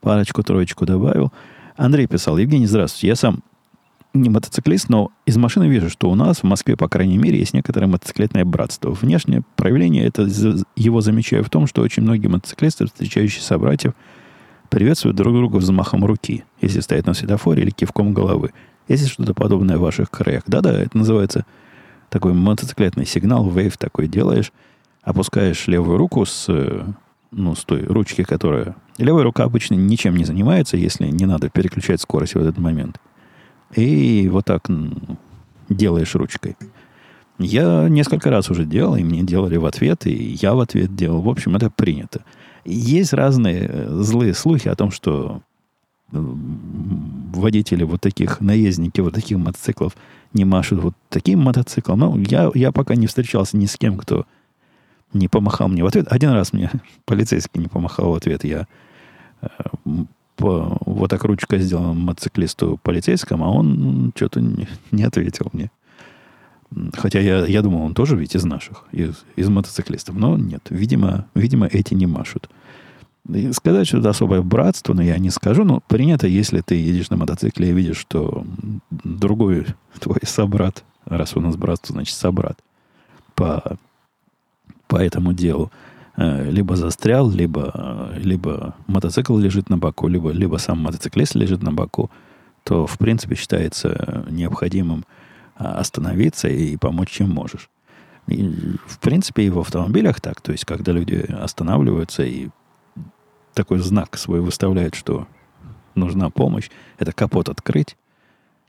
Парочку-троечку 0.01 0.85
добавил. 0.85 1.31
Андрей 1.77 2.07
писал, 2.07 2.37
Евгений, 2.37 2.67
здравствуйте. 2.67 3.07
Я 3.07 3.15
сам 3.15 3.39
не 4.13 4.29
мотоциклист, 4.29 4.87
но 4.89 5.11
из 5.25 5.37
машины 5.37 5.67
вижу, 5.67 5.89
что 5.89 6.09
у 6.09 6.15
нас 6.15 6.37
в 6.37 6.43
Москве, 6.43 6.77
по 6.77 6.87
крайней 6.87 7.17
мере, 7.17 7.39
есть 7.39 7.53
некоторое 7.53 7.87
мотоциклетное 7.87 8.45
братство. 8.45 8.91
Внешнее 8.91 9.43
проявление 9.55 10.05
это 10.05 10.27
его 10.75 11.01
замечаю 11.01 11.43
в 11.43 11.49
том, 11.49 11.67
что 11.67 11.81
очень 11.81 12.03
многие 12.03 12.27
мотоциклисты, 12.27 12.85
встречающие 12.85 13.41
собратьев, 13.41 13.93
приветствуют 14.75 15.15
друг 15.15 15.33
друга 15.33 15.55
взмахом 15.55 16.03
руки, 16.03 16.43
если 16.59 16.81
стоят 16.81 17.05
на 17.05 17.13
светофоре 17.13 17.63
или 17.63 17.69
кивком 17.69 18.13
головы. 18.13 18.51
Если 18.89 19.05
что-то 19.05 19.33
подобное 19.33 19.77
в 19.77 19.79
ваших 19.79 20.11
краях. 20.11 20.43
Да-да, 20.47 20.77
это 20.77 20.97
называется 20.97 21.45
такой 22.09 22.33
мотоциклетный 22.33 23.05
сигнал, 23.05 23.49
вейв 23.49 23.77
такой 23.77 24.09
делаешь, 24.09 24.51
опускаешь 25.01 25.67
левую 25.67 25.97
руку 25.97 26.25
с 26.25 26.49
ну, 27.31 27.55
с 27.55 27.63
той 27.63 27.83
ручки, 27.85 28.25
которая... 28.25 28.75
Левая 28.97 29.23
рука 29.23 29.45
обычно 29.45 29.75
ничем 29.75 30.17
не 30.17 30.25
занимается, 30.25 30.75
если 30.75 31.07
не 31.07 31.25
надо 31.25 31.49
переключать 31.49 32.01
скорость 32.01 32.35
в 32.35 32.41
этот 32.41 32.57
момент. 32.57 32.99
И 33.77 34.27
вот 34.29 34.43
так 34.43 34.67
делаешь 35.69 36.15
ручкой. 36.15 36.57
Я 37.39 37.87
несколько 37.87 38.29
раз 38.29 38.49
уже 38.49 38.65
делал, 38.65 38.97
и 38.97 39.05
мне 39.05 39.23
делали 39.23 39.55
в 39.55 39.65
ответ, 39.65 40.05
и 40.05 40.37
я 40.41 40.53
в 40.53 40.59
ответ 40.59 40.97
делал. 40.97 41.21
В 41.21 41.29
общем, 41.29 41.55
это 41.55 41.69
принято. 41.69 42.25
Есть 42.65 43.13
разные 43.13 43.67
э, 43.69 43.87
злые 44.01 44.33
слухи 44.33 44.67
о 44.67 44.75
том, 44.75 44.91
что 44.91 45.41
э, 46.11 46.17
водители 46.17 47.83
вот 47.83 48.01
таких, 48.01 48.41
наездники 48.41 49.01
вот 49.01 49.13
таких 49.13 49.37
мотоциклов 49.37 49.95
не 50.33 50.45
машут 50.45 50.81
вот 50.81 50.93
таким 51.09 51.39
мотоциклом. 51.39 51.99
Но 51.99 52.17
я, 52.17 52.49
я 52.55 52.71
пока 52.71 52.95
не 52.95 53.07
встречался 53.07 53.55
ни 53.57 53.67
с 53.67 53.77
кем, 53.77 53.97
кто 53.97 54.25
не 55.13 55.27
помахал 55.27 55.67
мне 55.67 55.83
в 55.83 55.87
ответ. 55.87 56.07
Один 56.09 56.31
раз 56.31 56.53
мне 56.53 56.71
полицейский 57.05 57.61
не 57.61 57.67
помахал 57.67 58.11
в 58.11 58.15
ответ. 58.15 58.43
Я 58.43 58.67
э, 59.41 59.47
по, 60.35 60.77
вот 60.85 61.09
так 61.09 61.23
ручка 61.23 61.57
сделал 61.59 61.93
мотоциклисту 61.93 62.79
полицейскому, 62.81 63.45
а 63.45 63.49
он 63.49 64.11
что-то 64.15 64.41
не, 64.41 64.67
не 64.91 65.03
ответил 65.03 65.49
мне. 65.53 65.69
Хотя 66.93 67.19
я, 67.19 67.45
я 67.45 67.61
думал, 67.61 67.83
он 67.83 67.93
тоже 67.93 68.17
ведь 68.17 68.35
из 68.35 68.43
наших, 68.43 68.85
из, 68.91 69.23
из 69.35 69.49
мотоциклистов. 69.49 70.15
Но 70.15 70.37
нет, 70.37 70.63
видимо, 70.69 71.27
видимо, 71.35 71.67
эти 71.67 71.93
не 71.93 72.05
машут. 72.05 72.49
Сказать, 73.53 73.87
что 73.87 73.97
это 73.97 74.09
особое 74.09 74.41
братство, 74.41 74.93
но 74.93 75.01
я 75.01 75.17
не 75.17 75.29
скажу. 75.29 75.63
Но 75.63 75.81
принято, 75.87 76.27
если 76.27 76.61
ты 76.61 76.75
едешь 76.75 77.09
на 77.09 77.17
мотоцикле 77.17 77.69
и 77.69 77.73
видишь, 77.73 77.97
что 77.97 78.45
другой 78.91 79.65
твой 79.99 80.19
собрат, 80.23 80.83
раз 81.05 81.35
у 81.35 81.41
нас 81.41 81.55
братство, 81.55 81.93
значит, 81.93 82.15
собрат, 82.15 82.59
по 83.33 83.77
по 84.87 84.97
этому 84.97 85.33
делу 85.33 85.71
э, 86.17 86.49
либо 86.49 86.75
застрял, 86.75 87.29
либо, 87.29 88.11
либо 88.15 88.75
мотоцикл 88.87 89.37
лежит 89.37 89.69
на 89.69 89.77
боку, 89.77 90.07
либо, 90.07 90.31
либо 90.31 90.57
сам 90.57 90.79
мотоциклист 90.79 91.35
лежит 91.35 91.63
на 91.63 91.71
боку, 91.71 92.11
то, 92.63 92.87
в 92.87 92.97
принципе, 92.97 93.35
считается 93.35 94.25
необходимым 94.29 95.05
а, 95.55 95.79
остановиться 95.79 96.47
и 96.47 96.77
помочь, 96.77 97.09
чем 97.09 97.29
можешь. 97.29 97.69
И, 98.27 98.43
в 98.87 98.99
принципе, 98.99 99.43
и 99.43 99.49
в 99.49 99.59
автомобилях 99.59 100.19
так. 100.19 100.41
То 100.41 100.51
есть, 100.51 100.65
когда 100.65 100.91
люди 100.91 101.25
останавливаются 101.29 102.23
и 102.23 102.49
такой 103.55 103.79
знак 103.79 104.17
свой 104.17 104.41
выставляют, 104.41 104.93
что 104.93 105.27
нужна 105.95 106.29
помощь, 106.29 106.69
это 106.99 107.11
капот 107.11 107.49
открыть 107.49 107.97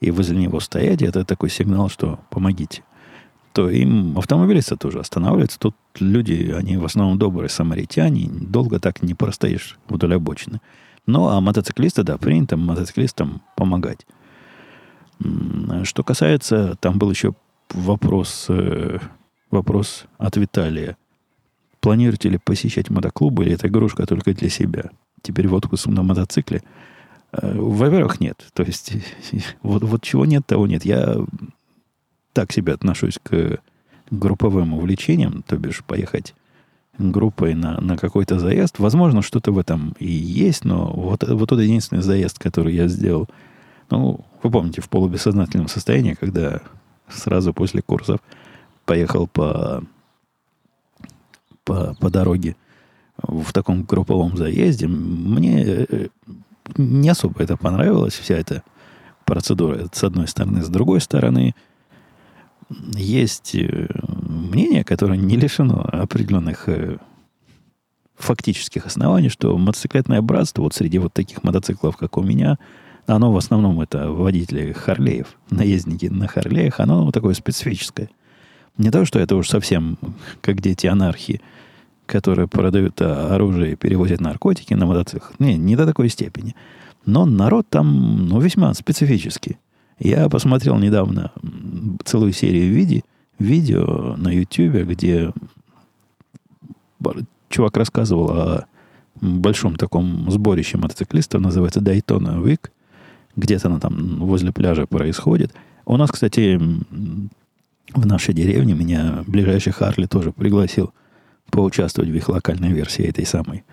и 0.00 0.10
возле 0.10 0.38
него 0.38 0.60
стоять, 0.60 1.02
это 1.02 1.24
такой 1.24 1.50
сигнал, 1.50 1.88
что 1.88 2.18
помогите. 2.30 2.82
То 3.52 3.70
им 3.70 4.18
автомобилисты 4.18 4.76
тоже 4.76 5.00
останавливаются. 5.00 5.58
Тут 5.58 5.74
люди, 5.98 6.54
они 6.56 6.76
в 6.76 6.84
основном 6.84 7.18
добрые 7.18 7.48
самаритяне, 7.48 8.28
долго 8.28 8.78
так 8.78 9.02
не 9.02 9.14
простоишь 9.14 9.78
вдоль 9.88 10.14
обочины. 10.14 10.60
Ну, 11.06 11.28
а 11.28 11.40
мотоциклисты, 11.40 12.02
да, 12.02 12.18
принято 12.18 12.56
мотоциклистам 12.56 13.40
помогать. 13.56 14.06
Что 15.84 16.02
касается, 16.02 16.76
там 16.80 16.98
был 16.98 17.10
еще 17.10 17.34
вопрос, 17.70 18.46
э, 18.48 18.98
вопрос 19.50 20.04
от 20.18 20.36
Виталия. 20.36 20.98
Планируете 21.86 22.30
ли 22.30 22.38
посещать 22.38 22.90
мотоклубы, 22.90 23.44
или 23.44 23.54
это 23.54 23.68
игрушка 23.68 24.06
только 24.06 24.34
для 24.34 24.48
себя? 24.48 24.90
Теперь 25.22 25.46
вот 25.46 25.70
на 25.86 26.02
мотоцикле. 26.02 26.64
Э, 27.30 27.56
во-первых, 27.56 28.18
нет. 28.18 28.44
То 28.54 28.64
есть, 28.64 28.94
вот, 29.62 29.84
вот 29.84 30.02
чего 30.02 30.26
нет, 30.26 30.44
того 30.44 30.66
нет. 30.66 30.84
Я 30.84 31.14
так 32.32 32.50
себя 32.50 32.74
отношусь 32.74 33.20
к 33.22 33.60
групповым 34.10 34.74
увлечениям, 34.74 35.44
то 35.46 35.56
бишь 35.58 35.84
поехать 35.84 36.34
группой 36.98 37.54
на, 37.54 37.80
на 37.80 37.96
какой-то 37.96 38.40
заезд. 38.40 38.80
Возможно, 38.80 39.22
что-то 39.22 39.52
в 39.52 39.58
этом 39.60 39.94
и 40.00 40.10
есть, 40.10 40.64
но 40.64 40.90
вот, 40.92 41.22
вот 41.22 41.48
тот 41.48 41.60
единственный 41.60 42.02
заезд, 42.02 42.40
который 42.40 42.74
я 42.74 42.88
сделал, 42.88 43.28
ну, 43.90 44.24
вы 44.42 44.50
помните, 44.50 44.80
в 44.80 44.88
полубессознательном 44.88 45.68
состоянии, 45.68 46.14
когда 46.14 46.62
сразу 47.08 47.54
после 47.54 47.80
курсов 47.80 48.18
поехал 48.86 49.28
по, 49.28 49.84
по, 51.66 51.94
по 52.00 52.08
дороге 52.08 52.56
в 53.18 53.52
таком 53.52 53.82
групповом 53.82 54.36
заезде, 54.36 54.86
мне 54.86 55.64
э, 55.64 56.08
не 56.76 57.08
особо 57.08 57.42
это 57.42 57.56
понравилось, 57.56 58.14
вся 58.14 58.36
эта 58.36 58.62
процедура, 59.24 59.88
с 59.92 60.04
одной 60.04 60.28
стороны. 60.28 60.62
С 60.62 60.68
другой 60.68 61.00
стороны, 61.00 61.54
есть 62.94 63.54
э, 63.54 63.88
мнение, 64.00 64.84
которое 64.84 65.18
не 65.18 65.36
лишено 65.36 65.86
определенных 65.92 66.68
э, 66.68 66.98
фактических 68.16 68.86
оснований, 68.86 69.28
что 69.28 69.56
мотоциклетное 69.58 70.22
братство 70.22 70.62
вот 70.62 70.74
среди 70.74 70.98
вот 70.98 71.12
таких 71.12 71.42
мотоциклов, 71.42 71.96
как 71.96 72.16
у 72.16 72.22
меня, 72.22 72.58
оно 73.06 73.32
в 73.32 73.36
основном 73.36 73.80
это 73.80 74.10
водители 74.10 74.72
Харлеев, 74.72 75.36
наездники 75.50 76.06
на 76.06 76.28
Харлеях, 76.28 76.80
оно 76.80 77.10
такое 77.12 77.34
специфическое. 77.34 78.08
Не 78.78 78.90
то, 78.90 79.04
что 79.04 79.18
это 79.18 79.36
уж 79.36 79.48
совсем 79.48 79.98
как 80.40 80.60
дети 80.60 80.86
анархии, 80.86 81.40
которые 82.06 82.46
продают 82.46 83.00
а, 83.00 83.34
оружие 83.34 83.72
и 83.72 83.76
перевозят 83.76 84.20
наркотики 84.20 84.74
на 84.74 84.86
мотоциклах. 84.86 85.38
Не, 85.38 85.56
не 85.56 85.76
до 85.76 85.86
такой 85.86 86.08
степени. 86.08 86.54
Но 87.04 87.24
народ 87.24 87.66
там 87.68 88.28
ну, 88.28 88.40
весьма 88.40 88.74
специфический. 88.74 89.58
Я 89.98 90.28
посмотрел 90.28 90.78
недавно 90.78 91.32
целую 92.04 92.32
серию 92.32 92.72
видео, 92.72 93.02
видео 93.38 94.16
на 94.16 94.28
YouTube, 94.28 94.86
где 94.88 95.32
чувак 97.48 97.76
рассказывал 97.76 98.30
о 98.30 98.66
большом 99.20 99.76
таком 99.76 100.30
сборище 100.30 100.76
мотоциклистов, 100.76 101.40
называется 101.40 101.80
Daytona 101.80 102.42
Week. 102.42 102.70
Где-то 103.36 103.68
она 103.68 103.80
там 103.80 104.18
возле 104.18 104.52
пляжа 104.52 104.86
происходит. 104.86 105.54
У 105.84 105.96
нас, 105.96 106.10
кстати, 106.10 106.60
в 107.94 108.06
нашей 108.06 108.34
деревне 108.34 108.74
меня 108.74 109.24
ближайший 109.26 109.72
Харли 109.72 110.06
тоже 110.06 110.32
пригласил 110.32 110.92
поучаствовать 111.50 112.10
в 112.10 112.14
их 112.14 112.28
локальной 112.28 112.72
версии 112.72 113.04
этой 113.04 113.24
самой 113.24 113.64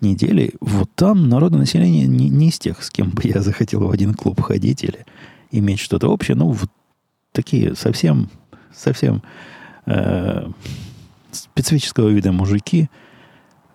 недели. 0.00 0.54
Вот 0.60 0.90
там 0.94 1.28
народное 1.28 1.60
население 1.60 2.06
не, 2.06 2.28
не 2.28 2.48
из 2.48 2.58
тех, 2.58 2.82
с 2.82 2.90
кем 2.90 3.10
бы 3.10 3.22
я 3.24 3.40
захотел 3.40 3.86
в 3.86 3.90
один 3.90 4.14
клуб 4.14 4.40
ходить 4.40 4.82
или 4.82 5.06
иметь 5.50 5.80
что-то 5.80 6.08
общее. 6.08 6.36
Ну, 6.36 6.48
вот 6.48 6.70
такие 7.32 7.74
совсем, 7.76 8.28
совсем 8.74 9.22
э, 9.86 10.48
специфического 11.30 12.08
вида 12.08 12.32
мужики. 12.32 12.90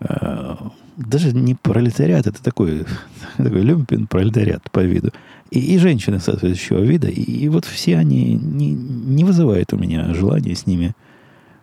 Э, 0.01 0.55
даже 0.97 1.31
не 1.31 1.55
пролетариат, 1.55 2.27
это 2.27 2.43
такой, 2.43 2.85
такой 3.37 3.61
люмпин 3.61 4.07
пролетариат 4.07 4.69
по 4.71 4.83
виду. 4.83 5.11
И, 5.51 5.59
и 5.59 5.77
женщины 5.77 6.19
соответствующего 6.19 6.83
вида. 6.83 7.07
И, 7.07 7.21
и 7.21 7.49
вот 7.49 7.65
все 7.65 7.97
они 7.97 8.35
не, 8.35 8.71
не 8.71 9.23
вызывают 9.23 9.73
у 9.73 9.77
меня 9.77 10.13
желания 10.13 10.55
с 10.55 10.65
ними 10.65 10.95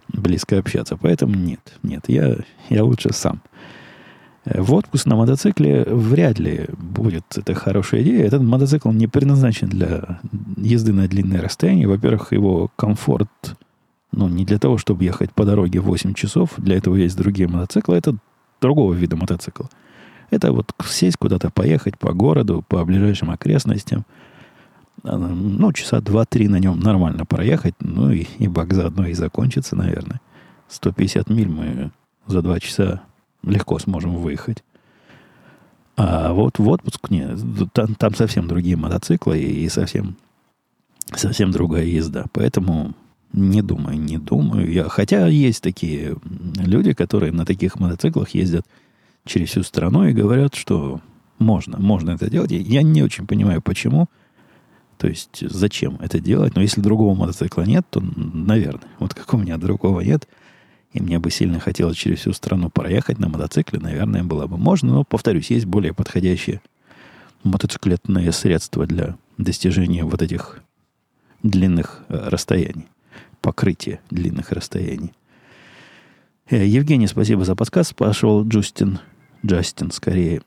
близко 0.09 0.59
общаться. 0.59 0.97
Поэтому 0.97 1.35
нет, 1.35 1.61
нет, 1.83 2.05
я, 2.09 2.37
я 2.69 2.85
лучше 2.85 3.13
сам. 3.13 3.41
В 4.45 4.75
отпуск 4.75 5.07
на 5.07 5.17
мотоцикле 5.17 5.85
вряд 5.85 6.39
ли 6.39 6.67
будет 6.77 7.25
это 7.35 7.55
хорошая 7.55 8.03
идея. 8.03 8.27
Этот 8.27 8.43
мотоцикл 8.43 8.91
не 8.91 9.07
предназначен 9.07 9.69
для 9.69 10.21
езды 10.59 10.93
на 10.93 11.09
длинные 11.09 11.41
расстояния. 11.41 11.89
Во-первых, 11.89 12.33
его 12.33 12.71
комфорт, 12.77 13.31
ну, 14.13 14.29
не 14.29 14.45
для 14.45 14.59
того, 14.59 14.77
чтобы 14.77 15.05
ехать 15.05 15.33
по 15.33 15.47
дороге 15.47 15.81
8 15.81 16.13
часов. 16.13 16.51
Для 16.59 16.77
этого 16.77 16.97
есть 16.97 17.17
другие 17.17 17.49
мотоциклы. 17.49 17.97
Это 17.97 18.17
другого 18.61 18.93
вида 18.93 19.17
мотоцикл. 19.17 19.65
Это 20.31 20.53
вот 20.53 20.73
сесть 20.87 21.17
куда-то, 21.17 21.51
поехать 21.51 21.99
по 21.99 22.13
городу, 22.13 22.65
по 22.67 22.85
ближайшим 22.85 23.31
окрестностям. 23.31 24.05
А, 25.03 25.17
ну, 25.17 25.73
часа 25.73 25.99
2-3 25.99 26.49
на 26.49 26.57
нем 26.57 26.81
нормально 26.81 27.25
проехать. 27.25 27.75
Ну, 27.81 28.11
и, 28.11 28.27
и 28.39 28.49
бак 28.49 28.73
заодно 28.75 29.07
и 29.07 29.15
закончится, 29.15 29.77
наверное. 29.77 30.21
150 30.69 31.29
миль 31.31 31.49
мы 31.49 31.91
за 32.27 32.43
2 32.43 32.61
часа 32.61 33.03
легко 33.43 33.79
сможем 33.79 34.17
выехать. 34.17 34.65
А 35.97 36.33
вот 36.33 36.59
в 36.59 36.69
отпуск 36.69 37.11
нет. 37.11 37.39
Там, 37.73 37.95
там 37.95 38.15
совсем 38.15 38.49
другие 38.49 38.77
мотоциклы 38.77 39.39
и 39.39 39.69
совсем, 39.69 40.17
совсем 41.15 41.53
другая 41.53 41.85
езда. 41.85 42.25
Поэтому 42.33 42.95
не 43.33 43.63
думаю, 43.63 43.99
не 43.99 44.19
думаю. 44.19 44.71
Я, 44.71 44.89
хотя 44.89 45.27
есть 45.27 45.63
такие 45.63 46.17
люди, 46.57 46.95
которые 46.95 47.33
на 47.33 47.45
таких 47.45 47.79
мотоциклах 47.79 48.31
ездят 48.31 48.67
через 49.27 49.51
всю 49.51 49.63
страну 49.63 50.07
и 50.07 50.13
говорят, 50.13 50.55
что 50.55 51.01
можно, 51.39 51.79
можно 51.79 52.13
это 52.13 52.31
делать. 52.31 52.51
Я 52.51 52.83
не 52.83 53.03
очень 53.03 53.27
понимаю, 53.27 53.63
почему. 53.63 54.09
То 54.99 55.09
есть, 55.09 55.43
зачем 55.49 55.97
это 56.01 56.21
делать? 56.21 56.55
Но 56.55 56.63
если 56.63 56.81
другого 56.81 57.15
мотоцикла 57.15 57.63
нет, 57.63 57.85
то, 57.91 58.01
наверное. 58.01 58.89
Вот 58.99 59.15
как 59.15 59.35
у 59.35 59.39
меня 59.39 59.57
другого 59.57 60.01
нет– 60.01 60.29
и 60.95 61.03
мне 61.03 61.19
бы 61.19 61.31
сильно 61.31 61.59
хотелось 61.59 61.97
через 61.97 62.21
всю 62.21 62.33
страну 62.33 62.71
проехать 62.71 63.19
на 63.19 63.29
мотоцикле, 63.29 63.81
наверное, 63.81 64.23
было 64.23 64.47
бы 64.47 64.57
можно. 64.57 64.95
Но, 64.95 65.05
повторюсь, 65.05 65.51
есть 65.51 65.67
более 65.67 65.93
подходящие 65.93 66.63
мотоциклетные 67.43 68.31
средства 68.31 68.87
для 68.87 69.17
достижения 69.37 70.05
вот 70.05 70.23
этих 70.23 70.61
длинных 71.43 72.05
э, 72.09 72.29
расстояний, 72.29 72.87
покрытия 73.41 74.01
длинных 74.09 74.53
расстояний. 74.53 75.13
Э, 76.49 76.65
Евгений, 76.65 77.09
спасибо 77.09 77.45
за 77.45 77.57
подсказ. 77.57 77.93
Пошел 77.93 78.47
Джустин, 78.47 79.01
Джастин 79.45 79.91
скорее. 79.91 80.43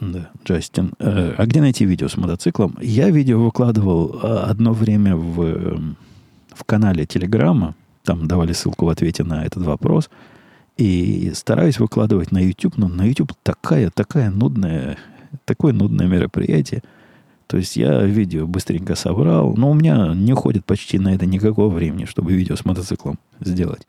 Да, 0.00 0.30
Джастин. 0.44 0.92
Э, 0.98 1.34
а 1.36 1.46
где 1.46 1.60
найти 1.60 1.84
видео 1.84 2.08
с 2.08 2.16
мотоциклом? 2.16 2.76
Я 2.80 3.10
видео 3.10 3.42
выкладывал 3.42 4.20
одно 4.22 4.72
время 4.72 5.16
в, 5.16 5.96
в 6.54 6.64
канале 6.64 7.06
Телеграма 7.06 7.74
там 8.06 8.28
давали 8.28 8.52
ссылку 8.52 8.86
в 8.86 8.88
ответе 8.88 9.24
на 9.24 9.44
этот 9.44 9.64
вопрос. 9.64 10.08
И 10.78 11.32
стараюсь 11.34 11.78
выкладывать 11.78 12.32
на 12.32 12.38
YouTube, 12.38 12.76
но 12.76 12.88
на 12.88 13.04
YouTube 13.04 13.32
такая, 13.42 13.90
такая 13.90 14.30
нудная, 14.30 14.96
такое 15.44 15.72
нудное 15.72 16.06
мероприятие. 16.06 16.82
То 17.46 17.56
есть 17.56 17.76
я 17.76 18.02
видео 18.02 18.46
быстренько 18.46 18.94
собрал, 18.94 19.54
но 19.56 19.70
у 19.70 19.74
меня 19.74 20.12
не 20.14 20.32
уходит 20.32 20.64
почти 20.64 20.98
на 20.98 21.14
это 21.14 21.26
никакого 21.26 21.72
времени, 21.72 22.04
чтобы 22.04 22.32
видео 22.32 22.56
с 22.56 22.64
мотоциклом 22.64 23.18
сделать. 23.40 23.86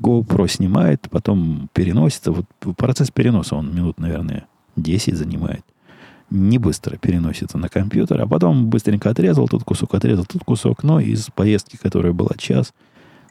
GoPro 0.00 0.48
снимает, 0.48 1.08
потом 1.10 1.68
переносится. 1.72 2.32
Вот 2.32 2.46
процесс 2.76 3.10
переноса, 3.10 3.56
он 3.56 3.74
минут, 3.74 3.98
наверное, 3.98 4.46
10 4.76 5.16
занимает. 5.16 5.64
Не 6.30 6.58
быстро 6.58 6.96
переносится 6.96 7.58
на 7.58 7.68
компьютер, 7.68 8.20
а 8.20 8.26
потом 8.26 8.70
быстренько 8.70 9.10
отрезал 9.10 9.48
тут 9.48 9.64
кусок, 9.64 9.94
отрезал 9.94 10.24
тут 10.24 10.44
кусок. 10.44 10.84
Но 10.84 11.00
из 11.00 11.28
поездки, 11.34 11.76
которая 11.76 12.12
была 12.12 12.34
час– 12.36 12.72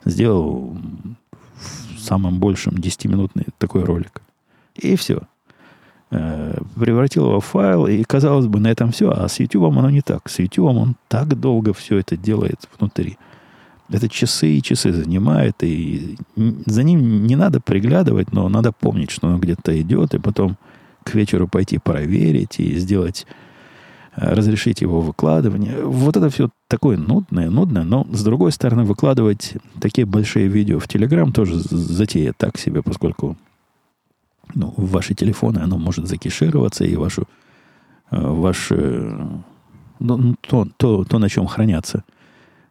сделал 0.06 0.78
в 1.96 2.00
самом 2.00 2.40
большем 2.40 2.76
10-минутный 2.76 3.48
такой 3.58 3.84
ролик. 3.84 4.22
И 4.76 4.96
все. 4.96 5.22
Э, 6.12 6.58
превратил 6.76 7.28
его 7.28 7.40
в 7.40 7.46
файл, 7.46 7.88
и, 7.88 8.04
казалось 8.04 8.48
бы, 8.48 8.60
на 8.60 8.68
этом 8.68 8.92
все. 8.92 9.12
А 9.12 9.28
с 9.28 9.40
YouTube 9.40 9.66
оно 9.66 9.90
не 9.90 10.02
так. 10.02 10.30
С 10.30 10.40
YouTube 10.40 10.66
он 10.66 10.96
так 11.08 11.40
долго 11.40 11.74
все 11.74 11.98
это 11.98 12.16
делает 12.18 12.68
внутри. 12.78 13.18
Это 13.92 14.08
часы 14.08 14.50
и 14.50 14.62
часы 14.62 14.94
занимает, 14.94 15.64
и 15.64 16.18
за 16.36 16.84
ним 16.84 17.26
не 17.26 17.36
надо 17.36 17.60
приглядывать, 17.60 18.32
но 18.32 18.48
надо 18.50 18.72
помнить, 18.72 19.10
что 19.10 19.28
оно 19.28 19.40
где-то 19.40 19.80
идет, 19.82 20.14
и 20.14 20.20
потом 20.20 20.58
к 21.04 21.16
вечеру 21.16 21.48
пойти 21.48 21.80
проверить 21.80 22.60
и 22.60 22.78
сделать 22.78 23.26
разрешить 24.16 24.82
его 24.82 25.02
выкладывание. 25.02 25.84
Вот 25.84 26.18
это 26.18 26.30
все 26.30 26.50
такое 26.68 26.98
нудное, 26.98 27.50
нудное, 27.50 27.84
но 27.84 28.06
с 28.12 28.24
другой 28.24 28.52
стороны 28.52 28.84
выкладывать 28.84 29.54
такие 29.80 30.06
большие 30.06 30.48
видео 30.48 30.80
в 30.80 30.88
Телеграм 30.88 31.32
тоже 31.32 31.56
затея 31.60 32.34
так 32.38 32.58
себе, 32.58 32.84
поскольку 32.84 33.38
ну, 34.54 34.74
ваши 34.78 35.14
телефоны 35.14 35.60
оно 35.60 35.78
может 35.78 36.08
закишироваться, 36.08 36.84
и 36.84 36.96
вашу 36.96 37.28
ваш, 38.12 38.72
ну, 40.00 40.36
то, 40.42 40.68
то, 40.78 41.06
то, 41.06 41.20
на 41.20 41.30
чем 41.30 41.46
хранятся 41.48 42.04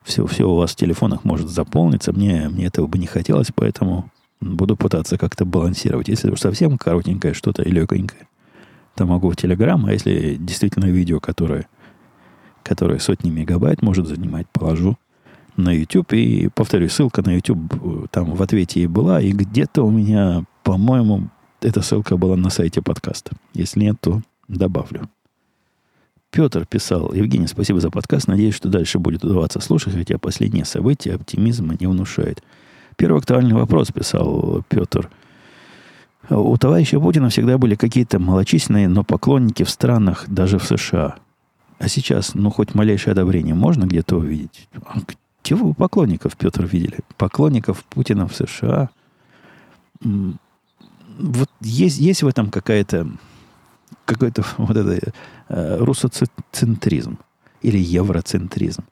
все, 0.09 0.27
все 0.27 0.49
у 0.49 0.57
вас 0.57 0.73
в 0.73 0.77
телефонах 0.77 1.25
может 1.25 1.49
заполниться. 1.49 2.13
Мне, 2.13 2.49
мне 2.49 2.67
этого 2.67 2.87
бы 2.87 2.99
не 2.99 3.07
хотелось, 3.07 3.49
поэтому 3.55 4.11
буду 4.41 4.77
пытаться 4.77 5.19
как-то 5.19 5.45
балансировать. 5.45 6.09
Если 6.09 6.31
уж 6.31 6.41
совсем 6.41 6.79
коротенькое 6.79 7.35
что-то 7.35 7.63
и 7.63 7.71
легонькое, 7.71 8.27
то 8.97 9.07
могу 9.07 9.31
в 9.31 9.37
Телеграм, 9.37 9.85
а 9.87 9.93
если 9.93 10.37
действительно 10.37 10.87
видео, 10.87 11.21
которое, 11.21 11.69
которое 12.63 12.99
сотни 12.99 13.31
мегабайт 13.31 13.83
может 13.83 14.09
занимать, 14.09 14.49
положу 14.49 14.97
на 15.57 15.71
YouTube. 15.71 16.13
И, 16.15 16.49
повторюсь, 16.55 16.93
ссылка 16.93 17.23
на 17.23 17.35
YouTube 17.35 17.75
э, 17.75 18.07
там 18.11 18.35
в 18.35 18.43
ответе 18.43 18.81
и 18.81 18.87
была. 18.87 19.21
И 19.21 19.33
где-то 19.33 19.83
у 19.83 19.91
меня, 19.91 20.45
по-моему, 20.63 21.29
эта 21.61 21.83
ссылка 21.83 22.17
была 22.17 22.37
на 22.37 22.51
сайте 22.51 22.81
подкаста. 22.81 23.33
Если 23.55 23.81
нет, 23.81 23.97
то 24.01 24.23
добавлю. 24.47 25.09
Петр 26.31 26.67
писал, 26.67 27.13
Евгений, 27.15 27.47
спасибо 27.47 27.81
за 27.81 27.91
подкаст. 27.91 28.29
Надеюсь, 28.29 28.55
что 28.55 28.69
дальше 28.69 28.99
будет 28.99 29.25
удаваться 29.25 29.61
слушать, 29.61 29.95
хотя 29.95 30.19
последние 30.19 30.65
события 30.65 31.15
оптимизма 31.15 31.75
не 31.79 31.87
внушают. 31.87 32.43
Первый 32.97 33.19
актуальный 33.19 33.55
вопрос, 33.55 33.91
писал 33.93 34.63
Петр. 34.69 35.11
У 36.29 36.57
товарища 36.59 37.01
Путина 37.01 37.31
всегда 37.31 37.57
были 37.57 37.75
какие-то 37.75 38.19
малочисленные, 38.19 38.89
но 38.89 39.05
поклонники 39.05 39.63
в 39.63 39.71
странах, 39.71 40.27
даже 40.29 40.59
в 40.59 40.65
США. 40.65 41.17
А 41.79 41.89
сейчас, 41.89 42.35
ну, 42.35 42.51
хоть 42.51 42.75
малейшее 42.75 43.13
одобрение 43.13 43.55
можно 43.55 43.87
где-то 43.87 44.17
увидеть? 44.17 44.69
А 44.85 44.99
где 45.43 45.55
вы 45.55 45.73
поклонников, 45.73 46.37
Петр, 46.37 46.67
видели? 46.67 46.99
Поклонников 47.17 47.85
Путина 47.85 48.29
в 48.29 48.35
США? 48.35 48.91
Вот 50.01 51.49
есть, 51.63 51.99
есть 51.99 52.23
в 52.23 52.29
этом 52.29 52.51
какая-то 52.51 53.09
какой-то 54.05 54.45
вот 54.59 54.77
это 54.77 55.13
русоцентризм 55.49 57.19
или 57.63 57.79
евроцентризм. 57.79 58.85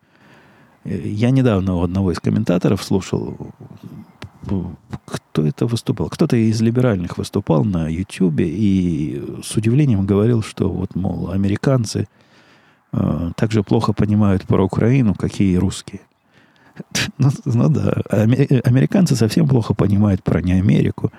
Э, 0.84 1.08
я 1.08 1.30
недавно 1.30 1.76
у 1.76 1.82
одного 1.82 2.12
из 2.12 2.18
комментаторов 2.18 2.82
слушал, 2.82 3.36
кто 5.04 5.46
это 5.46 5.66
выступал. 5.66 6.08
Кто-то 6.08 6.36
из 6.36 6.60
либеральных 6.60 7.18
выступал 7.18 7.64
на 7.64 7.88
YouTube 7.88 8.40
и 8.40 9.22
с 9.42 9.56
удивлением 9.56 10.06
говорил, 10.06 10.42
что 10.42 10.70
вот, 10.70 10.94
мол, 10.94 11.30
американцы 11.30 12.08
э, 12.92 13.30
так 13.36 13.52
же 13.52 13.62
плохо 13.62 13.92
понимают 13.92 14.44
про 14.44 14.64
Украину, 14.64 15.14
как 15.14 15.40
и 15.40 15.58
русские. 15.58 16.00
Ну, 17.18 17.30
ну 17.46 17.68
да, 17.70 18.02
американцы 18.10 19.16
совсем 19.16 19.48
плохо 19.48 19.72
понимают 19.72 20.22
про 20.22 20.42
не 20.42 20.52
Америку, 20.52 21.10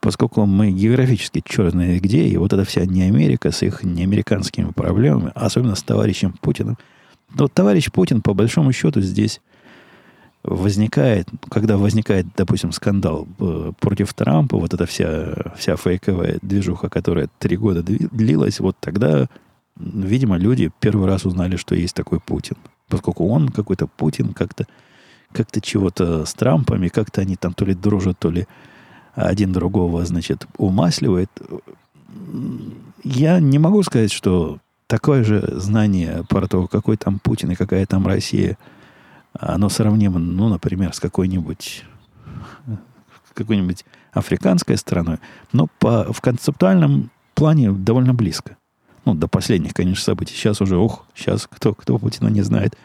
поскольку 0.00 0.46
мы 0.46 0.70
географически 0.70 1.42
черт 1.44 1.72
знает 1.72 2.02
где, 2.02 2.26
и 2.26 2.36
вот 2.36 2.52
эта 2.52 2.64
вся 2.64 2.84
не 2.84 3.02
Америка 3.02 3.50
с 3.50 3.62
их 3.62 3.82
неамериканскими 3.82 4.70
проблемами, 4.70 5.32
особенно 5.34 5.74
с 5.74 5.82
товарищем 5.82 6.34
Путиным. 6.40 6.78
Но 7.34 7.48
товарищ 7.48 7.90
Путин, 7.90 8.22
по 8.22 8.34
большому 8.34 8.72
счету, 8.72 9.00
здесь 9.00 9.40
возникает, 10.42 11.28
когда 11.50 11.76
возникает, 11.76 12.26
допустим, 12.36 12.72
скандал 12.72 13.28
э, 13.38 13.72
против 13.78 14.14
Трампа, 14.14 14.58
вот 14.58 14.72
эта 14.72 14.86
вся, 14.86 15.52
вся 15.56 15.76
фейковая 15.76 16.38
движуха, 16.42 16.88
которая 16.88 17.28
три 17.38 17.56
года 17.56 17.82
длилась, 17.82 18.58
вот 18.58 18.76
тогда, 18.80 19.28
видимо, 19.76 20.38
люди 20.38 20.70
первый 20.80 21.06
раз 21.06 21.26
узнали, 21.26 21.56
что 21.56 21.74
есть 21.74 21.94
такой 21.94 22.20
Путин. 22.20 22.56
Поскольку 22.88 23.28
он 23.28 23.50
какой-то 23.50 23.86
Путин, 23.86 24.32
как-то 24.32 24.66
как-то 25.32 25.60
чего-то 25.60 26.24
с 26.24 26.34
Трампами, 26.34 26.88
как-то 26.88 27.20
они 27.20 27.36
там 27.36 27.52
то 27.54 27.64
ли 27.64 27.74
дружат, 27.74 28.18
то 28.18 28.30
ли 28.30 28.48
один 29.14 29.52
другого, 29.52 30.04
значит, 30.04 30.46
умасливает. 30.56 31.30
Я 33.02 33.40
не 33.40 33.58
могу 33.58 33.82
сказать, 33.82 34.12
что 34.12 34.58
такое 34.86 35.24
же 35.24 35.42
знание 35.58 36.24
про 36.28 36.46
то, 36.46 36.66
какой 36.66 36.96
там 36.96 37.18
Путин 37.18 37.50
и 37.52 37.54
какая 37.54 37.86
там 37.86 38.06
Россия, 38.06 38.58
оно 39.32 39.68
сравнимо, 39.68 40.18
ну, 40.18 40.48
например, 40.48 40.92
с 40.92 41.00
какой-нибудь 41.00 41.84
какой-нибудь 43.34 43.84
африканской 44.12 44.76
страной, 44.76 45.18
но 45.52 45.66
по, 45.78 46.12
в 46.12 46.20
концептуальном 46.20 47.10
плане 47.34 47.72
довольно 47.72 48.12
близко. 48.12 48.56
Ну, 49.04 49.14
до 49.14 49.28
последних, 49.28 49.72
конечно, 49.72 50.04
событий. 50.04 50.34
Сейчас 50.34 50.60
уже, 50.60 50.76
ух, 50.76 51.06
сейчас 51.14 51.46
кто, 51.50 51.74
кто 51.74 51.98
Путина 51.98 52.28
не 52.28 52.42
знает, 52.42 52.76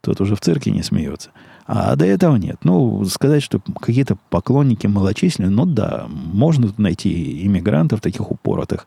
тот 0.00 0.20
уже 0.20 0.36
в 0.36 0.40
цирке 0.40 0.70
не 0.70 0.82
смеется. 0.82 1.30
А 1.66 1.94
до 1.96 2.04
этого 2.04 2.36
нет. 2.36 2.58
Ну, 2.64 3.04
сказать, 3.04 3.42
что 3.42 3.60
какие-то 3.80 4.16
поклонники 4.28 4.86
малочисленные, 4.86 5.50
ну 5.50 5.66
да, 5.66 6.06
можно 6.08 6.72
найти 6.78 7.46
иммигрантов 7.46 8.00
таких 8.00 8.30
упоротых, 8.30 8.86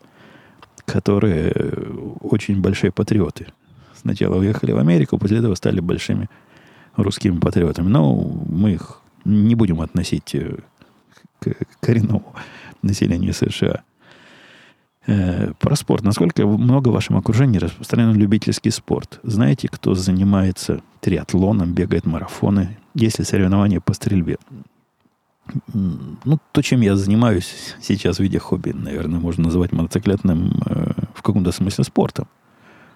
которые 0.86 1.54
очень 2.22 2.62
большие 2.62 2.92
патриоты. 2.92 3.48
Сначала 3.96 4.36
уехали 4.36 4.74
в 4.74 4.78
Америку, 4.78 5.18
после 5.18 5.38
этого 5.38 5.56
стали 5.56 5.80
большими 5.80 6.30
русскими 6.98 7.40
патриотами. 7.40 7.88
Но 7.88 8.16
мы 8.16 8.74
их 8.74 9.00
не 9.24 9.56
будем 9.56 9.82
относить 9.82 10.36
э, 10.36 10.58
к 11.40 11.56
коренному 11.80 12.34
населению 12.82 13.34
США. 13.34 13.84
Э, 15.06 15.52
про 15.60 15.76
спорт. 15.76 16.04
Насколько 16.04 16.46
много 16.48 16.88
в 16.88 16.94
вашем 16.94 17.18
окружении 17.18 17.58
распространен 17.58 18.16
любительский 18.16 18.70
спорт? 18.70 19.20
Знаете, 19.24 19.68
кто 19.68 19.96
занимается 19.96 20.82
триатлоном, 21.02 21.74
бегает 21.74 22.06
марафоны? 22.06 22.78
Есть 22.96 23.20
ли 23.20 23.26
соревнования 23.26 23.82
по 23.82 23.94
стрельбе? 23.94 24.38
Ну, 25.74 26.40
то, 26.54 26.62
чем 26.62 26.80
я 26.80 26.96
занимаюсь 26.96 27.76
сейчас 27.82 28.18
в 28.18 28.20
виде 28.22 28.40
хобби, 28.40 28.72
наверное, 28.72 29.20
можно 29.20 29.44
назвать 29.44 29.74
мотоциклетным 29.74 30.62
э, 30.66 30.92
в 31.14 31.22
каком-то 31.22 31.52
смысле 31.52 31.84
спортом. 31.84 32.28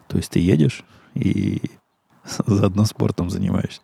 То 0.08 0.16
есть 0.16 0.32
ты 0.32 0.40
едешь 0.40 0.86
и 1.14 1.62
заодно 2.46 2.86
спортом 2.86 3.30
занимаешься. 3.30 3.82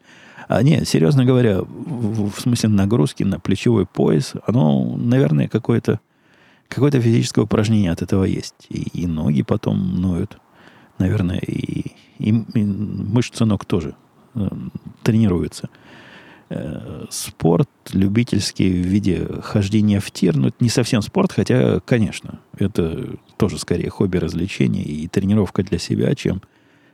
А 0.47 0.63
нет, 0.63 0.87
серьезно 0.87 1.25
говоря, 1.25 1.61
в, 1.61 2.31
в 2.31 2.39
смысле 2.39 2.69
нагрузки 2.69 3.23
на 3.23 3.37
плечевой 3.37 3.85
пояс, 3.85 4.33
оно, 4.47 4.95
наверное, 4.95 5.49
какое-то 5.49 5.99
какое-то 6.73 6.99
физическое 6.99 7.41
упражнение 7.41 7.91
от 7.91 8.01
этого 8.01 8.23
есть. 8.23 8.55
И, 8.69 9.01
и 9.01 9.07
ноги 9.07 9.43
потом 9.43 10.01
ноют. 10.01 10.37
Наверное, 10.97 11.39
и, 11.39 11.91
и, 12.19 12.29
и 12.29 12.63
мышцы 12.63 13.45
ног 13.45 13.65
тоже 13.65 13.95
э, 14.35 14.47
тренируются. 15.03 15.69
Э, 16.49 17.05
спорт 17.09 17.69
любительский 17.93 18.69
в 18.69 18.85
виде 18.85 19.27
хождения 19.41 19.99
в 19.99 20.11
тир, 20.11 20.35
ну, 20.35 20.47
это 20.47 20.57
не 20.59 20.69
совсем 20.69 21.01
спорт, 21.01 21.31
хотя, 21.31 21.79
конечно, 21.79 22.39
это 22.57 23.17
тоже 23.37 23.57
скорее 23.57 23.89
хобби, 23.89 24.17
развлечение 24.17 24.83
и 24.83 25.07
тренировка 25.07 25.63
для 25.63 25.79
себя, 25.79 26.13
чем 26.15 26.41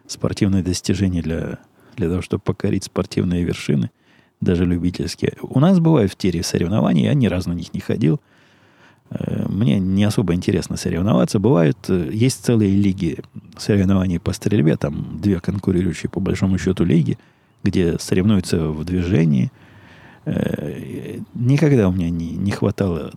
спортивное 0.07 0.63
достижение 0.63 1.21
для, 1.21 1.59
для 1.97 2.09
того, 2.09 2.21
чтобы 2.21 2.41
покорить 2.41 2.85
спортивные 2.85 3.43
вершины, 3.43 3.91
даже 4.39 4.65
любительские. 4.65 5.33
У 5.41 5.59
нас 5.59 5.79
бывают 5.79 6.11
в 6.11 6.15
тире 6.15 6.41
соревнования, 6.41 7.05
я 7.05 7.13
ни 7.13 7.27
разу 7.27 7.49
на 7.49 7.53
них 7.53 7.73
не 7.73 7.81
ходил– 7.81 8.21
мне 9.47 9.79
не 9.79 10.03
особо 10.03 10.33
интересно 10.35 10.77
соревноваться. 10.77 11.39
Бывают, 11.39 11.77
э, 11.89 12.11
есть 12.13 12.45
целые 12.45 12.75
лиги 12.75 13.19
соревнований 13.57 14.19
по 14.19 14.33
стрельбе, 14.33 14.77
там 14.77 15.19
две 15.19 15.39
конкурирующие 15.39 16.09
по 16.09 16.19
большому 16.19 16.57
счету 16.57 16.83
лиги, 16.83 17.17
где 17.63 17.97
соревнуются 17.97 18.69
в 18.69 18.85
движении. 18.85 19.51
Э, 20.25 21.19
никогда 21.33 21.89
у 21.89 21.91
меня 21.91 22.09
не, 22.09 22.31
не 22.31 22.51
хватало 22.51 23.11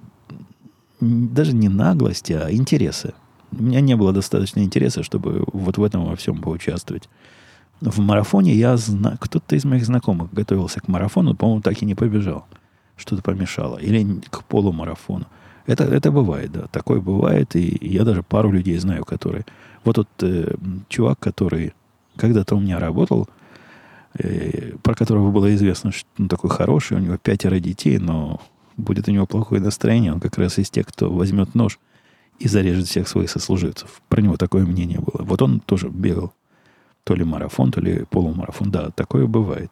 даже 1.01 1.53
не 1.53 1.69
наглости, 1.69 2.33
а 2.33 2.51
интереса. 2.51 3.15
У 3.51 3.63
меня 3.63 3.81
не 3.81 3.97
было 3.97 4.13
достаточно 4.13 4.61
интереса, 4.61 5.03
чтобы 5.03 5.45
вот 5.53 5.77
в 5.77 5.83
этом 5.83 6.07
во 6.07 6.17
всем 6.17 6.41
поучаствовать. 6.41 7.09
В 7.81 7.99
марафоне 7.99 8.55
я 8.55 8.77
знаю, 8.77 9.19
кто-то 9.21 9.57
из 9.57 9.65
моих 9.65 9.85
знакомых 9.85 10.33
готовился 10.33 10.81
к 10.81 10.89
марафону, 10.89 11.35
по-моему, 11.35 11.61
так 11.61 11.83
и 11.83 11.85
не 11.85 11.95
побежал. 11.95 12.47
Что-то 12.97 13.23
помешало. 13.23 13.79
Или 13.79 14.21
к 14.31 14.45
полумарафону. 14.45 15.27
Это, 15.67 15.85
это 15.85 16.11
бывает, 16.11 16.53
да. 16.53 16.67
Такое 16.71 17.01
бывает. 17.01 17.55
И 17.57 17.79
я 17.81 18.05
даже 18.05 18.23
пару 18.23 18.51
людей 18.51 18.79
знаю, 18.79 19.05
которые... 19.05 19.45
Вот 19.85 19.97
тот 19.97 20.09
э, 20.21 20.55
чувак, 20.89 21.19
который 21.19 21.73
когда-то 22.17 22.57
у 22.57 22.61
меня 22.61 22.79
работал, 22.79 23.29
э, 24.15 24.73
про 24.83 24.95
которого 24.95 25.31
было 25.31 25.55
известно, 25.55 25.91
что 25.93 26.09
он 26.19 26.29
такой 26.29 26.51
хороший, 26.51 26.97
у 26.97 27.01
него 27.01 27.17
пятеро 27.17 27.59
детей, 27.59 27.99
но 27.99 28.41
будет 28.77 29.09
у 29.09 29.13
него 29.13 29.27
плохое 29.27 29.61
настроение, 29.61 30.13
он 30.13 30.21
как 30.21 30.39
раз 30.39 30.59
из 30.59 30.71
тех, 30.71 30.87
кто 30.87 31.11
возьмет 31.11 31.55
нож 31.55 31.79
и 32.39 32.49
зарежет 32.49 32.87
всех 32.87 33.09
своих 33.09 33.31
сослуживцев. 33.31 34.03
Про 34.09 34.21
него 34.21 34.37
такое 34.37 34.65
мнение 34.65 35.01
было. 35.01 35.25
Вот 35.25 35.43
он 35.43 35.61
тоже 35.61 35.89
бегал 35.89 36.33
то 37.05 37.15
ли 37.15 37.25
марафон, 37.25 37.73
то 37.73 37.81
ли 37.81 38.05
полумарафон. 38.11 38.71
Да, 38.71 38.91
такое 38.91 39.27
бывает. 39.27 39.71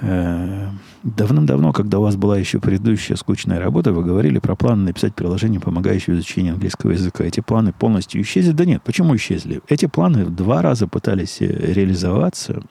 Э, 0.00 0.70
давным-давно, 1.02 1.72
когда 1.72 1.98
у 1.98 2.02
вас 2.02 2.16
была 2.16 2.38
еще 2.38 2.58
предыдущая 2.58 3.16
скучная 3.16 3.60
работа, 3.60 3.92
вы 3.92 4.02
говорили 4.02 4.38
про 4.38 4.56
план 4.56 4.84
написать 4.84 5.14
приложение, 5.14 5.60
помогающее 5.60 6.16
изучению 6.16 6.54
английского 6.54 6.92
языка. 6.92 7.24
Эти 7.24 7.40
планы 7.40 7.72
полностью 7.72 8.22
исчезли? 8.22 8.52
Да 8.52 8.64
нет, 8.64 8.82
почему 8.82 9.14
исчезли? 9.16 9.60
Эти 9.68 9.86
планы 9.86 10.24
два 10.24 10.62
раза 10.62 10.86
пытались 10.86 11.40
э, 11.40 11.46
реализоваться 11.46 12.62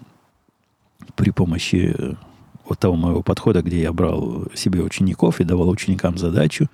при 1.16 1.32
помощи 1.32 1.96
э, 1.98 2.14
вот 2.68 2.80
того 2.80 2.96
моего 2.96 3.22
подхода, 3.22 3.62
где 3.62 3.82
я 3.82 3.94
брал 3.94 4.48
себе 4.56 4.82
учеников 4.82 5.40
и 5.40 5.44
давал 5.44 5.70
ученикам 5.70 6.18
задачу. 6.18 6.68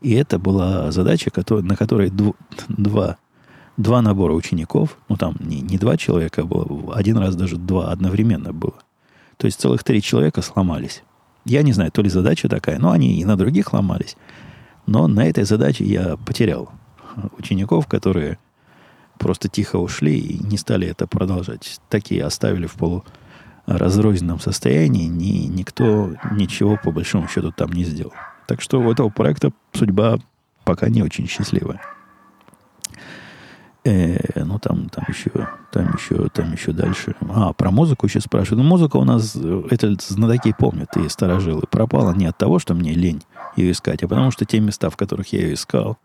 И 0.00 0.12
это 0.12 0.38
была 0.38 0.90
задача, 0.92 1.30
на 1.62 1.76
которой 1.76 2.10
два, 2.68 3.16
два 3.76 4.00
набора 4.00 4.32
учеников, 4.32 4.96
ну 5.10 5.16
там 5.18 5.36
не, 5.40 5.60
не 5.60 5.76
два 5.76 5.98
человека 5.98 6.44
было, 6.44 6.94
один 6.94 7.18
раз 7.18 7.36
даже 7.36 7.56
два 7.56 7.90
одновременно 7.90 8.54
было. 8.54 8.74
То 9.40 9.46
есть 9.46 9.58
целых 9.58 9.82
три 9.82 10.02
человека 10.02 10.42
сломались. 10.42 11.02
Я 11.46 11.62
не 11.62 11.72
знаю, 11.72 11.90
то 11.90 12.02
ли 12.02 12.10
задача 12.10 12.46
такая, 12.46 12.78
но 12.78 12.90
они 12.90 13.18
и 13.18 13.24
на 13.24 13.36
других 13.36 13.72
ломались. 13.72 14.16
Но 14.86 15.08
на 15.08 15.24
этой 15.24 15.44
задаче 15.44 15.82
я 15.84 16.18
потерял 16.18 16.70
учеников, 17.38 17.86
которые 17.86 18.38
просто 19.18 19.48
тихо 19.48 19.76
ушли 19.76 20.18
и 20.18 20.44
не 20.44 20.58
стали 20.58 20.88
это 20.88 21.06
продолжать. 21.06 21.80
Такие 21.88 22.22
оставили 22.22 22.66
в 22.66 22.74
полуразрозненном 23.66 24.40
состоянии, 24.40 25.06
ни, 25.06 25.46
никто 25.46 26.10
ничего 26.32 26.76
по 26.76 26.90
большому 26.90 27.26
счету 27.26 27.50
там 27.50 27.72
не 27.72 27.84
сделал. 27.84 28.12
Так 28.46 28.60
что 28.60 28.78
у 28.78 28.92
этого 28.92 29.08
проекта 29.08 29.52
судьба 29.72 30.18
пока 30.64 30.90
не 30.90 31.02
очень 31.02 31.26
счастливая. 31.26 31.80
Э, 33.90 34.44
ну, 34.44 34.60
там, 34.60 34.88
там 34.88 35.04
еще, 35.08 35.30
там 35.72 35.92
еще, 35.94 36.28
там 36.28 36.52
еще 36.52 36.72
дальше. 36.72 37.16
А, 37.28 37.52
про 37.52 37.72
музыку 37.72 38.06
еще 38.06 38.20
спрашивают. 38.20 38.62
Ну, 38.62 38.68
музыка 38.68 38.96
у 38.98 39.04
нас, 39.04 39.34
э, 39.34 39.62
это 39.70 39.96
знатоки 39.98 40.54
помнят, 40.56 40.96
и 40.96 41.08
старожилы. 41.08 41.62
Пропала 41.68 42.14
не 42.14 42.26
от 42.26 42.38
того, 42.38 42.60
что 42.60 42.74
мне 42.74 42.92
лень 42.92 43.22
ее 43.56 43.72
искать, 43.72 44.04
а 44.04 44.08
потому 44.08 44.30
что 44.30 44.44
те 44.44 44.60
места, 44.60 44.90
в 44.90 44.96
которых 44.96 45.32
я 45.32 45.40
ее 45.40 45.54
искал, 45.54 45.98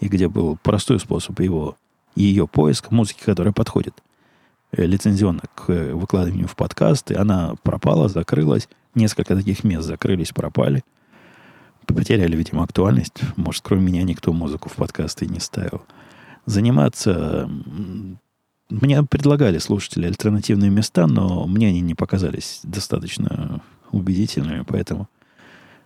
и 0.00 0.08
где 0.08 0.28
был 0.28 0.56
простой 0.62 0.98
способ 0.98 1.38
его, 1.40 1.76
ее 2.14 2.46
поиска, 2.46 2.94
музыки, 2.94 3.22
которая 3.22 3.52
подходит 3.52 3.94
э, 4.72 4.86
лицензионно 4.86 5.42
к 5.54 5.68
выкладыванию 5.68 6.48
в 6.48 6.56
подкасты, 6.56 7.16
она 7.16 7.54
пропала, 7.62 8.08
закрылась. 8.08 8.66
Несколько 8.94 9.36
таких 9.36 9.62
мест 9.62 9.86
закрылись, 9.86 10.32
пропали. 10.32 10.82
Потеряли, 11.84 12.34
видимо, 12.34 12.64
актуальность. 12.64 13.20
Может, 13.36 13.62
кроме 13.62 13.82
меня 13.82 14.04
никто 14.04 14.32
музыку 14.32 14.70
в 14.70 14.76
подкасты 14.76 15.26
не 15.26 15.38
ставил 15.38 15.82
заниматься... 16.46 17.50
Мне 18.68 19.04
предлагали 19.04 19.58
слушатели 19.58 20.06
альтернативные 20.06 20.70
места, 20.70 21.06
но 21.06 21.46
мне 21.46 21.68
они 21.68 21.80
не 21.80 21.94
показались 21.94 22.60
достаточно 22.64 23.60
убедительными, 23.92 24.64
поэтому 24.66 25.08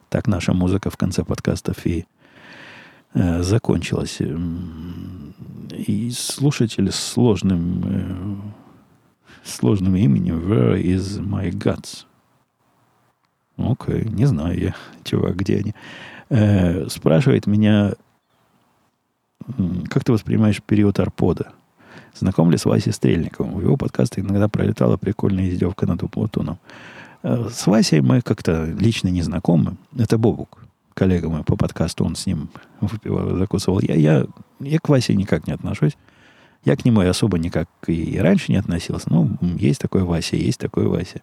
так 0.09 0.27
наша 0.27 0.55
музыка 0.55 0.89
в 0.89 0.97
конце 0.97 1.23
подкастов 1.23 1.87
и 1.87 2.07
э, 3.13 3.43
закончилась. 3.43 4.19
И 5.77 6.11
слушатель 6.11 6.91
с 6.91 6.97
сложным, 6.97 7.83
э, 7.85 9.45
сложным 9.45 9.95
именем 9.97 10.39
Where 10.51 10.83
is 10.83 11.21
my 11.21 11.51
guts? 11.51 12.07
Окей, 13.57 14.03
okay, 14.03 14.11
не 14.11 14.25
знаю 14.25 14.59
я, 14.59 14.75
чувак, 15.05 15.37
где 15.37 15.59
они. 15.59 15.75
Э, 16.31 16.89
спрашивает 16.89 17.47
меня 17.47 17.93
как 19.89 20.05
ты 20.05 20.13
воспринимаешь 20.13 20.63
период 20.63 20.99
Арпода? 21.01 21.53
Знаком 22.15 22.51
ли 22.51 22.59
с 22.59 22.65
Васей 22.65 22.93
Стрельниковым? 22.93 23.55
В 23.55 23.63
его 23.63 23.77
подкастах 23.77 24.25
иногда 24.25 24.49
пролетала 24.49 24.97
прикольная 24.97 25.49
издевка 25.49 25.87
над 25.87 26.01
Платоном. 26.11 26.59
Э, 27.23 27.49
с 27.51 27.67
Васей 27.67 28.01
мы 28.01 28.21
как-то 28.21 28.65
лично 28.65 29.09
не 29.09 29.23
знакомы. 29.23 29.77
Это 29.97 30.19
Бобук, 30.19 30.59
коллега 30.95 31.29
мой 31.29 31.45
по 31.45 31.57
подкасту, 31.57 32.05
он 32.05 32.17
с 32.17 32.27
ним 32.27 32.51
выпивал, 32.81 33.37
закусывал. 33.37 33.81
Я, 33.81 33.95
я, 33.95 34.27
я 34.61 34.79
к 34.79 34.89
Васе 34.89 35.15
никак 35.15 35.47
не 35.47 35.53
отношусь. 35.53 35.97
Я 36.65 36.77
к 36.77 36.85
нему 36.85 37.01
особо 37.01 37.39
никак 37.39 37.69
и 37.87 38.19
раньше 38.19 38.53
не 38.53 38.59
относился. 38.59 39.11
Ну, 39.11 39.39
есть 39.41 39.81
такой 39.81 40.03
Вася, 40.03 40.37
есть 40.37 40.61
такой 40.61 40.87
Вася. 40.87 41.23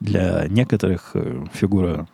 Для 0.00 0.46
некоторых 0.48 1.12
э, 1.14 1.46
фигура 1.52 2.06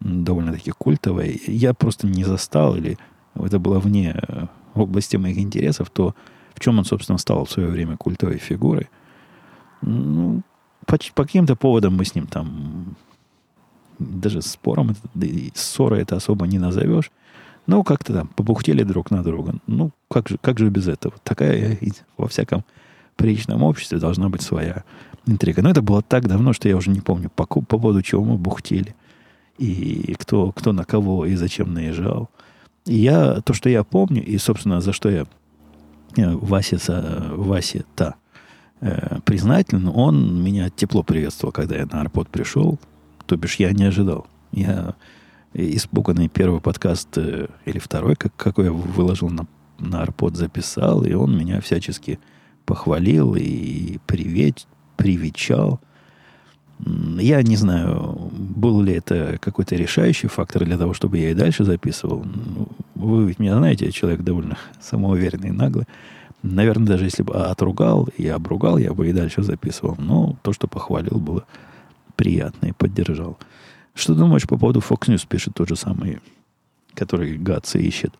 довольно-таки 0.00 0.70
культовая. 0.70 1.34
Я 1.46 1.74
просто 1.74 2.06
не 2.06 2.24
застал, 2.24 2.76
или 2.76 2.98
это 3.34 3.58
было 3.58 3.78
вне 3.78 4.14
э, 4.16 4.46
области 4.80 5.16
моих 5.16 5.38
интересов, 5.38 5.90
то 5.90 6.14
в 6.54 6.60
чем 6.60 6.78
он, 6.78 6.84
собственно, 6.84 7.18
стал 7.18 7.44
в 7.44 7.50
свое 7.50 7.68
время 7.68 7.96
культовой 7.96 8.38
фигурой. 8.38 8.88
Ну, 9.82 10.42
по, 10.86 10.98
по 11.14 11.24
каким-то 11.24 11.56
поводам 11.56 11.96
мы 11.96 12.04
с 12.04 12.14
ним 12.14 12.26
там 12.26 12.96
даже 13.98 14.42
спором, 14.42 14.94
ссорой 15.54 16.02
это 16.02 16.16
особо 16.16 16.46
не 16.46 16.58
назовешь. 16.58 17.10
Ну, 17.66 17.82
как-то 17.82 18.12
там 18.12 18.28
побухтели 18.28 18.84
друг 18.84 19.10
на 19.10 19.22
друга. 19.22 19.56
Ну, 19.66 19.90
как 20.08 20.28
же, 20.28 20.38
как 20.40 20.58
же 20.58 20.70
без 20.70 20.86
этого? 20.86 21.14
Такая 21.24 21.78
во 22.16 22.28
всяком 22.28 22.64
приличном 23.16 23.62
обществе 23.62 23.98
должна 23.98 24.28
быть 24.28 24.42
своя 24.42 24.84
интрига. 25.26 25.62
Но 25.62 25.70
это 25.70 25.82
было 25.82 26.02
так 26.02 26.28
давно, 26.28 26.52
что 26.52 26.68
я 26.68 26.76
уже 26.76 26.90
не 26.90 27.00
помню, 27.00 27.30
по, 27.34 27.44
по 27.46 27.60
поводу 27.62 28.02
чего 28.02 28.24
мы 28.24 28.36
бухтели. 28.36 28.94
И 29.58 30.14
кто, 30.18 30.52
кто 30.52 30.72
на 30.72 30.84
кого 30.84 31.26
и 31.26 31.34
зачем 31.34 31.72
наезжал 31.72 32.30
я, 32.86 33.40
то, 33.40 33.52
что 33.52 33.68
я 33.68 33.84
помню, 33.84 34.24
и, 34.24 34.38
собственно, 34.38 34.80
за 34.80 34.92
что 34.92 35.08
я 35.08 35.26
э, 36.16 36.34
Васе, 36.34 36.78
Васе 37.32 37.84
та 37.94 38.14
э, 38.80 39.18
признателен, 39.24 39.88
он 39.88 40.42
меня 40.42 40.70
тепло 40.70 41.02
приветствовал, 41.02 41.52
когда 41.52 41.76
я 41.76 41.86
на 41.86 42.00
Арпод 42.00 42.28
пришел. 42.28 42.78
То 43.26 43.36
бишь, 43.36 43.56
я 43.56 43.72
не 43.72 43.84
ожидал. 43.84 44.26
Я 44.52 44.94
испуганный 45.52 46.28
первый 46.28 46.60
подкаст, 46.60 47.16
э, 47.16 47.48
или 47.64 47.78
второй, 47.78 48.14
как, 48.14 48.34
какой 48.36 48.66
я 48.66 48.72
выложил 48.72 49.30
на, 49.30 49.46
на 49.78 50.02
Арпод, 50.02 50.36
записал, 50.36 51.04
и 51.04 51.12
он 51.12 51.36
меня 51.36 51.60
всячески 51.60 52.18
похвалил 52.64 53.34
и 53.36 53.98
привет, 54.06 54.66
привечал. 54.96 55.80
Я 56.78 57.42
не 57.42 57.56
знаю, 57.56 58.30
был 58.32 58.82
ли 58.82 58.92
это 58.94 59.38
какой-то 59.40 59.76
решающий 59.76 60.28
фактор 60.28 60.64
для 60.64 60.76
того, 60.76 60.92
чтобы 60.92 61.18
я 61.18 61.30
и 61.30 61.34
дальше 61.34 61.64
записывал. 61.64 62.24
Ну, 62.24 62.68
вы 62.94 63.28
ведь 63.28 63.38
меня 63.38 63.56
знаете, 63.56 63.86
я 63.86 63.92
человек 63.92 64.20
довольно 64.20 64.58
самоуверенный 64.80 65.48
и 65.48 65.52
наглый. 65.52 65.86
Наверное, 66.42 66.86
даже 66.86 67.04
если 67.04 67.22
бы 67.22 67.34
отругал 67.34 68.08
и 68.16 68.28
обругал, 68.28 68.76
я 68.76 68.92
бы 68.92 69.08
и 69.08 69.12
дальше 69.12 69.42
записывал. 69.42 69.96
Но 69.98 70.36
то, 70.42 70.52
что 70.52 70.68
похвалил, 70.68 71.18
было 71.18 71.44
приятно 72.14 72.66
и 72.66 72.72
поддержал. 72.72 73.38
Что 73.94 74.14
думаешь 74.14 74.46
по 74.46 74.58
поводу 74.58 74.80
Fox 74.80 75.08
News, 75.08 75.26
пишет 75.26 75.54
тот 75.54 75.68
же 75.68 75.76
самый, 75.76 76.20
который 76.94 77.38
Гатса 77.38 77.78
ищет. 77.78 78.12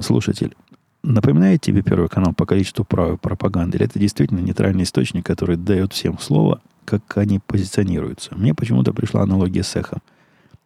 Слушатель, 0.00 0.54
напоминает 1.02 1.62
тебе 1.62 1.82
Первый 1.82 2.08
канал 2.08 2.32
по 2.32 2.46
количеству 2.46 2.84
правой 2.84 3.18
пропаганды? 3.18 3.76
Или 3.76 3.86
это 3.86 3.98
действительно 3.98 4.38
нейтральный 4.38 4.84
источник, 4.84 5.26
который 5.26 5.56
дает 5.56 5.92
всем 5.92 6.20
слово– 6.20 6.60
как 6.86 7.18
они 7.18 7.38
позиционируются. 7.38 8.34
Мне 8.34 8.54
почему-то 8.54 8.94
пришла 8.94 9.22
аналогия 9.22 9.62
с 9.62 9.76
эхом, 9.76 10.00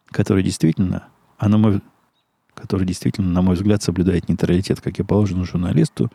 который 0.07 0.43
действительно, 0.43 1.07
а 1.37 1.49
мой, 1.49 1.81
который 2.55 2.85
действительно, 2.85 3.29
на 3.29 3.41
мой 3.41 3.55
взгляд, 3.55 3.83
соблюдает 3.83 4.29
нейтралитет, 4.29 4.79
как 4.79 4.99
и 4.99 5.03
положено 5.03 5.45
журналисту, 5.45 6.11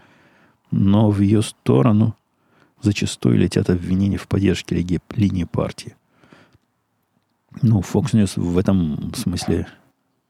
но 0.71 1.11
в 1.11 1.21
ее 1.21 1.43
сторону 1.43 2.17
зачастую 2.81 3.39
летят 3.39 3.71
обвинения 3.71 4.19
в 4.19 4.29
поддержке 4.29 4.77
лиги, 4.77 5.01
линии 5.15 5.45
партии. 5.45 5.97
Ну, 7.63 7.81
Fox 7.81 8.13
News 8.13 8.41
в 8.41 8.59
этом 8.59 9.15
смысле 9.15 9.67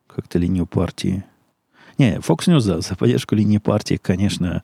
как-то 0.06 0.38
линию 0.38 0.66
партии... 0.66 1.24
Не, 1.98 2.16
Fox 2.18 2.46
News 2.46 2.60
за, 2.60 2.80
за 2.80 2.94
поддержку 2.94 3.34
линии 3.34 3.58
партии, 3.58 3.98
конечно, 4.00 4.62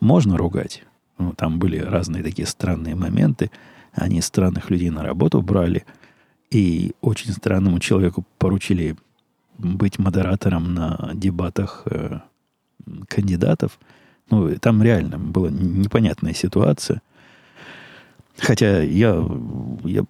можно 0.00 0.36
ругать. 0.36 0.84
Ну, 1.18 1.32
там 1.32 1.58
были 1.58 1.78
разные 1.78 2.22
такие 2.22 2.46
странные 2.46 2.94
моменты. 2.94 3.50
Они 3.98 4.20
странных 4.20 4.70
людей 4.70 4.90
на 4.90 5.02
работу 5.02 5.42
брали, 5.42 5.84
и 6.50 6.92
очень 7.00 7.32
странному 7.32 7.78
человеку 7.78 8.24
поручили 8.38 8.96
быть 9.58 9.98
модератором 9.98 10.74
на 10.74 11.10
дебатах 11.14 11.82
э, 11.86 12.20
кандидатов. 13.08 13.78
Ну, 14.30 14.54
там 14.56 14.82
реально 14.82 15.18
была 15.18 15.50
непонятная 15.50 16.34
ситуация. 16.34 17.02
Хотя 18.38 18.82
я, 18.82 19.26
я 19.84 20.04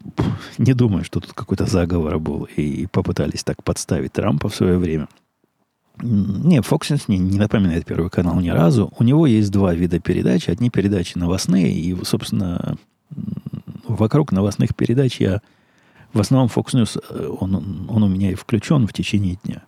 не 0.59 0.75
думаю, 0.75 1.03
что 1.05 1.21
тут 1.21 1.33
какой-то 1.33 1.67
заговор 1.67 2.19
был, 2.19 2.47
и 2.57 2.87
попытались 2.87 3.43
так 3.43 3.63
подставить 3.65 4.13
Трампа 4.13 4.49
в 4.49 4.55
свое 4.55 4.77
время. 4.77 5.09
Не, 6.03 6.59
Fox 6.59 6.91
News 6.91 7.05
не, 7.09 7.19
не 7.19 7.39
напоминает 7.39 7.87
Первый 7.87 8.11
канал 8.11 8.39
ни 8.41 8.51
разу. 8.51 8.93
У 8.99 9.03
него 9.03 9.27
есть 9.27 9.51
два 9.51 9.75
вида 9.75 9.99
передач. 9.99 10.49
Одни 10.49 10.71
передачи 10.71 11.17
новостные, 11.17 11.73
и, 11.73 11.97
собственно, 12.05 12.77
вокруг 13.89 14.33
новостных 14.33 14.75
передач 14.75 15.21
я 15.21 15.41
в 16.13 16.21
основном 16.21 16.49
Fox 16.49 16.75
News, 16.75 17.03
э, 17.11 17.29
он, 17.41 17.87
он 17.89 18.03
у 18.03 18.09
меня 18.09 18.31
и 18.31 18.35
включен 18.35 18.87
в 18.87 18.93
течение 18.93 19.39
дня. 19.45 19.65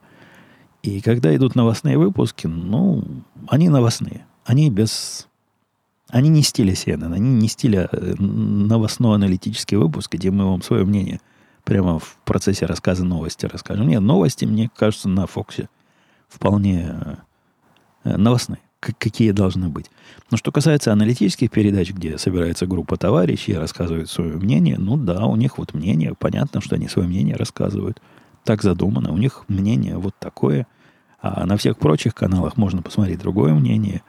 И 0.83 1.01
когда 1.01 1.35
идут 1.37 1.55
новостные 1.55 1.99
выпуски, 1.99 2.47
ну, 2.47 3.05
они 3.49 3.69
новостные. 3.69 4.27
Они 4.45 4.71
без... 4.71 5.27
Они 6.09 6.29
не 6.29 6.43
стиля 6.43 6.73
CNN, 6.73 7.15
они 7.15 7.35
не 7.35 7.47
стиля 7.49 7.89
э, 7.93 8.15
новостно-аналитический 8.19 9.77
выпуск, 9.77 10.13
где 10.15 10.31
мы 10.31 10.45
вам 10.45 10.63
свое 10.63 10.85
мнение 10.85 11.21
прямо 11.65 11.99
в 11.99 12.19
процессе 12.25 12.67
рассказа 12.67 13.05
новости 13.05 13.47
расскажем. 13.47 13.87
Нет, 13.87 14.01
новости, 14.01 14.45
мне 14.45 14.71
кажется, 14.75 15.09
на 15.09 15.27
Фоксе 15.27 15.69
вполне 16.29 16.95
э, 18.05 18.17
новостные 18.17 18.61
какие 18.81 19.31
должны 19.33 19.69
быть. 19.69 19.91
Но 20.31 20.37
что 20.37 20.51
касается 20.53 20.93
аналитических 20.93 21.51
передач, 21.51 21.93
где 21.93 22.19
собирается 22.19 22.67
группа 22.67 22.97
товарищей 22.97 23.53
и 23.53 23.57
рассказывают 23.57 24.11
свое 24.11 24.37
мнение, 24.37 24.77
ну 24.79 24.97
да, 24.97 25.27
у 25.27 25.37
них 25.37 25.59
вот 25.59 25.75
мнение, 25.75 26.15
понятно, 26.19 26.61
что 26.61 26.77
они 26.77 26.89
свое 26.89 27.07
мнение 27.07 27.37
рассказывают. 27.37 28.01
Так 28.45 28.63
задумано, 28.63 29.13
у 29.13 29.19
них 29.19 29.45
мнение 29.49 29.99
вот 29.99 30.15
такое. 30.19 30.67
А 31.21 31.45
на 31.45 31.59
всех 31.59 31.79
прочих 31.79 32.15
каналах 32.15 32.57
можно 32.57 32.81
посмотреть 32.81 33.21
другое 33.21 33.53
мнение. 33.53 34.03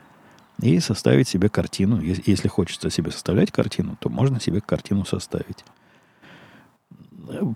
и 0.61 0.79
составить 0.79 1.27
себе 1.27 1.49
картину. 1.49 1.99
Если 2.01 2.47
хочется 2.47 2.89
себе 2.89 3.11
составлять 3.11 3.51
картину, 3.51 3.97
то 3.99 4.09
можно 4.09 4.39
себе 4.39 4.61
картину 4.61 5.05
составить. 5.05 5.65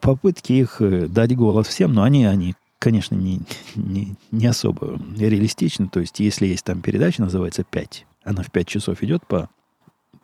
Попытки 0.02 0.54
их 0.54 0.82
э, 0.82 1.08
дать 1.08 1.36
голос 1.36 1.68
всем, 1.68 1.94
но 1.94 2.04
они, 2.04 2.26
они 2.26 2.56
конечно, 2.80 3.16
не, 3.16 3.42
не, 3.76 4.16
не 4.32 4.48
особо 4.48 5.00
реалистичны. 5.18 5.88
То 5.88 6.00
есть, 6.00 6.20
если 6.20 6.48
есть 6.48 6.66
там 6.66 6.82
передача, 6.82 7.22
называется 7.22 7.64
«5», 7.70 8.04
она 8.24 8.44
в 8.44 8.52
5 8.52 8.68
часов 8.68 9.04
идет 9.04 9.26
по, 9.26 9.50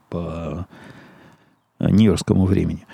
по 0.09 0.67
нью-йоркскому 1.79 2.45
времени. 2.45 2.85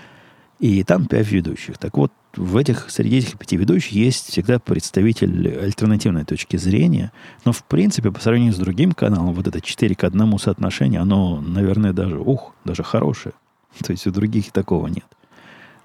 И 0.59 0.83
там 0.83 1.05
5 1.05 1.31
ведущих. 1.31 1.77
Так 1.77 1.97
вот, 1.97 2.11
в 2.35 2.57
этих, 2.57 2.89
среди 2.89 3.17
этих 3.17 3.37
пяти 3.37 3.57
ведущих 3.57 3.91
есть 3.91 4.29
всегда 4.29 4.59
представитель 4.59 5.57
альтернативной 5.59 6.23
точки 6.23 6.57
зрения. 6.57 7.11
Но, 7.45 7.51
в 7.51 7.63
принципе, 7.63 8.11
по 8.11 8.19
сравнению 8.19 8.53
с 8.53 8.57
другим 8.57 8.91
каналом, 8.91 9.33
вот 9.33 9.47
это 9.47 9.61
4 9.61 9.95
к 9.95 10.03
1 10.03 10.37
соотношение, 10.39 10.99
оно, 10.99 11.41
наверное, 11.41 11.93
даже, 11.93 12.19
ух, 12.19 12.53
даже 12.63 12.83
хорошее. 12.83 13.33
То 13.83 13.91
есть 13.91 14.07
у 14.07 14.11
других 14.11 14.51
такого 14.51 14.87
нет. 14.87 15.05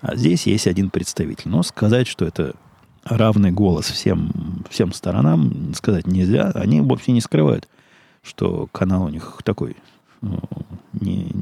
А 0.01 0.17
здесь 0.17 0.47
есть 0.47 0.67
один 0.67 0.91
представитель. 0.91 1.51
Но 1.51 1.63
сказать, 1.63 2.07
что 2.07 2.25
это 2.25 2.55
равный 3.05 3.51
голос 3.51 3.87
всем, 3.87 4.33
всем 4.71 4.93
сторонам, 4.93 5.75
сказать 5.75 6.07
нельзя. 6.07 6.51
Они 6.55 6.81
вообще 6.81 7.13
не 7.13 7.21
скрывают, 7.21 7.69
что 8.23 8.69
канал 8.73 9.05
у 9.05 9.09
них 9.09 9.41
такой 9.45 9.77
ну, 10.21 10.39
не, 10.93 11.33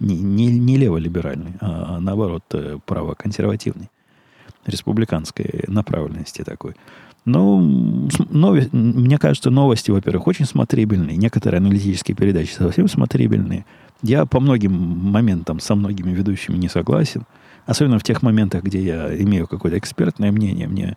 не, 0.00 0.16
не, 0.16 0.46
не 0.58 0.76
леволиберальный, 0.76 1.54
а 1.60 2.00
наоборот 2.00 2.44
э, 2.52 2.78
правоконсервативный 2.84 3.90
республиканской 4.66 5.64
направленности 5.68 6.42
такой. 6.42 6.74
Ну, 7.24 8.08
нови, 8.30 8.68
мне 8.72 9.18
кажется, 9.18 9.50
новости, 9.50 9.90
во-первых, 9.90 10.26
очень 10.26 10.46
смотрибельные. 10.46 11.16
Некоторые 11.16 11.58
аналитические 11.58 12.16
передачи 12.16 12.52
совсем 12.52 12.88
смотрибельные. 12.88 13.66
Я 14.02 14.24
по 14.26 14.40
многим 14.40 14.72
моментам 14.72 15.60
со 15.60 15.74
многими 15.74 16.12
ведущими 16.12 16.56
не 16.56 16.68
согласен. 16.68 17.24
Особенно 17.68 17.98
в 17.98 18.02
тех 18.02 18.22
моментах, 18.22 18.62
где 18.62 18.82
я 18.82 19.22
имею 19.22 19.46
какое-то 19.46 19.76
экспертное 19.76 20.32
мнение. 20.32 20.66
Мне, 20.66 20.96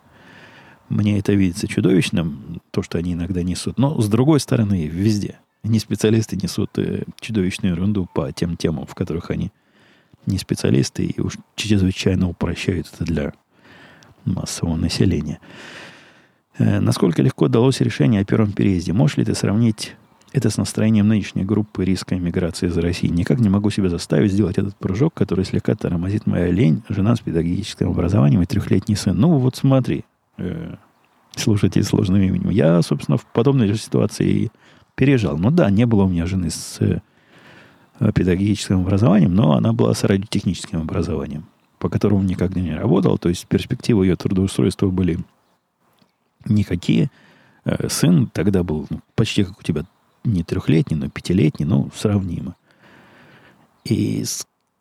мне 0.88 1.18
это 1.18 1.34
видится 1.34 1.68
чудовищным, 1.68 2.62
то, 2.70 2.82
что 2.82 2.96
они 2.96 3.12
иногда 3.12 3.42
несут. 3.42 3.78
Но, 3.78 4.00
с 4.00 4.08
другой 4.08 4.40
стороны, 4.40 4.86
везде. 4.86 5.38
Они 5.62 5.78
специалисты 5.78 6.36
несут 6.36 6.78
э, 6.78 7.02
чудовищную 7.20 7.74
ерунду 7.74 8.08
по 8.14 8.32
тем 8.32 8.56
темам, 8.56 8.86
в 8.86 8.94
которых 8.94 9.30
они 9.30 9.52
не 10.24 10.38
специалисты 10.38 11.04
и 11.04 11.20
уж 11.20 11.34
чрезвычайно 11.56 12.26
упрощают 12.26 12.88
это 12.94 13.04
для 13.04 13.34
массового 14.24 14.76
населения. 14.76 15.40
Э, 16.56 16.80
насколько 16.80 17.20
легко 17.20 17.48
далось 17.48 17.82
решение 17.82 18.22
о 18.22 18.24
первом 18.24 18.52
переезде? 18.52 18.94
Можешь 18.94 19.18
ли 19.18 19.26
ты 19.26 19.34
сравнить 19.34 19.94
это 20.32 20.50
с 20.50 20.56
настроением 20.56 21.08
нынешней 21.08 21.44
группы 21.44 21.84
риска 21.84 22.16
иммиграции 22.16 22.68
из 22.68 22.76
России? 22.76 23.08
Никак 23.08 23.38
не 23.38 23.48
могу 23.48 23.70
себя 23.70 23.88
заставить 23.88 24.32
сделать 24.32 24.58
этот 24.58 24.76
прыжок, 24.76 25.14
который 25.14 25.44
слегка 25.44 25.74
тормозит 25.74 26.26
моя 26.26 26.50
лень, 26.50 26.82
жена 26.88 27.14
с 27.16 27.20
педагогическим 27.20 27.90
образованием 27.90 28.42
и 28.42 28.46
трехлетний 28.46 28.96
сын. 28.96 29.18
Ну, 29.18 29.38
вот 29.38 29.56
смотри, 29.56 30.04
э, 30.38 30.74
слушайте 31.36 31.82
сложным 31.82 32.20
именем. 32.20 32.50
Я, 32.50 32.80
собственно, 32.82 33.18
в 33.18 33.26
подобной 33.26 33.68
же 33.68 33.76
ситуации 33.76 34.50
переезжал. 34.94 35.38
Ну 35.38 35.50
да, 35.50 35.70
не 35.70 35.86
было 35.86 36.04
у 36.04 36.08
меня 36.08 36.26
жены 36.26 36.50
с 36.50 36.78
э, 36.80 37.00
педагогическим 38.12 38.80
образованием, 38.80 39.34
но 39.34 39.52
она 39.52 39.72
была 39.72 39.94
с 39.94 40.04
радиотехническим 40.04 40.80
образованием 40.80 41.46
по 41.82 41.88
которому 41.88 42.22
никогда 42.22 42.60
не 42.60 42.76
работал. 42.76 43.18
То 43.18 43.28
есть 43.28 43.48
перспективы 43.48 44.06
ее 44.06 44.14
трудоустройства 44.14 44.86
были 44.86 45.18
никакие. 46.44 47.10
Э, 47.64 47.88
сын 47.88 48.28
тогда 48.32 48.62
был 48.62 48.86
ну, 48.88 49.00
почти 49.16 49.42
как 49.42 49.58
у 49.58 49.62
тебя 49.64 49.84
не 50.24 50.42
трехлетний, 50.42 50.96
но 50.96 51.08
пятилетний, 51.08 51.66
ну, 51.66 51.90
сравнимо. 51.94 52.56
И, 53.84 54.24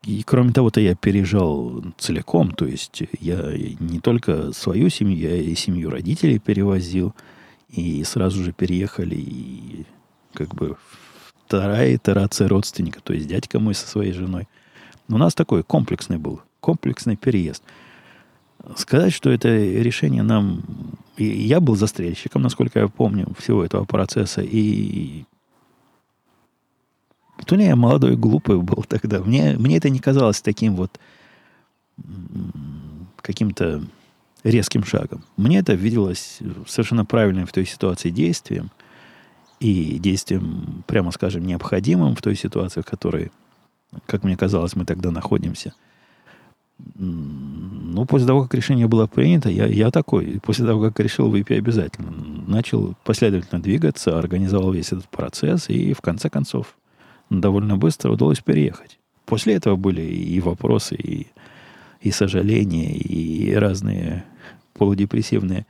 и 0.06 0.24
кроме 0.24 0.54
того-то 0.54 0.80
я 0.80 0.96
переезжал 0.96 1.84
целиком, 1.98 2.52
то 2.52 2.66
есть 2.66 3.04
я 3.20 3.52
не 3.80 4.00
только 4.00 4.54
свою 4.54 4.90
семью, 4.90 5.18
я 5.18 5.36
и 5.36 5.56
семью 5.56 5.90
родителей 5.90 6.40
перевозил, 6.40 7.14
и 7.70 8.04
сразу 8.04 8.44
же 8.44 8.52
переехали 8.52 9.16
и 9.16 9.86
как 10.34 10.54
бы 10.54 10.78
вторая 11.46 11.96
итерация 11.96 12.48
родственника, 12.48 13.02
то 13.02 13.14
есть 13.14 13.28
дядька 13.28 13.60
мой 13.60 13.74
со 13.74 13.88
своей 13.88 14.12
женой. 14.12 14.48
У 15.10 15.18
нас 15.18 15.34
такой 15.34 15.64
комплексный 15.64 16.18
был 16.18 16.42
комплексный 16.62 17.18
переезд. 17.18 17.64
Сказать, 18.78 19.12
что 19.12 19.30
это 19.30 19.50
решение 19.50 20.24
нам... 20.24 20.64
И 21.18 21.26
я 21.26 21.60
был 21.60 21.76
застрельщиком, 21.76 22.42
насколько 22.42 22.80
я 22.80 22.88
помню, 22.88 23.28
всего 23.38 23.66
этого 23.66 23.84
процесса. 23.84 24.42
И 24.42 25.26
то 27.46 27.56
ли 27.56 27.66
я 27.66 27.76
молодой 27.76 28.14
и 28.14 28.18
глупый 28.18 28.58
был 28.58 28.84
тогда. 28.88 29.20
Мне, 29.20 29.56
мне 29.58 29.78
это 29.78 29.90
не 29.90 30.00
казалось 30.00 30.42
таким 30.42 30.76
вот 30.76 31.00
каким-то 33.22 33.84
резким 34.44 34.84
шагом. 34.84 35.24
Мне 35.38 35.60
это 35.60 35.74
виделось 35.74 36.40
совершенно 36.68 37.06
правильным 37.06 37.46
в 37.46 37.52
той 37.52 37.66
ситуации 37.66 38.10
действием. 38.10 38.72
И 39.60 40.00
действием, 40.00 40.84
прямо 40.88 41.12
скажем, 41.12 41.46
необходимым 41.46 42.16
в 42.16 42.22
той 42.24 42.36
ситуации, 42.36 42.82
в 42.82 42.86
которой, 42.86 43.32
как 44.08 44.24
мне 44.24 44.36
казалось, 44.36 44.76
мы 44.76 44.86
тогда 44.86 45.12
находимся– 45.12 45.74
ну, 46.96 48.06
после 48.06 48.28
того, 48.28 48.44
как 48.44 48.54
решение 48.54 48.88
было 48.88 49.08
принято, 49.08 49.50
я, 49.50 49.66
я 49.66 49.92
такой. 49.92 50.40
После 50.42 50.66
того, 50.66 50.82
как 50.82 51.00
решил 51.00 51.30
выпить 51.30 51.58
обязательно, 51.58 52.12
начал 52.48 52.96
последовательно 53.04 53.62
двигаться, 53.62 54.18
организовал 54.18 54.72
весь 54.72 54.88
этот 54.88 55.08
процесс, 55.10 55.70
и 55.70 55.94
в 55.94 56.02
конце 56.02 56.30
концов 56.30 56.76
довольно 57.40 57.78
быстро 57.78 58.12
удалось 58.12 58.40
переехать. 58.42 59.00
После 59.26 59.56
этого 59.56 59.78
были 59.78 60.02
и 60.02 60.40
вопросы, 60.42 60.96
и, 60.96 61.28
и 62.02 62.12
сожаления, 62.12 62.94
и 62.94 63.54
разные 63.54 64.26
полудепрессивные. 64.74 65.66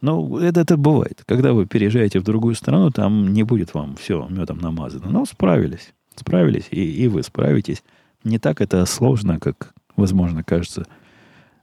Но 0.00 0.40
это, 0.40 0.60
это 0.60 0.76
бывает. 0.76 1.22
Когда 1.26 1.52
вы 1.52 1.66
переезжаете 1.66 2.18
в 2.18 2.24
другую 2.24 2.54
страну, 2.54 2.90
там 2.90 3.32
не 3.32 3.42
будет 3.44 3.74
вам 3.74 3.96
все 3.96 4.26
медом 4.28 4.58
намазано. 4.58 5.10
Но 5.10 5.24
справились. 5.24 5.92
Справились, 6.16 6.66
и, 6.70 6.80
и 6.80 7.08
вы 7.08 7.22
справитесь. 7.22 7.84
Не 8.24 8.38
так 8.38 8.60
это 8.60 8.84
сложно, 8.86 9.38
как 9.38 9.74
возможно, 9.96 10.42
кажется 10.42 10.86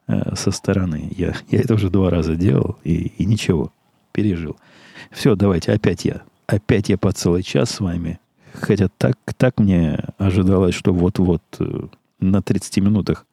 э, 0.07 0.35
со 0.35 0.51
стороны. 0.51 1.11
Я, 1.17 1.35
я 1.49 1.59
это 1.59 1.73
уже 1.73 1.89
два 1.89 2.09
раза 2.09 2.35
делал, 2.35 2.77
и, 2.83 3.07
и 3.17 3.25
ничего, 3.25 3.73
пережил. 4.13 4.57
Все, 5.11 5.35
давайте, 5.35 5.73
опять 5.73 6.05
я. 6.05 6.21
Опять 6.47 6.89
я 6.89 6.97
по 6.97 7.11
целый 7.11 7.43
час 7.43 7.71
с 7.71 7.79
вами. 7.81 8.19
Хотя 8.61 8.89
так, 8.97 9.17
так 9.37 9.59
мне 9.59 9.99
ожидалось, 10.17 10.75
что 10.75 10.93
вот-вот 10.93 11.41
э, 11.59 11.87
на 12.19 12.41
30 12.41 12.77
минутах 12.77 13.25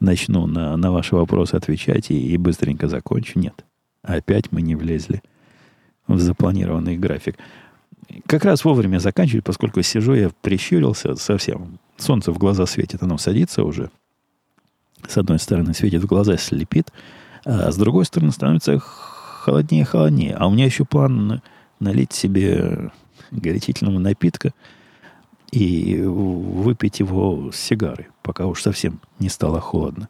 начну 0.00 0.46
на, 0.46 0.76
на 0.76 0.92
ваши 0.92 1.14
вопросы 1.14 1.54
отвечать 1.54 2.10
и, 2.10 2.32
и 2.32 2.36
быстренько 2.36 2.88
закончу. 2.88 3.38
Нет. 3.38 3.64
Опять 4.02 4.52
мы 4.52 4.62
не 4.62 4.74
влезли 4.74 5.22
в 6.06 6.18
запланированный 6.18 6.96
график. 6.96 7.36
Как 8.26 8.44
раз 8.44 8.64
вовремя 8.64 8.98
заканчивать, 8.98 9.44
поскольку 9.44 9.82
сижу, 9.82 10.14
я 10.14 10.30
прищурился 10.42 11.14
совсем. 11.16 11.78
Солнце 11.96 12.32
в 12.32 12.38
глаза 12.38 12.66
светит, 12.66 13.02
оно 13.02 13.18
садится 13.18 13.62
уже– 13.64 13.90
с 15.08 15.16
одной 15.16 15.38
стороны, 15.38 15.74
светит 15.74 16.02
в 16.02 16.06
глаза, 16.06 16.36
слепит, 16.36 16.92
а 17.44 17.70
с 17.70 17.76
другой 17.76 18.04
стороны, 18.04 18.32
становится 18.32 18.78
холоднее 18.78 19.82
и 19.82 19.86
холоднее. 19.86 20.34
А 20.34 20.46
у 20.46 20.50
меня 20.50 20.64
еще 20.64 20.84
план 20.84 21.42
налить 21.80 22.12
себе 22.12 22.90
горячительного 23.32 23.98
напитка 23.98 24.52
и 25.50 26.00
выпить 26.02 27.00
его 27.00 27.50
с 27.52 27.56
сигары, 27.56 28.08
пока 28.22 28.46
уж 28.46 28.62
совсем 28.62 29.00
не 29.18 29.28
стало 29.28 29.60
холодно. 29.60 30.08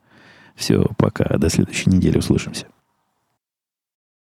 Все, 0.54 0.86
пока. 0.98 1.38
До 1.38 1.48
следующей 1.48 1.90
недели 1.90 2.18
услышимся. 2.18 2.66